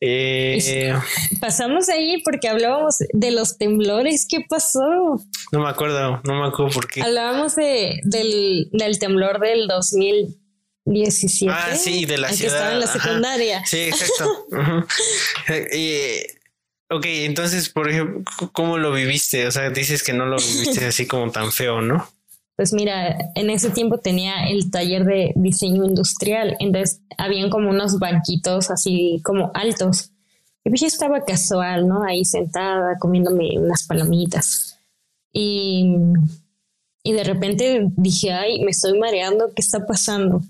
Eh, 0.00 0.94
pasamos 1.40 1.88
ahí 1.88 2.22
porque 2.22 2.48
hablábamos 2.48 2.96
de 3.12 3.30
los 3.30 3.58
temblores. 3.58 4.26
¿Qué 4.28 4.44
pasó? 4.48 5.20
No 5.52 5.60
me 5.60 5.68
acuerdo, 5.68 6.20
no 6.24 6.40
me 6.40 6.48
acuerdo 6.48 6.72
por 6.72 6.88
qué. 6.88 7.02
Hablábamos 7.02 7.56
de, 7.56 8.00
del, 8.04 8.68
del 8.72 8.98
temblor 8.98 9.40
del 9.40 9.66
2017. 9.68 11.52
Ah, 11.52 11.74
sí, 11.74 12.04
de 12.04 12.18
la 12.18 12.32
ciudad. 12.32 12.50
Que 12.50 12.56
estaba 12.56 12.72
en 12.72 12.80
la 12.80 12.86
secundaria. 12.86 13.66
Sí, 13.66 13.78
exacto. 13.82 14.46
ok, 16.90 17.04
entonces, 17.04 17.68
por 17.68 17.90
ejemplo, 17.90 18.24
¿cómo 18.52 18.78
lo 18.78 18.92
viviste? 18.92 19.46
O 19.46 19.50
sea, 19.50 19.70
dices 19.70 20.02
que 20.02 20.12
no 20.12 20.26
lo 20.26 20.36
viviste 20.36 20.84
así 20.86 21.06
como 21.06 21.30
tan 21.30 21.52
feo, 21.52 21.80
¿no? 21.80 22.08
Pues 22.58 22.72
mira, 22.72 23.16
en 23.36 23.50
ese 23.50 23.70
tiempo 23.70 23.98
tenía 23.98 24.48
el 24.48 24.68
taller 24.72 25.04
de 25.04 25.32
diseño 25.36 25.84
industrial, 25.84 26.56
entonces 26.58 27.02
habían 27.16 27.50
como 27.50 27.70
unos 27.70 28.00
banquitos 28.00 28.72
así 28.72 29.22
como 29.22 29.52
altos. 29.54 30.10
Y 30.64 30.70
pues 30.70 30.80
yo 30.80 30.88
estaba 30.88 31.24
casual, 31.24 31.86
¿no? 31.86 32.02
Ahí 32.02 32.24
sentada 32.24 32.98
comiéndome 32.98 33.56
unas 33.60 33.86
palomitas. 33.86 34.76
Y, 35.32 35.86
y 37.04 37.12
de 37.12 37.22
repente 37.22 37.92
dije, 37.96 38.32
ay, 38.32 38.64
me 38.64 38.72
estoy 38.72 38.98
mareando, 38.98 39.52
¿qué 39.54 39.62
está 39.62 39.86
pasando? 39.86 40.40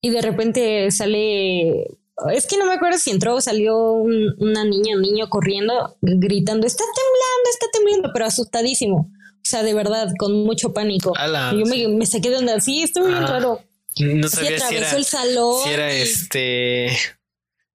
Y 0.00 0.10
de 0.10 0.20
repente 0.20 0.90
sale, 0.90 1.96
es 2.34 2.46
que 2.48 2.58
no 2.58 2.66
me 2.66 2.72
acuerdo 2.72 2.98
si 2.98 3.12
entró 3.12 3.36
o 3.36 3.40
salió 3.40 3.92
una 3.92 4.64
niña, 4.64 4.96
un 4.96 5.02
niño 5.02 5.30
corriendo, 5.30 5.96
gritando, 6.00 6.66
está 6.66 6.82
temblando, 6.82 7.50
está 7.52 7.66
temblando, 7.72 8.10
pero 8.12 8.26
asustadísimo. 8.26 9.12
O 9.42 9.44
sea, 9.44 9.64
de 9.64 9.74
verdad, 9.74 10.12
con 10.18 10.44
mucho 10.44 10.72
pánico. 10.72 11.12
yo 11.52 11.88
me, 11.90 12.06
saqué 12.06 12.30
de 12.30 12.36
onda. 12.36 12.60
Sí, 12.60 12.82
estuvo 12.82 13.06
bien 13.06 13.24
ah, 13.24 13.26
raro. 13.26 13.60
No 13.98 14.28
sabía 14.28 14.60
si 14.60 14.76
era, 14.76 14.90
el 14.92 15.04
salón. 15.04 15.64
Si 15.64 15.70
era 15.70 15.90
este. 15.90 16.96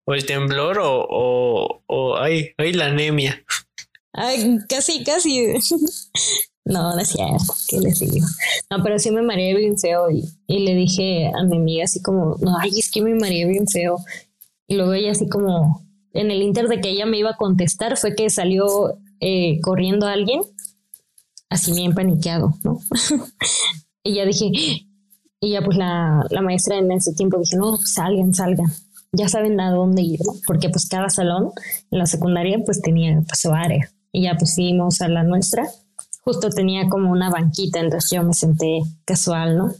O 0.05 0.13
el 0.13 0.25
temblor 0.25 0.79
o. 0.79 1.05
O, 1.09 1.83
o 1.87 2.17
ay, 2.17 2.51
ay, 2.57 2.71
la 2.71 2.85
anemia. 2.85 3.43
Ay, 4.13 4.59
casi, 4.69 5.03
casi. 5.03 5.53
No, 6.69 6.93
no 6.93 6.99
es 6.99 7.07
cierto, 7.07 7.53
¿qué 7.69 7.79
les 7.79 7.97
digo? 7.99 8.27
No, 8.69 8.83
pero 8.83 8.99
sí 8.99 9.09
me 9.09 9.21
mareé 9.21 9.55
bien 9.55 9.77
feo 9.77 10.11
y, 10.11 10.25
y, 10.47 10.65
le 10.65 10.75
dije 10.75 11.31
a 11.33 11.43
mi 11.45 11.55
amiga 11.55 11.85
así 11.85 12.01
como, 12.01 12.35
no, 12.41 12.57
ay, 12.59 12.71
es 12.77 12.91
que 12.91 13.01
me 13.01 13.15
mareé 13.15 13.45
bien 13.47 13.69
feo. 13.69 13.99
Y 14.67 14.75
luego 14.75 14.91
ella 14.91 15.11
así 15.11 15.29
como, 15.29 15.87
en 16.11 16.29
el 16.29 16.41
inter 16.41 16.67
de 16.67 16.81
que 16.81 16.89
ella 16.89 17.05
me 17.05 17.19
iba 17.19 17.29
a 17.29 17.37
contestar, 17.37 17.95
fue 17.95 18.15
que 18.15 18.29
salió 18.29 18.99
eh, 19.21 19.61
corriendo 19.61 20.07
alguien 20.07 20.41
así 21.49 21.73
bien 21.73 21.93
paniqueado, 21.93 22.53
¿no? 22.63 22.79
y 24.03 24.15
ya 24.15 24.25
dije, 24.25 24.51
y 25.39 25.51
ya 25.51 25.61
pues 25.61 25.77
la, 25.77 26.25
la, 26.29 26.41
maestra 26.41 26.77
en 26.77 26.91
ese 26.91 27.13
tiempo 27.13 27.37
dije, 27.39 27.57
no, 27.57 27.75
pues 27.75 27.93
salgan, 27.93 28.33
salgan, 28.33 28.71
ya 29.11 29.27
saben 29.27 29.59
a 29.59 29.71
dónde 29.71 30.01
ir, 30.01 30.19
¿no? 30.25 30.33
Porque 30.45 30.69
pues 30.69 30.87
cada 30.87 31.09
salón 31.09 31.51
en 31.91 31.99
la 31.99 32.05
secundaria 32.05 32.57
pues 32.65 32.81
tenía 32.81 33.21
pues 33.27 33.39
su 33.39 33.51
área 33.51 33.89
y 34.11 34.23
ya 34.23 34.35
pusimos 34.35 35.01
a 35.01 35.07
la 35.07 35.23
nuestra, 35.23 35.65
justo 36.21 36.49
tenía 36.49 36.89
como 36.89 37.11
una 37.11 37.29
banquita, 37.29 37.79
entonces 37.79 38.11
yo 38.11 38.23
me 38.23 38.33
senté 38.33 38.81
casual, 39.05 39.57
¿no? 39.57 39.73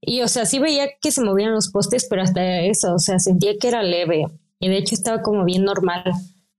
Y 0.00 0.22
o 0.22 0.28
sea, 0.28 0.44
sí 0.44 0.58
veía 0.58 0.88
que 1.00 1.10
se 1.10 1.22
movían 1.22 1.52
los 1.52 1.70
postes, 1.70 2.06
pero 2.08 2.22
hasta 2.22 2.60
eso, 2.60 2.94
o 2.94 2.98
sea, 2.98 3.18
sentía 3.18 3.52
que 3.58 3.68
era 3.68 3.82
leve 3.82 4.26
y 4.60 4.68
de 4.68 4.78
hecho 4.78 4.94
estaba 4.94 5.22
como 5.22 5.44
bien 5.44 5.64
normal. 5.64 6.04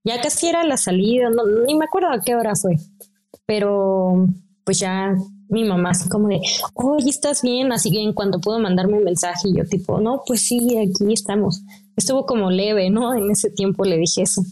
Ya 0.04 0.20
casi 0.20 0.48
era 0.48 0.64
la 0.64 0.76
salida, 0.76 1.30
no, 1.30 1.44
ni 1.66 1.74
me 1.74 1.84
acuerdo 1.84 2.10
a 2.10 2.22
qué 2.22 2.34
hora 2.34 2.54
fue, 2.56 2.76
pero 3.46 4.26
pues 4.68 4.80
ya 4.80 5.16
mi 5.48 5.64
mamá 5.64 5.92
así 5.92 6.10
como 6.10 6.28
de, 6.28 6.42
oye, 6.74 7.08
¿estás 7.08 7.40
bien? 7.40 7.72
Así 7.72 7.90
que 7.90 8.02
en 8.02 8.12
cuanto 8.12 8.38
pudo 8.38 8.58
mandarme 8.58 8.98
un 8.98 9.04
mensaje 9.04 9.48
yo 9.50 9.64
tipo, 9.64 9.98
no, 9.98 10.20
pues 10.26 10.42
sí, 10.42 10.76
aquí 10.76 11.10
estamos. 11.10 11.62
Estuvo 11.96 12.26
como 12.26 12.50
leve, 12.50 12.90
¿no? 12.90 13.14
En 13.14 13.30
ese 13.30 13.48
tiempo 13.48 13.86
le 13.86 13.96
dije 13.96 14.24
eso. 14.24 14.42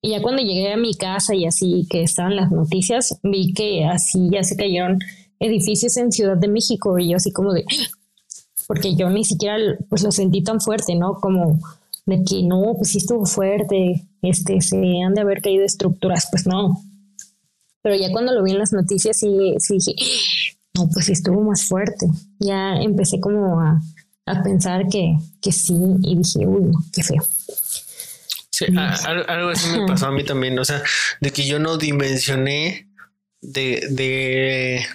Y 0.00 0.10
ya 0.10 0.22
cuando 0.22 0.42
llegué 0.42 0.72
a 0.72 0.76
mi 0.76 0.94
casa 0.94 1.34
y 1.34 1.44
así 1.44 1.88
que 1.90 2.04
estaban 2.04 2.36
las 2.36 2.52
noticias, 2.52 3.18
vi 3.24 3.52
que 3.52 3.84
así 3.84 4.28
ya 4.30 4.44
se 4.44 4.54
cayeron 4.54 5.00
edificios 5.40 5.96
en 5.96 6.12
Ciudad 6.12 6.36
de 6.36 6.46
México 6.46 6.96
y 7.00 7.08
yo 7.08 7.16
así 7.16 7.32
como 7.32 7.52
de, 7.52 7.64
porque 8.68 8.94
yo 8.94 9.10
ni 9.10 9.24
siquiera 9.24 9.56
pues 9.88 10.04
lo 10.04 10.12
sentí 10.12 10.44
tan 10.44 10.60
fuerte, 10.60 10.94
¿no? 10.94 11.14
Como 11.14 11.58
de 12.06 12.22
que 12.22 12.44
no, 12.44 12.74
pues 12.76 12.90
sí 12.90 12.98
estuvo 12.98 13.26
fuerte, 13.26 14.06
este, 14.22 14.60
se 14.60 14.76
han 15.04 15.14
de 15.14 15.22
haber 15.22 15.42
caído 15.42 15.64
estructuras, 15.64 16.28
pues 16.30 16.46
no, 16.46 16.80
pero 17.82 17.96
ya 17.96 18.10
cuando 18.10 18.32
lo 18.32 18.42
vi 18.42 18.52
en 18.52 18.58
las 18.58 18.72
noticias 18.72 19.18
sí, 19.18 19.54
sí 19.58 19.74
dije, 19.74 19.94
no, 20.74 20.88
pues 20.92 21.08
estuvo 21.08 21.42
más 21.42 21.64
fuerte. 21.64 22.06
Ya 22.38 22.76
empecé 22.76 23.20
como 23.20 23.60
a, 23.60 23.80
pensar 24.42 24.84
que, 24.88 25.18
sí 25.52 25.74
y 26.02 26.16
dije, 26.16 26.46
uy, 26.46 26.72
qué 26.92 27.02
feo. 27.02 27.22
Sí, 28.50 28.66
algo 28.76 29.50
así 29.50 29.68
me 29.70 29.86
pasó 29.86 30.06
a 30.06 30.12
mí 30.12 30.24
también, 30.24 30.58
o 30.58 30.64
sea, 30.64 30.82
de 31.20 31.32
que 31.32 31.46
yo 31.46 31.58
no 31.58 31.78
dimensioné 31.78 32.88
de, 33.40 33.88
de 33.90 34.86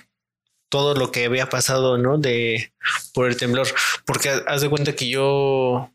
todo 0.69 0.95
lo 0.95 1.11
que 1.11 1.25
había 1.25 1.49
pasado, 1.49 1.97
¿no? 1.97 2.17
De 2.17 2.71
por 3.13 3.27
el 3.27 3.35
temblor, 3.35 3.67
porque 4.05 4.29
haz 4.47 4.61
de 4.61 4.69
cuenta 4.69 4.95
que 4.95 5.09
yo 5.09 5.91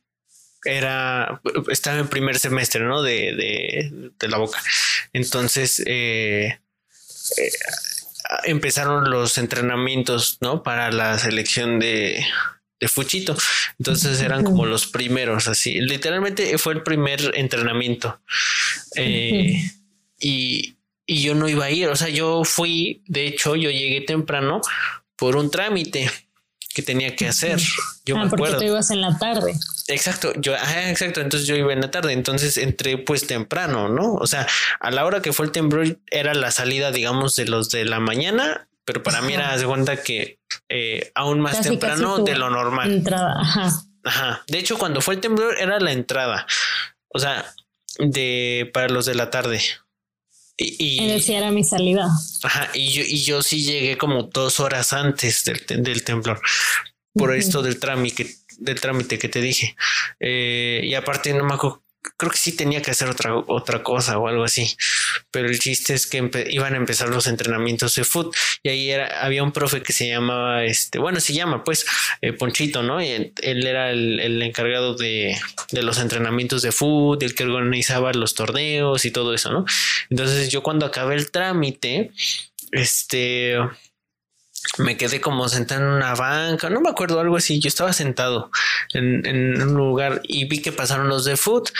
era, 0.65 1.41
estaba 1.71 1.99
en 1.99 2.09
primer 2.09 2.39
semestre, 2.39 2.85
¿no? 2.85 3.03
De, 3.03 3.35
de, 3.35 4.11
de 4.19 4.29
la 4.29 4.39
boca. 4.39 4.61
Entonces, 5.13 5.83
eh, 5.87 6.59
eh, 7.37 7.51
empezaron 8.45 9.11
los 9.11 9.39
entrenamientos, 9.39 10.39
¿no? 10.41 10.63
Para 10.63 10.91
la 10.91 11.19
selección 11.19 11.79
de, 11.79 12.25
de 12.81 12.89
Fuchito. 12.89 13.37
Entonces 13.79 14.21
eran 14.21 14.45
como 14.45 14.67
los 14.67 14.87
primeros, 14.87 15.49
así. 15.49 15.81
Literalmente 15.81 16.59
fue 16.59 16.75
el 16.75 16.83
primer 16.83 17.33
entrenamiento. 17.35 18.21
Eh, 18.97 19.63
y, 20.19 20.77
y, 21.07 21.23
yo 21.23 21.35
no 21.35 21.49
iba 21.49 21.67
a 21.67 21.71
ir. 21.71 21.89
O 21.89 21.97
sea, 21.97 22.09
yo 22.09 22.45
fui, 22.45 23.03
de 23.07 23.27
hecho, 23.27 23.57
yo 23.57 23.71
llegué 23.71 24.01
temprano 24.03 24.61
por 25.17 25.37
un 25.37 25.51
trámite. 25.51 26.11
Que 26.75 26.83
tenía 26.83 27.15
que 27.17 27.29
hacer. 27.29 27.61
Yo 28.05 28.17
ah, 28.17 28.25
me 28.25 28.31
porque 28.31 28.55
tú 28.55 28.65
ibas 28.65 28.91
en 28.91 29.01
la 29.01 29.19
tarde. 29.19 29.55
Exacto, 29.89 30.33
yo, 30.37 30.55
exacto. 30.55 31.21
Entonces 31.21 31.47
yo 31.47 31.57
iba 31.57 31.73
en 31.73 31.81
la 31.81 31.91
tarde, 31.91 32.13
entonces 32.13 32.57
entré 32.57 32.99
pues 32.99 33.27
temprano, 33.27 33.89
¿no? 33.89 34.15
O 34.15 34.27
sea, 34.27 34.47
a 34.81 34.91
la 34.91 35.05
hora 35.05 35.23
que 35.23 35.33
fue 35.33 35.47
el 35.47 35.53
temblor 35.53 35.99
era 36.11 36.35
la 36.35 36.51
salida, 36.51 36.91
digamos, 36.91 37.37
de 37.37 37.47
los 37.47 37.71
de 37.71 37.85
la 37.85 38.01
mañana, 38.01 38.69
pero 38.85 39.03
para 39.03 39.21
mí 39.21 39.35
era 39.35 39.57
de 39.57 39.67
cuenta 39.67 40.03
que 40.03 40.39
eh, 40.69 41.13
aún 41.15 41.41
más 41.41 41.61
temprano 41.61 42.19
de 42.19 42.37
lo 42.37 42.51
normal. 42.51 42.91
Entrada, 42.91 43.35
ajá. 43.41 43.73
Ajá. 44.05 44.43
De 44.49 44.59
hecho, 44.59 44.79
cuando 44.79 45.01
fue 45.01 45.15
el 45.15 45.21
temblor 45.21 45.57
era 45.59 45.79
la 45.79 45.93
entrada. 45.93 46.47
O 47.09 47.19
sea, 47.19 47.45
de 47.99 48.71
para 48.73 48.89
los 48.89 49.07
de 49.07 49.15
la 49.15 49.31
tarde. 49.31 49.61
Y, 50.57 51.07
decía 51.09 51.39
era 51.39 51.51
mi 51.51 51.65
salida. 51.65 52.09
Ajá, 52.43 52.71
y 52.75 52.89
yo, 52.91 53.03
y 53.03 53.23
yo 53.23 53.43
sí 53.43 53.65
llegué 53.65 53.97
como 53.97 54.25
dos 54.25 54.61
horas 54.61 54.93
antes 54.93 55.45
del, 55.45 55.83
del 55.83 56.05
temblor 56.05 56.41
por 57.15 57.35
esto 57.35 57.63
del 57.63 57.79
trámite, 57.79 58.27
del 58.59 58.81
trámite 58.81 59.19
que 59.19 59.29
te 59.29 59.41
dije. 59.41 59.77
Eh, 60.21 60.81
y 60.85 60.95
aparte 60.95 61.33
no 61.35 61.45
me 61.45 61.55
acuerdo, 61.55 61.83
creo 62.17 62.31
que 62.31 62.39
sí 62.39 62.57
tenía 62.57 62.83
que 62.83 62.91
hacer 62.91 63.09
otra, 63.09 63.37
otra 63.37 63.83
cosa 63.83 64.19
o 64.19 64.29
algo 64.29 64.45
así. 64.45 64.77
Pero 65.31 65.49
el 65.49 65.59
chiste 65.59 65.95
es 65.95 66.07
que 66.07 66.31
iban 66.51 66.75
a 66.75 66.77
empezar 66.77 67.09
los 67.09 67.27
entrenamientos 67.27 67.95
de 67.95 68.05
foot 68.05 68.35
y 68.63 68.69
ahí 68.69 68.91
era, 68.91 69.25
había 69.25 69.43
un 69.43 69.53
profe 69.53 69.83
que 69.83 69.93
se 69.93 70.09
llamaba, 70.09 70.65
este, 70.65 70.99
bueno, 70.99 71.21
se 71.21 71.33
llama 71.33 71.65
pues 71.65 71.87
eh, 72.21 72.33
Ponchito, 72.33 72.83
¿no? 72.83 73.03
Y 73.03 73.33
él, 73.43 73.67
era 73.67 73.91
el, 73.91 74.43
encargado 74.43 74.95
de, 74.95 75.37
de, 75.71 75.83
los 75.83 75.99
entrenamientos 75.99 76.63
de 76.63 76.73
foot, 76.73 77.23
el 77.23 77.35
que 77.35 77.45
organizaba 77.45 78.13
los 78.13 78.35
torneos 78.35 79.05
y 79.05 79.11
todo 79.11 79.35
eso, 79.35 79.53
¿no? 79.53 79.65
Entonces 80.11 80.51
yo 80.51 80.63
cuando 80.63 80.87
acabé 80.87 81.15
el 81.15 81.31
trámite, 81.31 82.11
este 82.73 83.57
me 84.79 84.97
quedé 84.97 85.21
como 85.21 85.49
sentado 85.49 85.83
en 85.83 85.89
una 85.89 86.15
banca, 86.15 86.71
no 86.71 86.81
me 86.81 86.91
acuerdo 86.91 87.21
algo 87.21 87.37
así. 87.37 87.61
Yo 87.61 87.69
estaba 87.69 87.93
sentado 87.93 88.51
en, 88.93 89.61
un 89.63 89.75
lugar 89.75 90.21
y 90.25 90.47
vi 90.47 90.61
que 90.61 90.73
pasaron 90.73 91.09
los 91.09 91.25
de 91.25 91.37
foot 91.37 91.71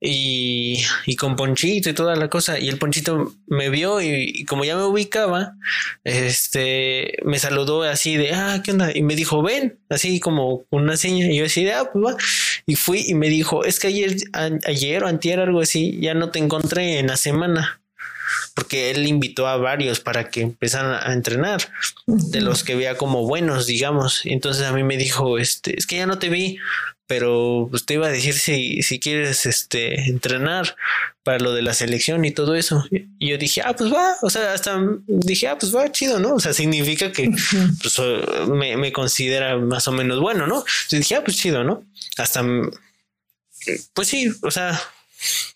y, 0.00 0.82
con 1.18 1.36
Ponchito 1.36 1.90
y 1.90 1.92
toda 1.92 2.16
la 2.16 2.28
cosa. 2.28 2.58
Y 2.58 2.68
el 2.68 2.78
Ponchito 2.78 3.34
me 3.46 3.68
vio 3.68 4.00
y, 4.00 4.44
como 4.44 4.64
ya 4.64 4.76
me 4.76 4.84
ubicaba, 4.84 5.54
este 6.04 7.18
me 7.24 7.38
saludó 7.38 7.82
así 7.82 8.16
de 8.16 8.32
ah, 8.32 8.62
¿qué 8.64 8.72
onda? 8.72 8.90
Y 8.96 9.02
me 9.02 9.14
dijo, 9.14 9.42
ven, 9.42 9.78
así 9.88 10.20
como 10.20 10.64
una 10.70 10.96
seña. 10.96 11.26
Y 11.26 11.36
yo 11.36 11.44
así 11.44 11.64
de 11.64 11.74
ah, 11.74 11.90
pues 11.92 12.04
va. 12.04 12.16
Y 12.66 12.76
fui 12.76 13.04
y 13.06 13.14
me 13.14 13.28
dijo, 13.28 13.64
es 13.64 13.78
que 13.78 13.88
ayer, 13.88 14.16
ayer 14.66 15.04
o 15.04 15.06
antier, 15.06 15.40
algo 15.40 15.60
así, 15.60 15.98
ya 16.00 16.14
no 16.14 16.30
te 16.30 16.38
encontré 16.38 16.98
en 16.98 17.08
la 17.08 17.16
semana 17.16 17.79
porque 18.54 18.90
él 18.90 19.06
invitó 19.06 19.46
a 19.46 19.56
varios 19.56 20.00
para 20.00 20.28
que 20.30 20.42
empezaran 20.42 21.00
a 21.02 21.12
entrenar, 21.12 21.70
de 22.06 22.40
los 22.40 22.64
que 22.64 22.74
veía 22.74 22.96
como 22.96 23.26
buenos, 23.26 23.66
digamos. 23.66 24.22
Entonces 24.24 24.66
a 24.66 24.72
mí 24.72 24.82
me 24.82 24.96
dijo, 24.96 25.38
este, 25.38 25.78
es 25.78 25.86
que 25.86 25.96
ya 25.96 26.06
no 26.06 26.18
te 26.18 26.28
vi, 26.28 26.58
pero 27.10 27.66
pues, 27.70 27.84
te 27.86 27.94
iba 27.94 28.06
a 28.06 28.10
decir 28.10 28.34
si, 28.34 28.84
si 28.84 29.00
quieres 29.00 29.44
este, 29.44 30.08
entrenar 30.08 30.76
para 31.24 31.40
lo 31.40 31.52
de 31.52 31.60
la 31.62 31.74
selección 31.74 32.24
y 32.24 32.30
todo 32.30 32.54
eso. 32.54 32.84
Y 33.18 33.30
yo 33.30 33.36
dije, 33.36 33.62
ah, 33.64 33.74
pues 33.74 33.92
va, 33.92 34.14
o 34.22 34.30
sea, 34.30 34.52
hasta 34.52 34.80
dije, 35.08 35.48
ah, 35.48 35.58
pues 35.58 35.74
va, 35.74 35.90
chido, 35.90 36.20
¿no? 36.20 36.34
O 36.34 36.38
sea, 36.38 36.52
significa 36.52 37.10
que 37.10 37.28
pues, 37.82 38.00
me, 38.48 38.76
me, 38.76 38.92
considera 38.92 39.56
más 39.56 39.88
o 39.88 39.92
menos 39.92 40.20
bueno, 40.20 40.46
¿no? 40.46 40.58
Entonces 40.58 41.00
dije, 41.00 41.16
ah, 41.16 41.24
pues 41.24 41.36
chido, 41.36 41.64
¿no? 41.64 41.82
Hasta, 42.16 42.44
pues 43.92 44.06
sí, 44.06 44.32
o 44.42 44.50
sea, 44.52 44.80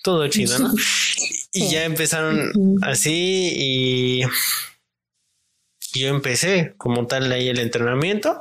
todo 0.03 0.26
chido, 0.26 0.59
¿no? 0.59 0.74
Y 1.55 1.71
ya 1.71 1.85
empezaron 1.85 2.53
así 2.83 3.53
y 3.55 4.23
yo 5.95 6.09
empecé 6.09 6.75
como 6.77 7.07
tal 7.07 7.31
ahí 7.31 7.49
el 7.49 7.61
entrenamiento 7.61 8.41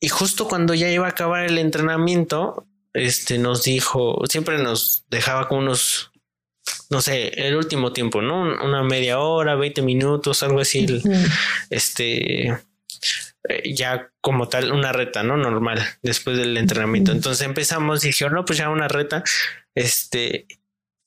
y 0.00 0.08
justo 0.08 0.46
cuando 0.46 0.74
ya 0.74 0.90
iba 0.90 1.06
a 1.06 1.10
acabar 1.10 1.44
el 1.44 1.58
entrenamiento, 1.58 2.66
este 2.92 3.38
nos 3.38 3.64
dijo, 3.64 4.22
siempre 4.28 4.58
nos 4.58 5.04
dejaba 5.10 5.48
como 5.48 5.60
unos, 5.62 6.12
no 6.88 7.00
sé, 7.00 7.28
el 7.46 7.56
último 7.56 7.92
tiempo, 7.92 8.22
¿no? 8.22 8.42
Una 8.64 8.82
media 8.84 9.18
hora, 9.18 9.56
20 9.56 9.82
minutos, 9.82 10.42
algo 10.44 10.60
así, 10.60 10.86
este, 11.70 12.48
eh, 13.48 13.74
ya 13.74 14.10
como 14.20 14.48
tal, 14.48 14.70
una 14.70 14.92
reta, 14.92 15.24
¿no? 15.24 15.36
Normal, 15.36 15.82
después 16.02 16.36
del 16.38 16.56
entrenamiento. 16.56 17.10
Entonces 17.10 17.44
empezamos 17.44 18.04
y 18.04 18.08
dijeron, 18.08 18.34
no, 18.34 18.44
pues 18.44 18.58
ya 18.58 18.70
una 18.70 18.86
reta, 18.86 19.24
este, 19.74 20.46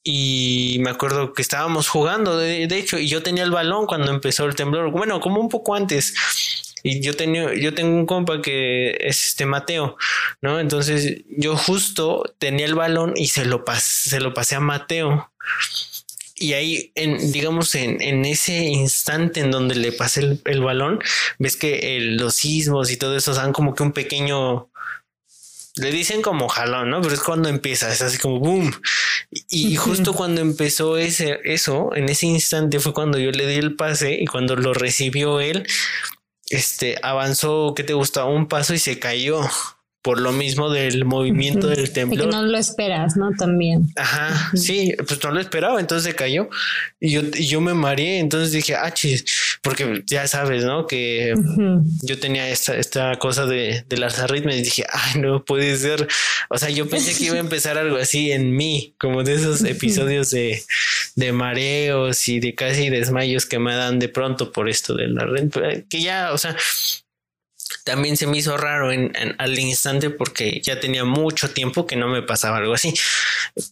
y 0.03 0.77
me 0.79 0.89
acuerdo 0.89 1.33
que 1.33 1.41
estábamos 1.41 1.87
jugando, 1.87 2.37
de, 2.37 2.65
hecho, 2.77 2.97
y 2.97 3.07
yo 3.07 3.21
tenía 3.21 3.43
el 3.43 3.51
balón 3.51 3.85
cuando 3.85 4.11
empezó 4.11 4.45
el 4.45 4.55
temblor, 4.55 4.89
bueno, 4.89 5.19
como 5.19 5.39
un 5.39 5.49
poco 5.49 5.75
antes. 5.75 6.13
Y 6.83 7.01
yo 7.01 7.15
tenía, 7.15 7.53
yo 7.53 7.75
tengo 7.75 7.95
un 7.95 8.07
compa 8.07 8.41
que 8.41 8.97
es 8.99 9.27
este 9.27 9.45
Mateo, 9.45 9.97
¿no? 10.41 10.59
Entonces 10.59 11.21
yo 11.29 11.55
justo 11.55 12.23
tenía 12.39 12.65
el 12.65 12.73
balón 12.73 13.13
y 13.15 13.27
se 13.27 13.45
lo, 13.45 13.63
pasé, 13.63 14.09
se 14.09 14.19
lo 14.19 14.33
pasé 14.33 14.55
a 14.55 14.59
Mateo. 14.59 15.31
Y 16.35 16.53
ahí, 16.53 16.91
en, 16.95 17.31
digamos, 17.31 17.75
en, 17.75 18.01
en 18.01 18.25
ese 18.25 18.63
instante 18.63 19.41
en 19.41 19.51
donde 19.51 19.75
le 19.75 19.91
pasé 19.91 20.21
el, 20.21 20.41
el 20.45 20.61
balón, 20.61 20.99
ves 21.37 21.55
que 21.55 21.99
los 22.01 22.33
sismos 22.33 22.89
y 22.89 22.97
todo 22.97 23.15
eso 23.15 23.35
dan 23.35 23.53
como 23.53 23.75
que 23.75 23.83
un 23.83 23.91
pequeño 23.91 24.70
le 25.81 25.91
dicen 25.91 26.21
como 26.21 26.47
jalón, 26.47 26.89
¿no? 26.91 27.01
Pero 27.01 27.15
es 27.15 27.21
cuando 27.21 27.49
empieza, 27.49 27.91
es 27.91 28.01
así 28.01 28.17
como 28.17 28.39
boom. 28.39 28.71
Y, 29.49 29.75
justo 29.75 30.13
cuando 30.13 30.41
empezó 30.41 30.97
ese, 30.97 31.39
eso, 31.43 31.89
en 31.95 32.09
ese 32.09 32.27
instante 32.27 32.79
fue 32.79 32.93
cuando 32.93 33.17
yo 33.17 33.31
le 33.31 33.47
di 33.47 33.55
el 33.55 33.75
pase 33.75 34.13
y 34.13 34.27
cuando 34.27 34.55
lo 34.55 34.73
recibió 34.73 35.39
él, 35.39 35.65
este 36.49 36.97
avanzó, 37.01 37.73
¿qué 37.75 37.83
te 37.83 37.93
gusta? 37.93 38.25
Un 38.25 38.47
paso 38.47 38.73
y 38.73 38.79
se 38.79 38.99
cayó 38.99 39.41
por 40.01 40.19
lo 40.19 40.31
mismo 40.31 40.69
del 40.69 41.05
movimiento 41.05 41.67
del 41.67 41.91
temblor. 41.91 42.29
que 42.29 42.35
no 42.35 42.43
lo 42.43 42.57
esperas, 42.57 43.17
¿no? 43.17 43.31
También. 43.37 43.87
Ajá, 43.95 44.51
sí, 44.55 44.93
pues 45.07 45.23
no 45.23 45.31
lo 45.31 45.39
esperaba, 45.39 45.79
entonces 45.79 46.11
se 46.11 46.15
cayó 46.15 46.49
y 46.99 47.11
yo, 47.11 47.21
yo 47.21 47.61
me 47.61 47.73
mareé, 47.73 48.19
entonces 48.19 48.51
dije, 48.51 48.75
ah, 48.75 48.91
chis, 48.93 49.23
porque 49.61 50.03
ya 50.07 50.27
sabes, 50.27 50.63
¿no? 50.63 50.87
Que 50.87 51.33
yo 52.01 52.19
tenía 52.19 52.49
esta, 52.49 52.75
esta 52.75 53.15
cosa 53.17 53.45
de, 53.45 53.85
de 53.87 53.97
las 53.97 54.19
arritmias 54.19 54.57
y 54.57 54.63
dije, 54.63 54.85
ay, 54.91 55.21
no 55.21 55.45
puede 55.45 55.75
ser. 55.77 56.07
O 56.49 56.57
sea, 56.57 56.69
yo 56.69 56.89
pensé 56.89 57.15
que 57.15 57.25
iba 57.25 57.35
a 57.35 57.39
empezar 57.39 57.77
algo 57.77 57.97
así 57.97 58.31
en 58.31 58.55
mí, 58.55 58.95
como 58.99 59.23
de 59.23 59.35
esos 59.35 59.63
episodios 59.63 60.31
de, 60.31 60.63
de 61.15 61.31
mareos 61.31 62.27
y 62.27 62.39
de 62.39 62.55
casi 62.55 62.89
desmayos 62.89 63.45
que 63.45 63.59
me 63.59 63.75
dan 63.75 63.99
de 63.99 64.09
pronto 64.09 64.51
por 64.51 64.69
esto 64.69 64.95
de 64.95 65.07
la 65.07 65.21
que 65.89 66.01
ya, 66.01 66.33
o 66.33 66.37
sea, 66.37 66.55
también 67.83 68.17
se 68.17 68.27
me 68.27 68.37
hizo 68.37 68.57
raro 68.57 68.91
en, 68.91 69.11
al 69.37 69.57
instante 69.57 70.09
porque 70.09 70.61
ya 70.63 70.79
tenía 70.79 71.05
mucho 71.05 71.49
tiempo 71.49 71.87
que 71.87 71.95
no 71.95 72.07
me 72.07 72.21
pasaba 72.21 72.57
algo 72.57 72.73
así. 72.73 72.93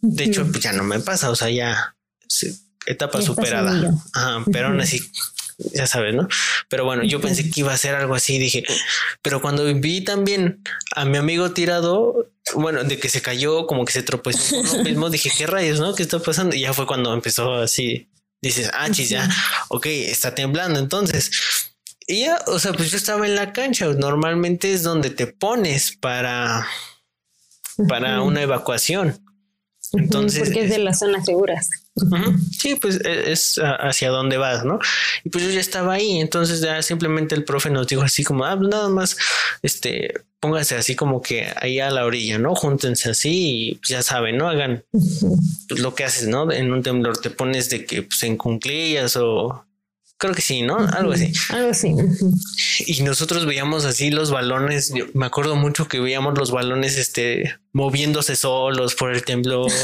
De 0.02 0.26
hecho, 0.26 0.46
pues 0.50 0.64
ya 0.64 0.74
no 0.74 0.84
me 0.84 1.00
pasa, 1.00 1.30
o 1.30 1.36
sea, 1.36 1.50
ya 1.50 1.96
etapa 2.86 3.22
superada. 3.22 3.94
pero 4.52 4.68
aún 4.68 4.82
así, 4.82 5.02
ya 5.74 5.88
sabes, 5.88 6.16
¿no? 6.16 6.28
Pero 6.70 6.86
bueno, 6.86 7.04
yo 7.04 7.22
pensé 7.22 7.50
que 7.50 7.62
iba 7.62 7.74
a 7.74 7.78
ser 7.78 7.96
algo 7.96 8.16
así, 8.16 8.38
dije, 8.38 8.64
pero 9.22 9.42
cuando 9.42 9.66
vi 9.76 10.02
también 10.02 10.64
a 10.96 11.06
mi 11.06 11.18
amigo 11.18 11.52
tirado, 11.52 12.32
bueno, 12.56 12.84
de 12.84 12.98
que 13.00 13.10
se 13.10 13.22
cayó, 13.22 13.68
como 13.68 13.86
que 13.86 13.94
se 13.94 14.04
tropezó 14.04 14.56
mismo, 14.84 15.10
dije, 15.10 15.32
¿qué 15.38 15.48
rayos, 15.48 15.80
no? 15.80 15.96
¿Qué 15.96 16.04
está 16.04 16.20
pasando? 16.20 16.56
Y 16.56 16.62
ya 16.62 16.74
fue 16.74 16.88
cuando 16.88 17.14
empezó 17.14 17.56
así, 17.56 18.10
dices, 18.42 18.72
ah, 18.74 18.90
chis, 18.90 19.10
ya, 19.10 19.30
ok, 19.70 19.86
está 19.86 20.34
temblando, 20.34 20.80
entonces 20.80 21.32
y 22.10 22.22
ya, 22.22 22.40
o 22.48 22.58
sea, 22.58 22.74
pues 22.74 22.90
yo 22.90 22.98
estaba 22.98 23.28
en 23.28 23.36
la 23.36 23.54
cancha. 23.54 23.86
Normalmente 23.94 24.74
es 24.74 24.82
donde 24.82 25.12
te 25.12 25.28
pones 25.28 25.96
para, 25.96 26.68
para 27.88 28.24
una 28.24 28.42
evacuación. 28.42 29.16
Entonces, 29.94 30.46
porque 30.46 30.66
es 30.66 30.72
de 30.72 30.80
las 30.80 30.98
zonas 30.98 31.26
seguras. 31.26 31.70
Sí, 32.52 32.74
pues 32.76 33.00
e, 33.06 33.32
es 33.32 33.60
hacia 33.62 34.10
dónde 34.10 34.38
vas, 34.38 34.66
¿no? 34.66 34.80
Y 35.24 35.30
pues 35.30 35.44
yo 35.44 35.52
ya 35.52 35.60
estaba 35.60 35.94
ahí, 35.94 36.20
entonces 36.20 36.62
ya 36.62 36.82
simplemente 36.82 37.36
el 37.36 37.44
profe 37.44 37.70
nos 37.70 37.86
dijo 37.86 38.02
así 38.02 38.24
como, 38.24 38.44
ah, 38.44 38.58
pues 38.58 38.70
nada 38.70 38.90
más, 38.90 39.16
este, 39.62 40.14
póngase 40.40 40.78
así 40.78 40.96
como 40.96 41.22
que 41.22 41.48
ahí 41.58 41.80
a 41.80 41.92
la 41.92 42.06
orilla, 42.06 42.40
¿no? 42.40 42.56
Júntense 42.56 43.12
así 43.12 43.70
y 43.70 43.76
pues 43.76 43.90
ya 43.90 44.02
saben, 44.02 44.38
¿no? 44.38 44.50
Hagan 44.50 44.84
pues, 44.92 45.80
lo 45.80 45.94
que 45.94 46.06
haces, 46.06 46.28
¿no? 46.28 46.52
En 46.52 46.74
un 46.74 46.82
temblor 46.82 47.20
te 47.20 47.30
pones 47.30 47.70
de 47.70 47.86
que 47.86 48.02
pues 48.02 48.24
en 48.24 48.36
cunclillas 48.36 49.16
o 49.16 49.64
Creo 50.20 50.34
que 50.34 50.42
sí, 50.42 50.64
¿no? 50.64 50.78
Algo 50.78 51.14
así. 51.14 51.32
Algo 51.50 51.70
así. 51.70 51.96
Y 52.86 53.04
nosotros 53.04 53.46
veíamos 53.46 53.86
así 53.86 54.12
los 54.12 54.32
balones. 54.32 54.92
me 55.14 55.26
acuerdo 55.26 55.56
mucho 55.56 55.88
que 55.88 56.02
veíamos 56.02 56.38
los 56.38 56.52
balones 56.52 56.98
este 56.98 57.58
moviéndose 57.80 58.36
solos 58.36 58.94
por 58.96 59.14
el 59.16 59.24
temblor. 59.24 59.72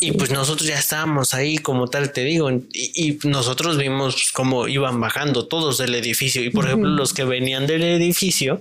Y 0.00 0.12
pues 0.12 0.30
nosotros 0.30 0.66
ya 0.66 0.78
estábamos 0.78 1.34
ahí, 1.34 1.58
como 1.58 1.88
tal 1.88 2.10
te 2.10 2.24
digo, 2.24 2.50
y, 2.50 3.18
nosotros 3.24 3.76
vimos 3.76 4.30
cómo 4.32 4.66
iban 4.66 4.98
bajando 4.98 5.46
todos 5.46 5.76
del 5.76 5.94
edificio. 5.94 6.42
Y 6.42 6.48
por 6.48 6.64
ejemplo, 6.64 6.88
los 6.88 7.12
que 7.12 7.24
venían 7.24 7.66
del 7.66 7.82
edificio, 7.82 8.60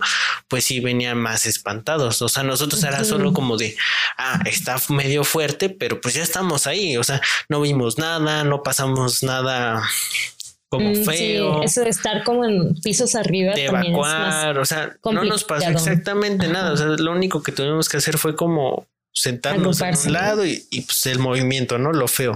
pues 0.50 0.66
sí 0.66 0.82
venían 0.82 1.18
más 1.18 1.46
espantados. 1.46 2.22
O 2.22 2.28
sea, 2.28 2.44
nosotros 2.44 2.84
era 2.84 3.06
solo 3.06 3.32
como 3.32 3.56
de, 3.56 3.78
ah, 4.18 4.42
está 4.46 4.76
medio 4.90 5.24
fuerte, 5.24 5.70
pero 5.70 6.02
pues 6.02 6.16
ya 6.16 6.24
estamos 6.24 6.68
ahí. 6.68 6.98
O 6.98 7.06
sea, 7.06 7.22
no 7.48 7.62
vimos 7.62 7.98
nada, 7.98 8.44
no 8.44 8.64
pasamos 8.64 9.24
nada 9.24 9.82
como 10.70 10.90
Mm, 10.90 10.96
feo. 11.06 11.60
Sí, 11.60 11.66
eso 11.66 11.82
de 11.82 11.90
estar 11.90 12.24
como 12.24 12.46
en 12.46 12.76
pisos 12.84 13.16
arriba. 13.16 13.54
de 13.54 13.66
evacuar, 13.66 14.58
o 14.58 14.66
sea, 14.66 14.96
no 15.06 15.24
nos 15.24 15.44
pasó 15.44 15.70
exactamente 15.70 16.48
nada, 16.48 16.74
o 16.74 16.78
sea, 16.78 16.88
lo 16.88 17.12
único 17.12 17.42
que 17.42 17.52
tuvimos 17.52 17.88
que 17.90 17.98
hacer 17.98 18.18
fue 18.18 18.36
como 18.36 18.86
sentarnos 19.20 19.80
en 19.82 19.86
Agruparse. 19.88 20.08
un 20.10 20.14
lado 20.14 20.46
y, 20.46 20.66
y, 20.70 20.82
pues 20.82 21.06
el 21.08 21.18
movimiento, 21.20 21.78
¿no? 21.80 21.92
Lo 21.92 22.08
feo. 22.08 22.36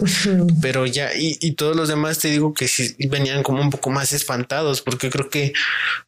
Pero 0.61 0.85
ya, 0.87 1.15
y, 1.15 1.37
y 1.39 1.51
todos 1.51 1.75
los 1.75 1.87
demás 1.89 2.17
te 2.19 2.29
digo 2.29 2.53
que 2.55 2.67
sí 2.67 2.95
venían 3.07 3.43
como 3.43 3.61
un 3.61 3.69
poco 3.69 3.89
más 3.91 4.13
espantados, 4.13 4.81
porque 4.81 5.09
creo 5.11 5.29
que, 5.29 5.53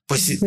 pues, 0.08 0.42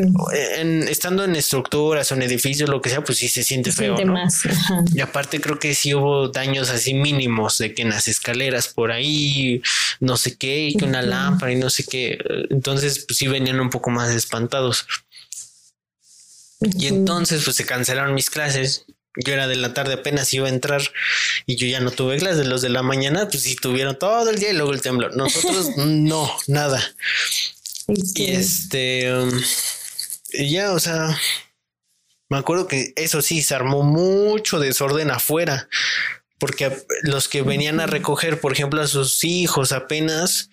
en, 0.59 0.89
estando 0.89 1.23
en 1.25 1.37
estructuras 1.37 2.11
o 2.11 2.17
en 2.17 2.23
edificios, 2.23 2.69
lo 2.69 2.81
que 2.81 2.91
sea, 2.91 3.05
pues 3.05 3.19
sí 3.19 3.29
se 3.29 3.45
siente 3.45 3.71
Se 3.71 3.79
feo. 3.79 3.97
siente 3.97 4.05
¿no? 4.13 4.15
más. 4.15 4.45
ajá. 4.47 4.85
Y 4.93 5.01
aparte 5.01 5.41
creo 5.41 5.59
que 5.61 5.75
sí 5.75 5.95
hubo 5.95 6.29
daños 6.29 6.71
así 6.71 6.93
mínimos 6.95 7.59
de 7.59 7.73
que 7.73 7.83
en 7.83 7.91
las 7.91 8.09
escaleras 8.09 8.69
por 8.69 8.91
ahí, 8.91 9.63
no 10.01 10.17
sé 10.17 10.37
qué, 10.37 10.67
y 10.69 10.75
que 10.77 10.85
una 10.87 11.01
Ujú. 11.01 11.09
lámpara 11.11 11.53
y 11.53 11.57
no 11.57 11.71
sé 11.71 11.85
qué. 11.85 12.19
Entonces, 12.51 13.05
pues 13.07 13.17
sí 13.19 13.29
venían 13.29 13.61
un 13.61 13.71
poco 13.71 13.91
más 13.91 14.11
espantados. 14.11 14.87
Y 16.61 16.87
entonces, 16.87 17.45
pues 17.45 17.55
se 17.57 17.67
cancelaron 17.67 18.15
mis 18.15 18.31
clases. 18.31 18.87
Yo 19.17 19.33
era 19.33 19.47
de 19.49 19.57
la 19.57 19.73
tarde 19.75 19.95
apenas 19.95 20.33
iba 20.35 20.47
a 20.47 20.51
entrar 20.51 20.83
y 21.47 21.57
yo 21.57 21.67
ya 21.67 21.81
no 21.81 21.91
tuve 21.91 22.19
clases. 22.19 22.47
Los 22.47 22.63
de 22.63 22.69
la 22.69 22.83
mañana, 22.83 23.29
pues 23.29 23.43
sí 23.45 23.57
tuvieron 23.57 23.99
todo 23.99 24.29
el 24.31 24.39
día 24.39 24.51
y 24.51 24.55
luego 24.55 24.73
el 24.73 24.81
temblor. 24.83 25.17
Nosotros 25.17 25.71
no, 25.77 26.31
nada. 26.47 26.83
Y 27.89 27.97
Sí. 28.05 28.27
este, 28.27 29.15
um, 29.15 29.31
y 30.33 30.51
ya, 30.51 30.73
o 30.73 30.81
sea, 30.81 31.19
me 32.29 32.39
acuerdo 32.39 32.67
que 32.67 32.93
eso 32.97 33.23
sí, 33.23 33.43
se 33.43 33.55
armó 33.55 33.83
mucho 33.83 34.59
desorden 34.59 35.11
afuera, 35.11 35.69
porque 36.39 36.77
los 37.03 37.29
que 37.29 37.43
venían 37.43 37.81
a 37.81 37.87
recoger, 37.87 38.41
por 38.41 38.53
ejemplo, 38.53 38.83
a 38.83 38.87
sus 38.89 39.23
hijos 39.25 39.73
apenas 39.73 40.51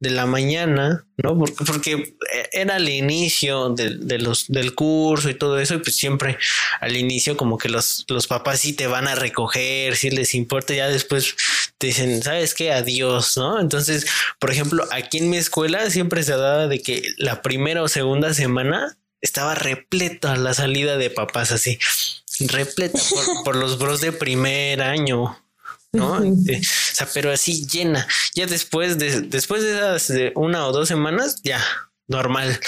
de 0.00 0.10
la 0.10 0.26
mañana, 0.26 1.04
¿no? 1.16 1.36
Porque, 1.36 1.64
porque 1.64 2.16
era 2.52 2.76
el 2.76 2.88
inicio 2.88 3.70
de, 3.70 3.96
de 3.96 4.18
los, 4.18 4.46
del 4.46 4.74
curso 4.74 5.28
y 5.28 5.34
todo 5.34 5.58
eso, 5.58 5.74
y 5.74 5.78
pues 5.78 5.96
siempre 5.96 6.38
al 6.80 6.96
inicio 6.96 7.36
como 7.36 7.58
que 7.58 7.68
los, 7.68 8.04
los 8.08 8.26
papás 8.28 8.60
sí 8.60 8.72
te 8.72 8.86
van 8.86 9.08
a 9.08 9.16
recoger, 9.16 9.96
si 9.96 10.10
les 10.10 10.34
importa, 10.34 10.74
ya 10.74 10.88
después 10.88 11.34
te 11.78 11.88
dicen, 11.88 12.22
¿sabes 12.22 12.54
qué? 12.54 12.72
Adiós, 12.72 13.36
¿no? 13.36 13.60
Entonces, 13.60 14.06
por 14.38 14.50
ejemplo, 14.50 14.86
aquí 14.92 15.18
en 15.18 15.30
mi 15.30 15.36
escuela 15.36 15.90
siempre 15.90 16.22
se 16.22 16.32
daba 16.32 16.68
de 16.68 16.80
que 16.80 17.02
la 17.16 17.42
primera 17.42 17.82
o 17.82 17.88
segunda 17.88 18.34
semana 18.34 18.96
estaba 19.20 19.56
repleta 19.56 20.36
la 20.36 20.54
salida 20.54 20.96
de 20.96 21.10
papás 21.10 21.50
así, 21.50 21.78
repleta 22.38 23.00
por, 23.10 23.24
por 23.44 23.56
los 23.56 23.78
bros 23.78 24.00
de 24.00 24.12
primer 24.12 24.80
año. 24.80 25.36
¿No? 25.92 26.22
Eh, 26.22 26.60
o 26.60 26.94
sea, 26.94 27.08
pero 27.14 27.30
así 27.32 27.66
llena. 27.66 28.06
Ya 28.34 28.46
después 28.46 28.98
de, 28.98 29.22
después 29.22 29.62
de 29.62 29.72
esas 29.72 30.08
de 30.08 30.32
una 30.34 30.66
o 30.66 30.72
dos 30.72 30.88
semanas, 30.88 31.40
ya, 31.42 31.62
normal. 32.06 32.58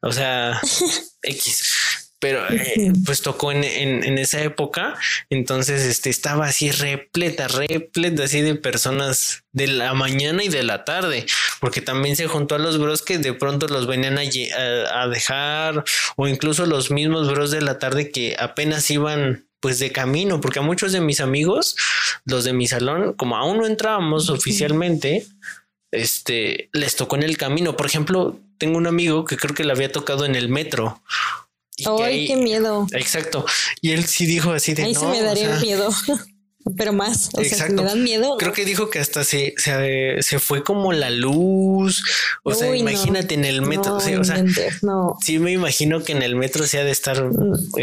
O 0.00 0.12
sea, 0.12 0.60
X. 1.22 1.74
Pero 2.20 2.44
eh, 2.50 2.90
pues 3.06 3.22
tocó 3.22 3.52
en, 3.52 3.62
en, 3.62 4.02
en 4.02 4.18
esa 4.18 4.42
época, 4.42 4.96
entonces 5.30 5.82
este 5.82 6.10
estaba 6.10 6.46
así 6.46 6.72
repleta, 6.72 7.46
repleta 7.46 8.24
así 8.24 8.40
de 8.40 8.56
personas 8.56 9.44
de 9.52 9.68
la 9.68 9.94
mañana 9.94 10.42
y 10.42 10.48
de 10.48 10.64
la 10.64 10.84
tarde, 10.84 11.26
porque 11.60 11.80
también 11.80 12.16
se 12.16 12.26
juntó 12.26 12.56
a 12.56 12.58
los 12.58 12.76
bros 12.80 13.02
que 13.02 13.18
de 13.18 13.34
pronto 13.34 13.68
los 13.68 13.86
venían 13.86 14.18
a, 14.18 14.22
a- 14.22 15.02
a 15.02 15.06
dejar, 15.06 15.84
o 16.16 16.26
incluso 16.26 16.66
los 16.66 16.90
mismos 16.90 17.30
bros 17.30 17.52
de 17.52 17.60
la 17.62 17.78
tarde 17.78 18.10
que 18.10 18.34
apenas 18.36 18.90
iban 18.90 19.47
pues 19.60 19.78
de 19.78 19.90
camino, 19.92 20.40
porque 20.40 20.58
a 20.60 20.62
muchos 20.62 20.92
de 20.92 21.00
mis 21.00 21.20
amigos, 21.20 21.76
los 22.24 22.44
de 22.44 22.52
mi 22.52 22.66
salón, 22.68 23.14
como 23.14 23.36
aún 23.36 23.58
no 23.58 23.66
entrábamos 23.66 24.30
oficialmente, 24.30 25.26
este, 25.90 26.68
les 26.72 26.96
tocó 26.96 27.16
en 27.16 27.22
el 27.22 27.36
camino. 27.36 27.76
Por 27.76 27.86
ejemplo, 27.86 28.38
tengo 28.58 28.78
un 28.78 28.86
amigo 28.86 29.24
que 29.24 29.36
creo 29.36 29.54
que 29.54 29.64
le 29.64 29.72
había 29.72 29.90
tocado 29.90 30.24
en 30.24 30.34
el 30.34 30.48
metro. 30.48 31.02
Y 31.76 31.84
Ay, 31.88 32.02
ahí- 32.02 32.26
qué 32.26 32.36
miedo. 32.36 32.86
Exacto. 32.92 33.44
Y 33.80 33.92
él 33.92 34.04
sí 34.06 34.26
dijo 34.26 34.50
así 34.52 34.74
de 34.74 34.84
Ahí 34.84 34.92
no, 34.94 35.00
se 35.00 35.06
me 35.06 35.20
o 35.22 35.24
daría 35.24 35.48
sea, 35.50 35.60
miedo. 35.60 35.90
Pero 36.76 36.92
más. 36.92 37.28
O 37.32 37.40
sea, 37.40 37.42
Exacto. 37.42 37.74
me 37.74 37.84
dan 37.84 38.02
miedo. 38.02 38.36
Creo 38.38 38.52
que 38.52 38.64
dijo 38.64 38.90
que 38.90 38.98
hasta 38.98 39.24
se, 39.24 39.54
se, 39.56 40.16
se 40.20 40.38
fue 40.38 40.62
como 40.62 40.92
la 40.92 41.10
luz. 41.10 42.02
O 42.42 42.54
sea, 42.54 42.68
no. 42.68 42.74
imagínate 42.74 43.34
en 43.34 43.44
el 43.44 43.62
metro. 43.62 43.94
No, 43.94 44.00
sí, 44.00 44.14
o 44.14 44.24
sea, 44.24 44.44
no. 44.82 45.16
sí 45.20 45.38
me 45.38 45.52
imagino 45.52 46.02
que 46.02 46.12
en 46.12 46.22
el 46.22 46.36
metro 46.36 46.66
se 46.66 46.78
ha 46.78 46.84
de 46.84 46.90
estar 46.90 47.16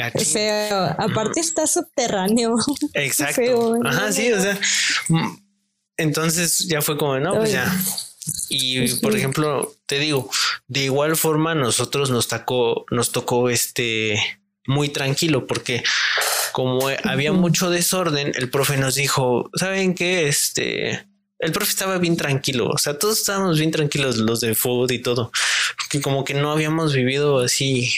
aquí. 0.04 0.22
O 0.22 0.26
sea, 0.26 0.92
aparte 0.92 1.40
está 1.40 1.68
subterráneo. 1.68 2.56
Exacto. 2.94 3.36
feo, 3.36 3.80
Ajá, 3.86 4.12
sí, 4.12 4.32
o 4.32 4.42
sea. 4.42 4.60
mm, 5.10 5.38
Entonces 5.98 6.68
ya 6.68 6.82
fue 6.82 6.98
como, 6.98 7.20
no, 7.20 7.36
pues 7.36 7.52
ya. 7.52 7.74
Y 8.50 8.88
por 8.96 9.16
ejemplo, 9.16 9.76
te 9.86 10.00
digo, 10.00 10.30
de 10.68 10.86
igual 10.86 11.16
forma 11.16 11.54
nosotros 11.54 12.10
nos 12.10 12.28
tocó, 12.28 12.86
nos 12.90 13.12
tocó 13.12 13.50
este 13.50 14.20
muy 14.68 14.90
tranquilo 14.90 15.46
porque 15.46 15.84
como 16.56 16.88
había 17.04 17.34
mucho 17.34 17.70
desorden, 17.70 18.32
el 18.34 18.50
profe 18.50 18.78
nos 18.78 18.96
dijo, 18.96 19.52
¿saben 19.56 19.94
qué? 19.94 20.30
Este, 20.30 21.06
el 21.38 21.52
profe 21.52 21.70
estaba 21.70 21.98
bien 21.98 22.16
tranquilo, 22.16 22.70
o 22.70 22.78
sea, 22.78 22.98
todos 22.98 23.20
estábamos 23.20 23.60
bien 23.60 23.72
tranquilos, 23.72 24.16
los 24.16 24.40
de 24.40 24.56
food 24.56 24.90
y 24.92 25.00
todo, 25.00 25.34
que 25.90 26.00
como 26.00 26.24
que 26.24 26.34
no 26.34 26.54
habíamos 26.54 26.94
vivido 26.94 27.42
así 27.42 27.92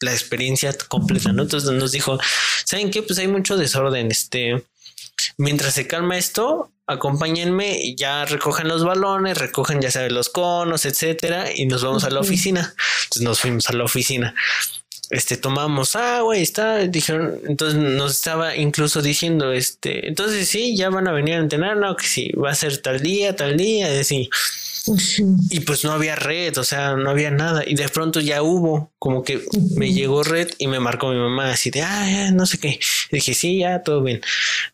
la 0.00 0.12
experiencia 0.12 0.76
completa, 0.86 1.32
¿no? 1.32 1.44
Entonces 1.44 1.70
nos 1.70 1.92
dijo, 1.92 2.18
¿saben 2.66 2.90
qué? 2.90 3.02
Pues 3.02 3.18
hay 3.20 3.28
mucho 3.28 3.56
desorden, 3.56 4.10
este, 4.10 4.62
mientras 5.38 5.72
se 5.72 5.86
calma 5.86 6.18
esto, 6.18 6.70
acompáñenme 6.86 7.78
y 7.80 7.96
ya 7.96 8.26
recogen 8.26 8.68
los 8.68 8.84
balones, 8.84 9.38
recogen 9.38 9.80
ya 9.80 9.90
sabes 9.90 10.12
los 10.12 10.28
conos, 10.28 10.84
etcétera, 10.84 11.50
y 11.54 11.64
nos 11.64 11.82
vamos 11.82 12.04
a 12.04 12.10
la 12.10 12.20
oficina. 12.20 12.74
Entonces 13.04 13.22
nos 13.22 13.40
fuimos 13.40 13.66
a 13.70 13.72
la 13.72 13.84
oficina. 13.84 14.34
Este 15.10 15.36
tomamos 15.36 15.94
agua 15.94 16.36
y 16.36 16.42
está, 16.42 16.78
dijeron, 16.78 17.38
entonces 17.46 17.78
nos 17.78 18.12
estaba 18.12 18.56
incluso 18.56 19.02
diciendo, 19.02 19.52
este, 19.52 20.08
entonces 20.08 20.48
sí, 20.48 20.76
ya 20.76 20.90
van 20.90 21.06
a 21.06 21.12
venir 21.12 21.34
a 21.34 21.38
entrenar, 21.38 21.76
no, 21.76 21.96
que 21.96 22.06
sí, 22.06 22.32
va 22.32 22.50
a 22.50 22.54
ser 22.54 22.78
tal 22.78 23.00
día, 23.00 23.36
tal 23.36 23.56
día, 23.56 23.94
y 23.94 23.98
así. 23.98 24.30
Y 25.50 25.60
pues 25.60 25.84
no 25.84 25.92
había 25.92 26.14
red, 26.14 26.56
o 26.58 26.64
sea, 26.64 26.94
no 26.94 27.10
había 27.10 27.30
nada. 27.30 27.64
Y 27.66 27.74
de 27.74 27.88
pronto 27.88 28.20
ya 28.20 28.42
hubo, 28.42 28.92
como 28.98 29.24
que 29.24 29.42
me 29.76 29.92
llegó 29.92 30.22
red 30.22 30.48
y 30.58 30.68
me 30.68 30.78
marcó 30.78 31.08
mi 31.08 31.16
mamá 31.16 31.50
así 31.50 31.70
de, 31.70 31.82
ah, 31.82 32.30
no 32.32 32.46
sé 32.46 32.58
qué. 32.58 32.78
Y 33.10 33.16
dije, 33.16 33.34
sí, 33.34 33.58
ya, 33.58 33.82
todo 33.82 34.02
bien. 34.02 34.20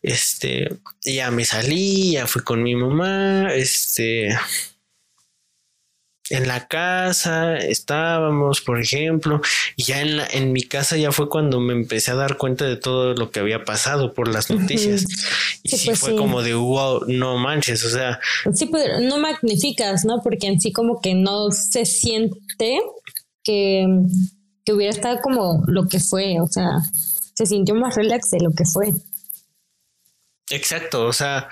Este, 0.03 0.77
ya 1.03 1.31
me 1.31 1.45
salí, 1.45 2.11
ya 2.11 2.27
fui 2.27 2.43
con 2.43 2.61
mi 2.61 2.75
mamá, 2.75 3.53
este, 3.53 4.37
en 6.29 6.47
la 6.47 6.67
casa 6.67 7.57
estábamos, 7.57 8.61
por 8.61 8.79
ejemplo, 8.79 9.41
y 9.75 9.83
ya 9.83 10.01
en, 10.01 10.17
la, 10.17 10.27
en 10.27 10.53
mi 10.53 10.63
casa 10.63 10.95
ya 10.97 11.11
fue 11.11 11.29
cuando 11.29 11.59
me 11.59 11.73
empecé 11.73 12.11
a 12.11 12.15
dar 12.15 12.37
cuenta 12.37 12.65
de 12.65 12.77
todo 12.77 13.13
lo 13.13 13.29
que 13.31 13.39
había 13.41 13.65
pasado 13.65 14.13
por 14.13 14.27
las 14.27 14.49
noticias. 14.49 15.05
Y 15.63 15.69
Sí, 15.69 15.77
sí, 15.77 15.85
pues 15.87 15.99
fue 15.99 16.11
sí. 16.11 16.15
como 16.15 16.41
de, 16.41 16.53
wow, 16.53 17.03
no 17.07 17.37
manches, 17.37 17.83
o 17.85 17.89
sea, 17.89 18.19
Sí, 18.53 18.65
pues 18.67 18.85
no 19.01 19.17
magnificas, 19.17 20.05
¿no? 20.05 20.21
Porque 20.23 20.47
en 20.47 20.59
sí 20.61 20.71
como 20.71 21.01
que 21.01 21.13
no 21.13 21.51
se 21.51 21.85
siente 21.85 22.79
que, 23.43 23.85
que 24.65 24.73
hubiera 24.73 24.91
estado 24.93 25.19
como 25.21 25.63
lo 25.67 25.87
que 25.87 25.99
fue, 25.99 26.39
o 26.39 26.47
sea, 26.47 26.81
se 27.33 27.45
sintió 27.45 27.75
más 27.75 27.95
relax 27.95 28.29
de 28.31 28.39
lo 28.39 28.51
que 28.51 28.65
fue. 28.65 28.93
Exacto, 30.49 31.05
o 31.05 31.13
sea, 31.13 31.49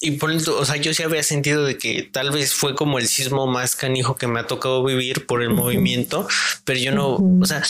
y 0.00 0.12
por 0.12 0.30
ejemplo, 0.30 0.58
o 0.58 0.64
sea, 0.64 0.76
yo 0.76 0.92
sí 0.94 1.02
había 1.02 1.22
sentido 1.22 1.64
de 1.64 1.78
que 1.78 2.02
tal 2.02 2.30
vez 2.30 2.52
fue 2.52 2.74
como 2.74 2.98
el 2.98 3.08
sismo 3.08 3.46
más 3.46 3.74
canijo 3.76 4.16
que 4.16 4.26
me 4.26 4.40
ha 4.40 4.46
tocado 4.46 4.84
vivir 4.84 5.26
por 5.26 5.42
el 5.42 5.50
movimiento, 5.50 6.26
pero 6.64 6.78
yo 6.78 6.92
no, 6.92 7.14
o 7.40 7.46
sea, 7.46 7.62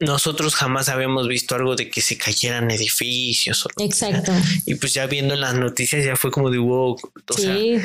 nosotros 0.00 0.54
jamás 0.54 0.88
habíamos 0.88 1.28
visto 1.28 1.54
algo 1.54 1.76
de 1.76 1.90
que 1.90 2.00
se 2.00 2.16
cayeran 2.16 2.70
edificios. 2.70 3.66
o- 3.66 3.70
Exacto. 3.82 4.32
Y 4.66 4.74
pues 4.76 4.94
ya 4.94 5.06
viendo 5.06 5.36
las 5.36 5.54
noticias 5.54 6.04
ya 6.04 6.16
fue 6.16 6.30
como 6.30 6.50
de 6.50 6.58
wow, 6.58 6.96
o 7.28 7.32
sea, 7.38 7.54
sí. 7.56 7.76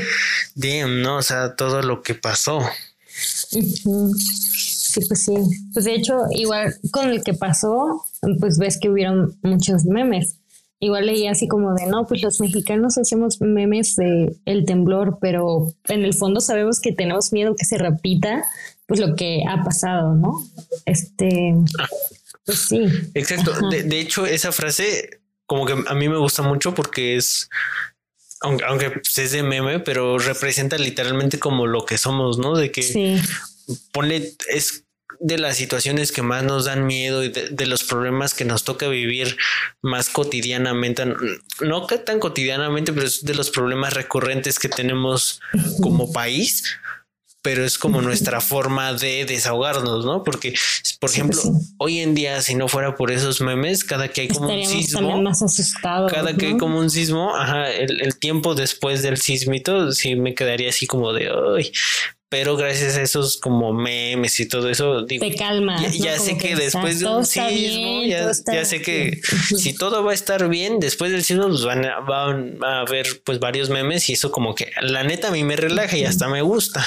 damn, 0.56 1.02
¿no? 1.02 1.18
O 1.18 1.22
sea, 1.22 1.56
todo 1.56 1.82
lo 1.82 2.02
que 2.02 2.16
pasó. 2.16 2.62
Sí, 3.18 5.02
pues 5.08 5.24
sí. 5.26 5.34
Pues 5.74 5.86
de 5.86 5.96
hecho, 5.96 6.16
igual 6.32 6.76
con 6.91 7.10
el 7.10 7.24
que 7.24 7.34
pasó, 7.34 8.06
pues 8.39 8.58
ves 8.58 8.78
que 8.82 8.89
hubieron 8.89 9.38
muchos 9.41 9.84
memes. 9.86 10.36
Igual 10.80 11.05
leí 11.05 11.28
así 11.28 11.47
como 11.47 11.73
de, 11.73 11.86
no, 11.88 12.05
pues 12.05 12.21
los 12.21 12.39
mexicanos 12.41 12.97
hacemos 12.97 13.39
memes 13.41 13.95
de 13.95 14.36
el 14.45 14.65
temblor, 14.65 15.17
pero 15.21 15.73
en 15.88 16.03
el 16.03 16.13
fondo 16.13 16.41
sabemos 16.41 16.80
que 16.82 16.91
tenemos 16.91 17.32
miedo 17.32 17.55
que 17.57 17.65
se 17.65 17.78
repita, 17.78 18.43
pues 18.86 18.99
lo 18.99 19.15
que 19.15 19.43
ha 19.49 19.63
pasado, 19.63 20.13
¿no? 20.15 20.34
Este, 20.86 21.55
pues 22.45 22.59
sí. 22.59 22.86
Exacto. 23.13 23.51
De, 23.69 23.84
de 23.84 23.99
hecho, 23.99 24.26
esa 24.26 24.51
frase 24.51 25.21
como 25.45 25.65
que 25.65 25.73
a 25.88 25.93
mí 25.95 26.09
me 26.09 26.17
gusta 26.17 26.41
mucho 26.41 26.73
porque 26.73 27.15
es, 27.15 27.49
aunque, 28.41 28.65
aunque 28.65 29.01
es 29.17 29.32
de 29.32 29.43
meme, 29.43 29.80
pero 29.80 30.17
representa 30.17 30.78
literalmente 30.78 31.39
como 31.39 31.67
lo 31.67 31.86
que 31.86 31.97
somos, 31.97 32.38
¿no? 32.38 32.55
De 32.55 32.71
que 32.71 32.84
Sí. 32.84 33.17
ponle, 33.91 34.34
es 34.49 34.84
de 35.20 35.38
las 35.38 35.57
situaciones 35.57 36.11
que 36.11 36.22
más 36.22 36.43
nos 36.43 36.66
dan 36.66 36.86
miedo 36.86 37.24
y 37.24 37.30
de, 37.30 37.66
los 37.66 37.84
problemas 37.84 38.34
que 38.34 38.45
nos 38.45 38.63
toca 38.63 38.88
vivir 38.88 39.38
más 39.82 40.09
cotidianamente, 40.09 41.05
no 41.61 41.88
que 41.88 41.97
tan 41.97 42.20
cotidianamente, 42.20 42.93
pero 42.93 43.07
es 43.07 43.24
de 43.24 43.36
los 43.36 43.49
problemas 43.49 43.93
recurrentes 43.93 44.59
que 44.59 44.70
tenemos 44.70 45.41
como 45.82 46.11
país 46.13 46.78
pero 47.45 47.63
es 47.63 47.78
como 47.78 48.01
nuestra 48.01 48.41
forma 48.41 48.93
de 48.93 49.24
desahogarnos, 49.24 50.03
¿no? 50.03 50.24
Porque, 50.24 50.55
por 50.99 51.11
ejemplo, 51.11 51.39
hoy 51.78 51.99
en 51.99 52.16
día, 52.16 52.41
si 52.41 52.55
no 52.55 52.68
fuera 52.68 52.95
por 52.95 53.11
esos 53.11 53.39
memes, 53.39 53.84
cada 53.84 54.07
que 54.07 54.22
hay 54.22 54.28
como 54.30 54.51
un 54.51 54.66
sismo, 54.66 55.22
más 55.22 55.43
asustados, 55.43 56.11
cada 56.11 56.36
que 56.36 56.47
hay 56.47 56.57
como 56.57 56.80
un 56.80 56.89
sismo, 56.89 57.36
ajá, 57.36 57.70
el, 57.70 58.01
el, 58.01 58.18
tiempo 58.18 58.55
después 58.55 59.03
del 59.03 59.18
sismito, 59.18 59.91
sí 59.91 60.16
me 60.16 60.34
quedaría 60.34 60.70
así 60.70 60.88
como 60.88 61.13
de, 61.13 61.30
ay, 61.55 61.72
pero 62.30 62.57
gracias 62.57 62.97
a 62.97 63.01
esos 63.01 63.38
como 63.38 63.71
memes 63.73 64.39
y 64.39 64.47
todo 64.47 64.69
eso, 64.69 65.03
digo, 65.03 65.26
te 65.26 65.36
calma. 65.36 65.86
Ya, 65.91 66.17
sé 66.17 66.38
que, 66.38 66.55
después 66.55 66.99
de 66.99 67.07
un 67.07 67.26
sismo, 67.26 68.03
ya, 68.03 68.34
sé 68.65 68.82
que 68.82 69.21
si 69.55 69.73
todo 69.73 70.03
va 70.03 70.11
a 70.11 70.13
estar 70.15 70.49
bien, 70.49 70.80
después 70.80 71.11
del 71.11 71.23
sismo 71.23 71.47
pues 71.47 71.63
van 71.63 71.86
a, 71.86 71.99
van 71.99 72.63
a 72.63 72.82
haber 72.82 73.21
pues 73.23 73.39
varios 73.39 73.69
memes 73.69 74.09
y 74.09 74.13
eso 74.13 74.32
como 74.32 74.55
que 74.55 74.71
la 74.82 75.03
neta 75.03 75.28
a 75.28 75.32
mí 75.32 75.43
me 75.43 75.55
relaja 75.55 75.97
y 75.97 76.05
hasta 76.05 76.28
me 76.28 76.41
gusta. 76.41 76.86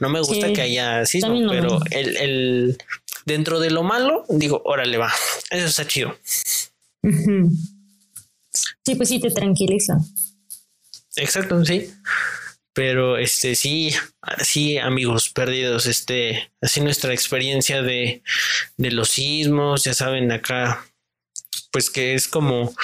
No 0.00 0.08
me 0.08 0.20
gusta 0.20 0.52
que 0.52 0.62
haya 0.62 1.06
sismo, 1.06 1.48
pero 1.48 1.80
el, 1.90 2.16
el, 2.16 2.78
dentro 3.24 3.60
de 3.60 3.70
lo 3.70 3.82
malo, 3.82 4.24
digo, 4.28 4.62
órale 4.64 4.98
va, 4.98 5.12
eso 5.50 5.66
está 5.66 5.86
chido. 5.86 6.16
Sí, 8.84 8.94
pues 8.94 9.08
sí, 9.08 9.20
te 9.20 9.30
tranquiliza. 9.30 9.98
Exacto, 11.16 11.64
sí. 11.64 11.90
Pero 12.76 13.16
este 13.16 13.54
sí, 13.54 13.94
sí, 14.42 14.76
amigos 14.76 15.30
perdidos, 15.30 15.86
este, 15.86 16.52
así 16.60 16.82
nuestra 16.82 17.14
experiencia 17.14 17.80
de, 17.80 18.22
de 18.76 18.90
los 18.90 19.08
sismos, 19.08 19.84
ya 19.84 19.94
saben, 19.94 20.30
acá, 20.30 20.84
pues 21.72 21.88
que 21.88 22.12
es 22.12 22.28
como 22.28 22.74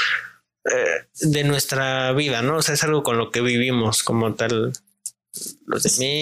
eh, 0.65 1.07
de 1.21 1.45
nuestra 1.45 2.11
vida, 2.15 2.41
¿no? 2.41 2.57
O 2.57 2.63
sea, 2.63 2.75
es 2.75 2.83
algo 2.85 3.03
con 3.03 3.19
lo 3.19 3.31
que 3.31 3.43
vivimos 3.43 4.03
como 4.03 4.35
tal 4.35 4.73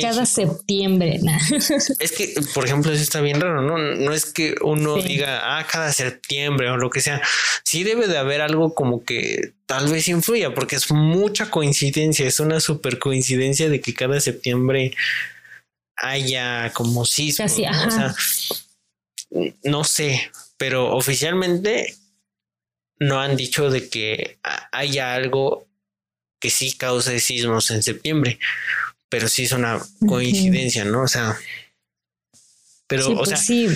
cada 0.02 0.24
septiembre. 0.26 1.20
Es 1.98 2.12
que, 2.12 2.34
por 2.54 2.64
ejemplo, 2.64 2.92
eso 2.92 3.02
está 3.02 3.20
bien 3.20 3.40
raro, 3.40 3.62
¿no? 3.62 3.76
No 3.78 4.12
es 4.12 4.26
que 4.26 4.54
uno 4.62 4.96
diga, 4.96 5.58
ah, 5.58 5.66
cada 5.66 5.92
septiembre 5.92 6.70
o 6.70 6.76
lo 6.76 6.90
que 6.90 7.00
sea. 7.00 7.20
Sí 7.64 7.82
debe 7.82 8.06
de 8.06 8.18
haber 8.18 8.40
algo 8.40 8.74
como 8.74 9.04
que 9.04 9.52
tal 9.66 9.90
vez 9.90 10.08
influya, 10.08 10.54
porque 10.54 10.76
es 10.76 10.90
mucha 10.92 11.50
coincidencia, 11.50 12.26
es 12.26 12.38
una 12.40 12.60
super 12.60 12.98
coincidencia 12.98 13.68
de 13.68 13.80
que 13.80 13.94
cada 13.94 14.20
septiembre 14.20 14.94
haya 15.96 16.72
como 16.72 17.04
sismo. 17.04 17.46
O 17.46 17.48
sea, 17.48 18.14
no 19.64 19.84
sé, 19.84 20.30
pero 20.56 20.94
oficialmente 20.94 21.96
no 22.98 23.20
han 23.20 23.36
dicho 23.36 23.70
de 23.70 23.88
que 23.88 24.38
haya 24.70 25.14
algo 25.14 25.66
que 26.38 26.50
sí 26.50 26.72
cause 26.72 27.20
sismos 27.20 27.70
en 27.70 27.82
septiembre 27.82 28.38
pero 29.10 29.28
sí 29.28 29.42
es 29.42 29.52
una 29.52 29.78
coincidencia, 30.06 30.86
¿no? 30.86 31.02
O 31.02 31.08
sea, 31.08 31.36
pero, 32.86 33.10
o 33.10 33.16
pues 33.16 33.38
sea, 33.38 33.68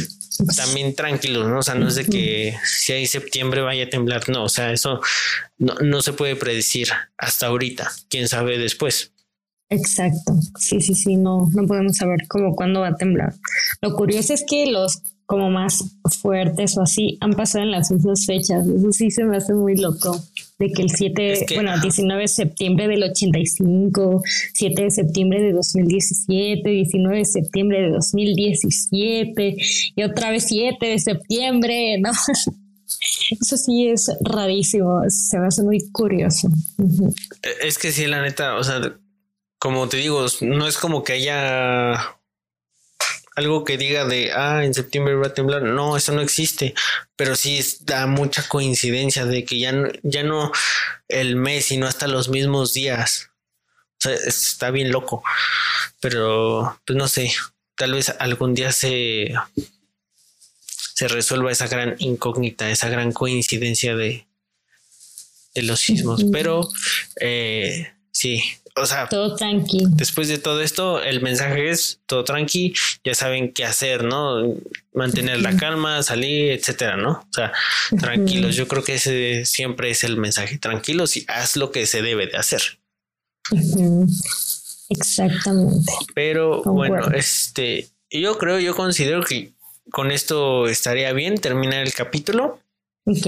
también 0.57 0.95
tranquilos, 0.95 1.47
¿no? 1.49 1.59
O 1.59 1.63
sea, 1.63 1.75
no 1.75 1.89
es 1.89 1.97
de 1.97 2.07
que 2.07 2.57
si 2.65 2.93
hay 2.93 3.07
septiembre 3.07 3.61
vaya 3.61 3.85
a 3.85 3.91
temblar, 3.91 4.29
no, 4.31 4.45
o 4.45 4.49
sea, 4.49 4.73
eso 4.73 5.01
no, 5.59 5.75
no 5.75 6.01
se 6.01 6.15
puede 6.15 6.37
predecir 6.37 6.89
hasta 7.19 7.47
ahorita, 7.47 7.93
quién 8.09 8.29
sabe 8.29 8.59
después. 8.59 9.13
Exacto, 9.71 10.35
sí, 10.59 10.81
sí, 10.81 10.95
sí, 10.95 11.17
no, 11.17 11.49
no 11.53 11.67
podemos 11.67 11.97
saber 11.97 12.27
cómo, 12.29 12.55
cuándo 12.55 12.81
va 12.81 12.89
a 12.89 12.97
temblar. 12.97 13.35
Lo 13.83 13.95
curioso 13.95 14.33
es 14.33 14.45
que 14.49 14.67
los 14.67 15.03
como 15.27 15.51
más 15.51 15.83
fuertes 16.21 16.77
o 16.77 16.83
así 16.83 17.17
han 17.21 17.33
pasado 17.33 17.65
en 17.65 17.71
las 17.71 17.91
mismas 17.91 18.27
fechas. 18.27 18.67
Eso 18.67 18.93
sí 18.93 19.11
se 19.11 19.25
me 19.25 19.37
hace 19.37 19.55
muy 19.55 19.77
loco. 19.77 20.23
De 20.65 20.73
que 20.73 20.83
el 20.83 20.91
7, 20.91 21.47
bueno, 21.55 21.79
19 21.79 22.23
de 22.23 22.29
septiembre 22.29 22.89
del 22.89 23.03
85, 23.03 24.23
7 24.55 24.83
de 24.83 24.91
septiembre 24.91 25.43
de 25.43 25.53
2017, 25.53 26.69
19 26.69 27.19
de 27.19 27.25
septiembre 27.25 27.83
de 27.83 27.91
2017 27.91 29.57
y 29.95 30.03
otra 30.03 30.31
vez 30.31 30.47
7 30.49 30.87
de 30.87 30.99
septiembre, 30.99 31.99
¿no? 31.99 32.11
Eso 33.41 33.57
sí 33.57 33.89
es 33.89 34.11
rarísimo, 34.21 35.03
se 35.09 35.39
me 35.39 35.49
hace 35.49 35.63
muy 35.63 35.91
curioso. 35.91 36.49
Es 37.63 37.79
que 37.79 37.93
sí, 37.93 38.07
la 38.07 38.23
neta, 38.23 38.57
o 38.57 38.65
sea, 38.65 38.81
como 39.59 39.89
te 39.89 39.99
digo, 39.99 40.25
no 40.41 40.67
es 40.67 40.79
como 40.79 41.05
que 41.05 41.15
haya 41.15 42.14
algo 43.35 43.65
que 43.65 43.77
diga 43.77 44.05
de, 44.05 44.33
ah, 44.33 44.65
en 44.65 44.75
septiembre 44.75 45.15
va 45.17 45.29
a 45.29 45.35
temblar. 45.35 45.63
No, 45.63 45.97
eso 45.97 46.13
no 46.13 46.21
existe, 46.21 46.75
pero 47.17 47.37
sí 47.37 47.61
da 47.81 48.07
mucha 48.07 48.47
coincidencia 48.49 49.27
de 49.27 49.45
que 49.45 49.59
ya 49.59 49.73
no, 49.73 49.89
ya 50.03 50.23
no 50.23 50.53
el 51.09 51.37
mes, 51.37 51.67
sino 51.67 51.87
hasta 51.87 52.07
los 52.07 52.29
mismos 52.29 52.73
días. 52.73 53.31
O 53.99 54.03
sea, 54.05 54.15
está 54.15 54.71
bien 54.71 54.93
loco, 54.93 55.23
pero 56.01 56.81
pues 56.85 56.97
no 56.97 57.09
sé, 57.09 57.33
tal 57.77 57.93
vez 57.93 58.15
algún 58.19 58.55
día 58.55 58.73
se, 58.73 59.35
se 60.67 61.09
resuelva 61.09 61.51
esa 61.51 61.69
gran 61.69 61.97
incógnita, 61.99 62.71
esa 62.71 62.89
gran 62.89 63.13
coincidencia 63.13 63.97
de, 63.97 64.27
de 65.55 65.63
los 65.63 65.81
sismos, 65.81 66.25
pero 66.33 66.69
eh, 67.21 67.93
sí, 68.13 68.43
o 68.77 68.87
sea, 68.87 69.09
todo 69.09 69.37
tranqui. 69.37 69.85
Después 69.91 70.29
de 70.29 70.39
todo 70.39 70.61
esto, 70.61 71.01
el 71.03 71.23
mensaje 71.23 71.71
es 71.71 72.01
todo 72.07 72.25
tranqui, 72.25 72.75
ya 73.05 73.15
saben 73.15 73.53
qué 73.53 73.65
hacer, 73.65 74.05
¿no? 74.05 74.57
Mantener 74.93 75.41
la 75.41 75.57
calma, 75.57 76.03
salir, 76.03 76.51
etcétera, 76.53 76.97
¿no? 76.97 77.11
O 77.11 77.33
sea, 77.33 77.53
tranquilos. 78.01 78.57
Yo 78.57 78.67
creo 78.67 78.83
que 78.83 78.95
ese 78.95 79.45
siempre 79.45 79.91
es 79.91 80.03
el 80.03 80.17
mensaje. 80.17 80.59
Tranquilos 80.59 81.17
y 81.17 81.25
haz 81.29 81.57
lo 81.57 81.71
que 81.71 81.87
se 81.87 82.03
debe 82.03 82.27
de 82.27 82.37
hacer. 82.37 82.63
Exactamente. 84.89 85.93
Pero 86.15 86.63
bueno, 86.65 87.11
este, 87.13 87.89
yo 88.11 88.39
creo, 88.39 88.59
yo 88.59 88.75
considero 88.75 89.23
que 89.23 89.53
con 89.91 90.11
esto 90.11 90.67
estaría 90.67 91.13
bien 91.13 91.37
terminar 91.37 91.87
el 91.87 91.95
capítulo. 91.95 92.61
Ok. 93.07 93.27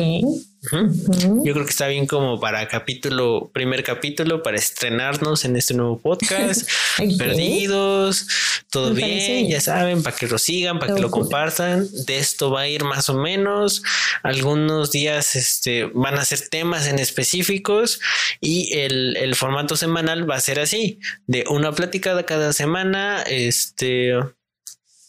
Yo 0.73 1.53
creo 1.53 1.65
que 1.65 1.71
está 1.71 1.87
bien 1.87 2.07
como 2.07 2.41
para 2.41 2.67
capítulo, 2.69 3.51
primer 3.53 3.85
capítulo, 3.85 4.43
para 4.43 4.57
estrenarnos 4.57 5.45
en 5.45 5.57
este 5.57 5.75
nuevo 5.75 5.99
podcast. 5.99 6.69
Perdidos, 7.19 8.27
todo 8.71 8.93
bien, 8.93 9.49
ya 9.49 9.61
saben, 9.61 10.03
para 10.03 10.17
que 10.17 10.27
lo 10.27 10.39
sigan, 10.39 10.79
para 10.79 10.95
que 10.95 11.01
lo 11.01 11.11
compartan. 11.11 11.87
De 12.07 12.19
esto 12.19 12.51
va 12.51 12.63
a 12.63 12.69
ir 12.69 12.85
más 12.85 13.09
o 13.09 13.15
menos. 13.15 13.83
Algunos 14.23 14.91
días 14.91 15.37
este, 15.37 15.85
van 15.95 16.15
a 16.15 16.25
ser 16.25 16.49
temas 16.49 16.87
en 16.87 16.99
específicos 16.99 18.01
y 18.41 18.77
el, 18.79 19.17
el 19.17 19.35
formato 19.35 19.77
semanal 19.77 20.29
va 20.29 20.37
a 20.37 20.41
ser 20.41 20.59
así, 20.61 20.99
de 21.27 21.45
una 21.49 21.73
platicada 21.73 22.25
cada 22.25 22.53
semana. 22.53 23.23
Este 23.23 24.15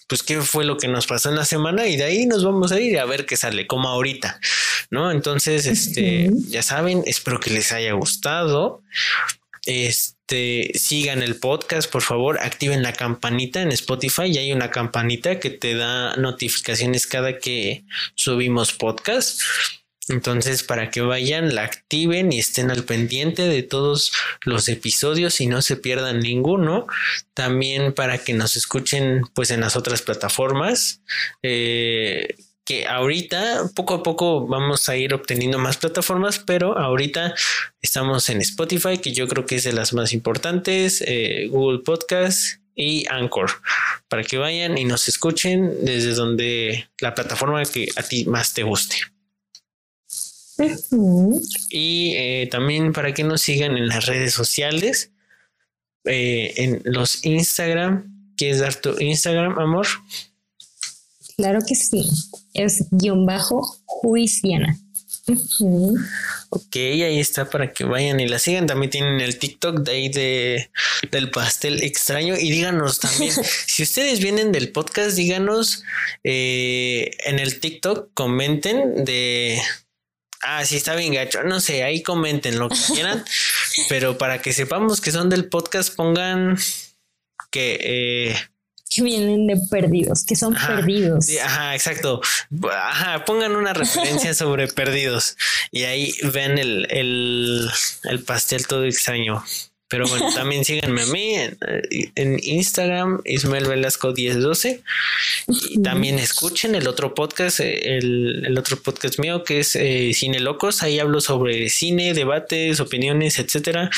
pues 0.07 0.23
qué 0.23 0.41
fue 0.41 0.65
lo 0.65 0.77
que 0.77 0.87
nos 0.87 1.05
pasó 1.05 1.29
en 1.29 1.35
la 1.35 1.45
semana 1.45 1.87
y 1.87 1.97
de 1.97 2.05
ahí 2.05 2.25
nos 2.25 2.43
vamos 2.43 2.71
a 2.71 2.79
ir 2.79 2.97
a 2.97 3.05
ver 3.05 3.25
qué 3.25 3.35
sale, 3.35 3.67
como 3.67 3.89
ahorita, 3.89 4.39
¿no? 4.89 5.11
Entonces, 5.11 5.65
este, 5.65 6.29
ya 6.47 6.63
saben, 6.63 7.03
espero 7.05 7.39
que 7.39 7.49
les 7.49 7.71
haya 7.73 7.91
gustado. 7.93 8.81
Este, 9.65 10.71
sigan 10.75 11.21
el 11.21 11.35
podcast, 11.35 11.91
por 11.91 12.01
favor, 12.01 12.39
activen 12.39 12.83
la 12.83 12.93
campanita 12.93 13.61
en 13.61 13.73
Spotify, 13.73 14.31
ya 14.31 14.39
hay 14.39 14.53
una 14.53 14.71
campanita 14.71 15.41
que 15.41 15.49
te 15.49 15.75
da 15.75 16.15
notificaciones 16.15 17.05
cada 17.05 17.37
que 17.37 17.83
subimos 18.15 18.71
podcast. 18.71 19.41
Entonces, 20.09 20.63
para 20.63 20.89
que 20.89 21.01
vayan, 21.01 21.53
la 21.53 21.63
activen 21.63 22.31
y 22.31 22.39
estén 22.39 22.71
al 22.71 22.83
pendiente 22.83 23.43
de 23.43 23.63
todos 23.63 24.11
los 24.43 24.69
episodios 24.69 25.41
y 25.41 25.47
no 25.47 25.61
se 25.61 25.75
pierdan 25.75 26.19
ninguno. 26.19 26.87
También 27.33 27.93
para 27.93 28.17
que 28.17 28.33
nos 28.33 28.55
escuchen 28.55 29.23
pues 29.33 29.51
en 29.51 29.61
las 29.61 29.75
otras 29.75 30.01
plataformas. 30.01 31.01
Eh, 31.43 32.35
que 32.67 32.85
ahorita 32.85 33.69
poco 33.75 33.93
a 33.93 34.03
poco 34.03 34.45
vamos 34.45 34.89
a 34.89 34.97
ir 34.97 35.13
obteniendo 35.13 35.57
más 35.57 35.77
plataformas, 35.77 36.39
pero 36.39 36.77
ahorita 36.77 37.33
estamos 37.81 38.29
en 38.29 38.41
Spotify, 38.41 38.97
que 38.97 39.13
yo 39.13 39.25
creo 39.29 39.45
que 39.45 39.55
es 39.55 39.63
de 39.63 39.71
las 39.71 39.93
más 39.93 40.11
importantes, 40.11 41.01
eh, 41.07 41.47
Google 41.49 41.79
Podcast 41.79 42.59
y 42.75 43.05
Anchor, 43.09 43.51
para 44.09 44.23
que 44.23 44.37
vayan 44.37 44.77
y 44.77 44.83
nos 44.83 45.07
escuchen 45.07 45.85
desde 45.85 46.13
donde 46.13 46.89
la 46.99 47.15
plataforma 47.15 47.63
que 47.63 47.87
a 47.95 48.03
ti 48.03 48.25
más 48.25 48.53
te 48.53 48.63
guste. 48.63 48.97
Y 51.69 52.13
eh, 52.15 52.47
también 52.51 52.93
para 52.93 53.13
que 53.13 53.23
nos 53.23 53.41
sigan 53.41 53.77
en 53.77 53.87
las 53.87 54.05
redes 54.05 54.33
sociales, 54.33 55.11
eh, 56.05 56.53
en 56.57 56.81
los 56.85 57.23
Instagram. 57.25 58.33
¿Quieres 58.35 58.59
dar 58.59 58.75
tu 58.75 58.97
Instagram, 58.99 59.57
amor? 59.59 59.87
Claro 61.37 61.59
que 61.67 61.75
sí. 61.75 62.05
Es 62.53 62.85
guion 62.91 63.25
bajo 63.25 63.61
juiciana. 63.85 64.77
Ok, 66.49 66.75
ahí 66.75 67.19
está 67.19 67.49
para 67.49 67.73
que 67.73 67.83
vayan 67.83 68.19
y 68.19 68.27
la 68.27 68.39
sigan. 68.39 68.65
También 68.65 68.89
tienen 68.89 69.19
el 69.19 69.37
TikTok 69.37 69.79
de 69.81 69.91
ahí 69.91 70.09
de, 70.09 70.71
del 71.11 71.29
pastel 71.31 71.83
extraño. 71.83 72.35
Y 72.37 72.49
díganos 72.49 72.99
también, 72.99 73.33
si 73.67 73.83
ustedes 73.83 74.19
vienen 74.19 74.51
del 74.51 74.71
podcast, 74.71 75.17
díganos 75.17 75.83
eh, 76.23 77.11
en 77.25 77.39
el 77.39 77.59
TikTok, 77.59 78.13
comenten 78.13 79.03
de... 79.03 79.61
Ah, 80.41 80.65
sí, 80.65 80.77
está 80.77 80.95
bien 80.95 81.13
gacho. 81.13 81.43
No 81.43 81.59
sé, 81.59 81.83
ahí 81.83 82.03
comenten 82.03 82.59
lo 82.59 82.69
que 82.69 82.77
quieran. 82.93 83.23
pero 83.89 84.17
para 84.17 84.41
que 84.41 84.53
sepamos 84.53 85.01
que 85.01 85.11
son 85.11 85.29
del 85.29 85.49
podcast, 85.49 85.95
pongan 85.95 86.57
que... 87.51 87.79
Eh, 87.81 88.35
que 88.89 89.01
vienen 89.03 89.47
de 89.47 89.57
perdidos, 89.69 90.23
que 90.23 90.37
son 90.37 90.55
perdidos. 90.55 91.27
ajá, 91.43 91.75
exacto. 91.75 92.21
Ajá, 92.71 93.25
pongan 93.25 93.55
una 93.55 93.73
referencia 93.73 94.33
sobre 94.35 94.67
perdidos 94.69 95.35
y 95.71 95.83
ahí 95.83 96.13
ven 96.31 96.57
el, 96.57 96.87
el, 96.89 97.69
el 98.05 98.23
pastel 98.23 98.65
todo 98.65 98.85
extraño. 98.85 99.43
Pero 99.87 100.07
bueno, 100.07 100.29
también 100.35 100.65
síganme 100.65 101.01
a 101.01 101.05
mí 101.05 101.35
en, 102.15 102.39
Instagram, 102.43 103.21
Ismael 103.25 103.67
Velasco 103.67 104.13
1012. 104.13 104.83
Y 105.47 105.81
también 105.81 106.19
escuchen 106.19 106.75
el 106.75 106.87
otro 106.87 107.13
podcast, 107.13 107.59
el, 107.59 108.43
el 108.45 108.57
otro 108.57 108.77
podcast 108.77 109.19
mío 109.19 109.43
que 109.43 109.59
es 109.59 109.75
eh, 109.75 110.11
Cine 110.13 110.39
Locos. 110.39 110.83
Ahí 110.83 110.99
hablo 110.99 111.21
sobre 111.21 111.69
cine, 111.69 112.13
debates, 112.13 112.79
opiniones, 112.79 113.39
etcétera. 113.39 113.89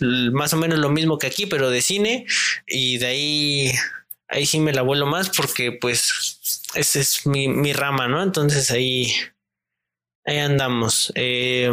Más 0.00 0.52
o 0.52 0.56
menos 0.56 0.78
lo 0.78 0.90
mismo 0.90 1.18
que 1.18 1.28
aquí, 1.28 1.46
pero 1.46 1.70
de 1.70 1.82
cine. 1.82 2.26
Y 2.66 2.98
de 2.98 3.06
ahí 3.06 3.72
ahí 4.32 4.46
sí 4.46 4.58
me 4.58 4.72
la 4.72 4.82
vuelo 4.82 5.06
más 5.06 5.30
porque 5.30 5.72
pues 5.72 6.40
esa 6.74 6.98
es 7.00 7.26
mi, 7.26 7.72
rama, 7.72 8.08
¿no? 8.08 8.22
Entonces 8.22 8.70
ahí, 8.70 9.12
ahí 10.24 10.38
andamos. 10.38 11.12
Eh, 11.14 11.70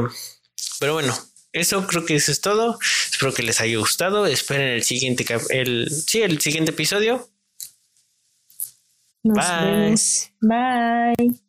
pero 0.79 0.93
bueno, 0.93 1.15
eso 1.59 1.85
creo 1.87 2.05
que 2.05 2.15
eso 2.15 2.31
es 2.31 2.41
todo. 2.41 2.79
Espero 3.11 3.33
que 3.33 3.43
les 3.43 3.61
haya 3.61 3.77
gustado. 3.77 4.25
Esperen 4.25 4.69
el 4.69 4.83
siguiente, 4.83 5.25
el, 5.49 5.89
sí, 5.89 6.21
el 6.21 6.39
siguiente 6.39 6.71
episodio. 6.71 7.29
Bye. 9.23 9.95
Bye. 10.41 11.48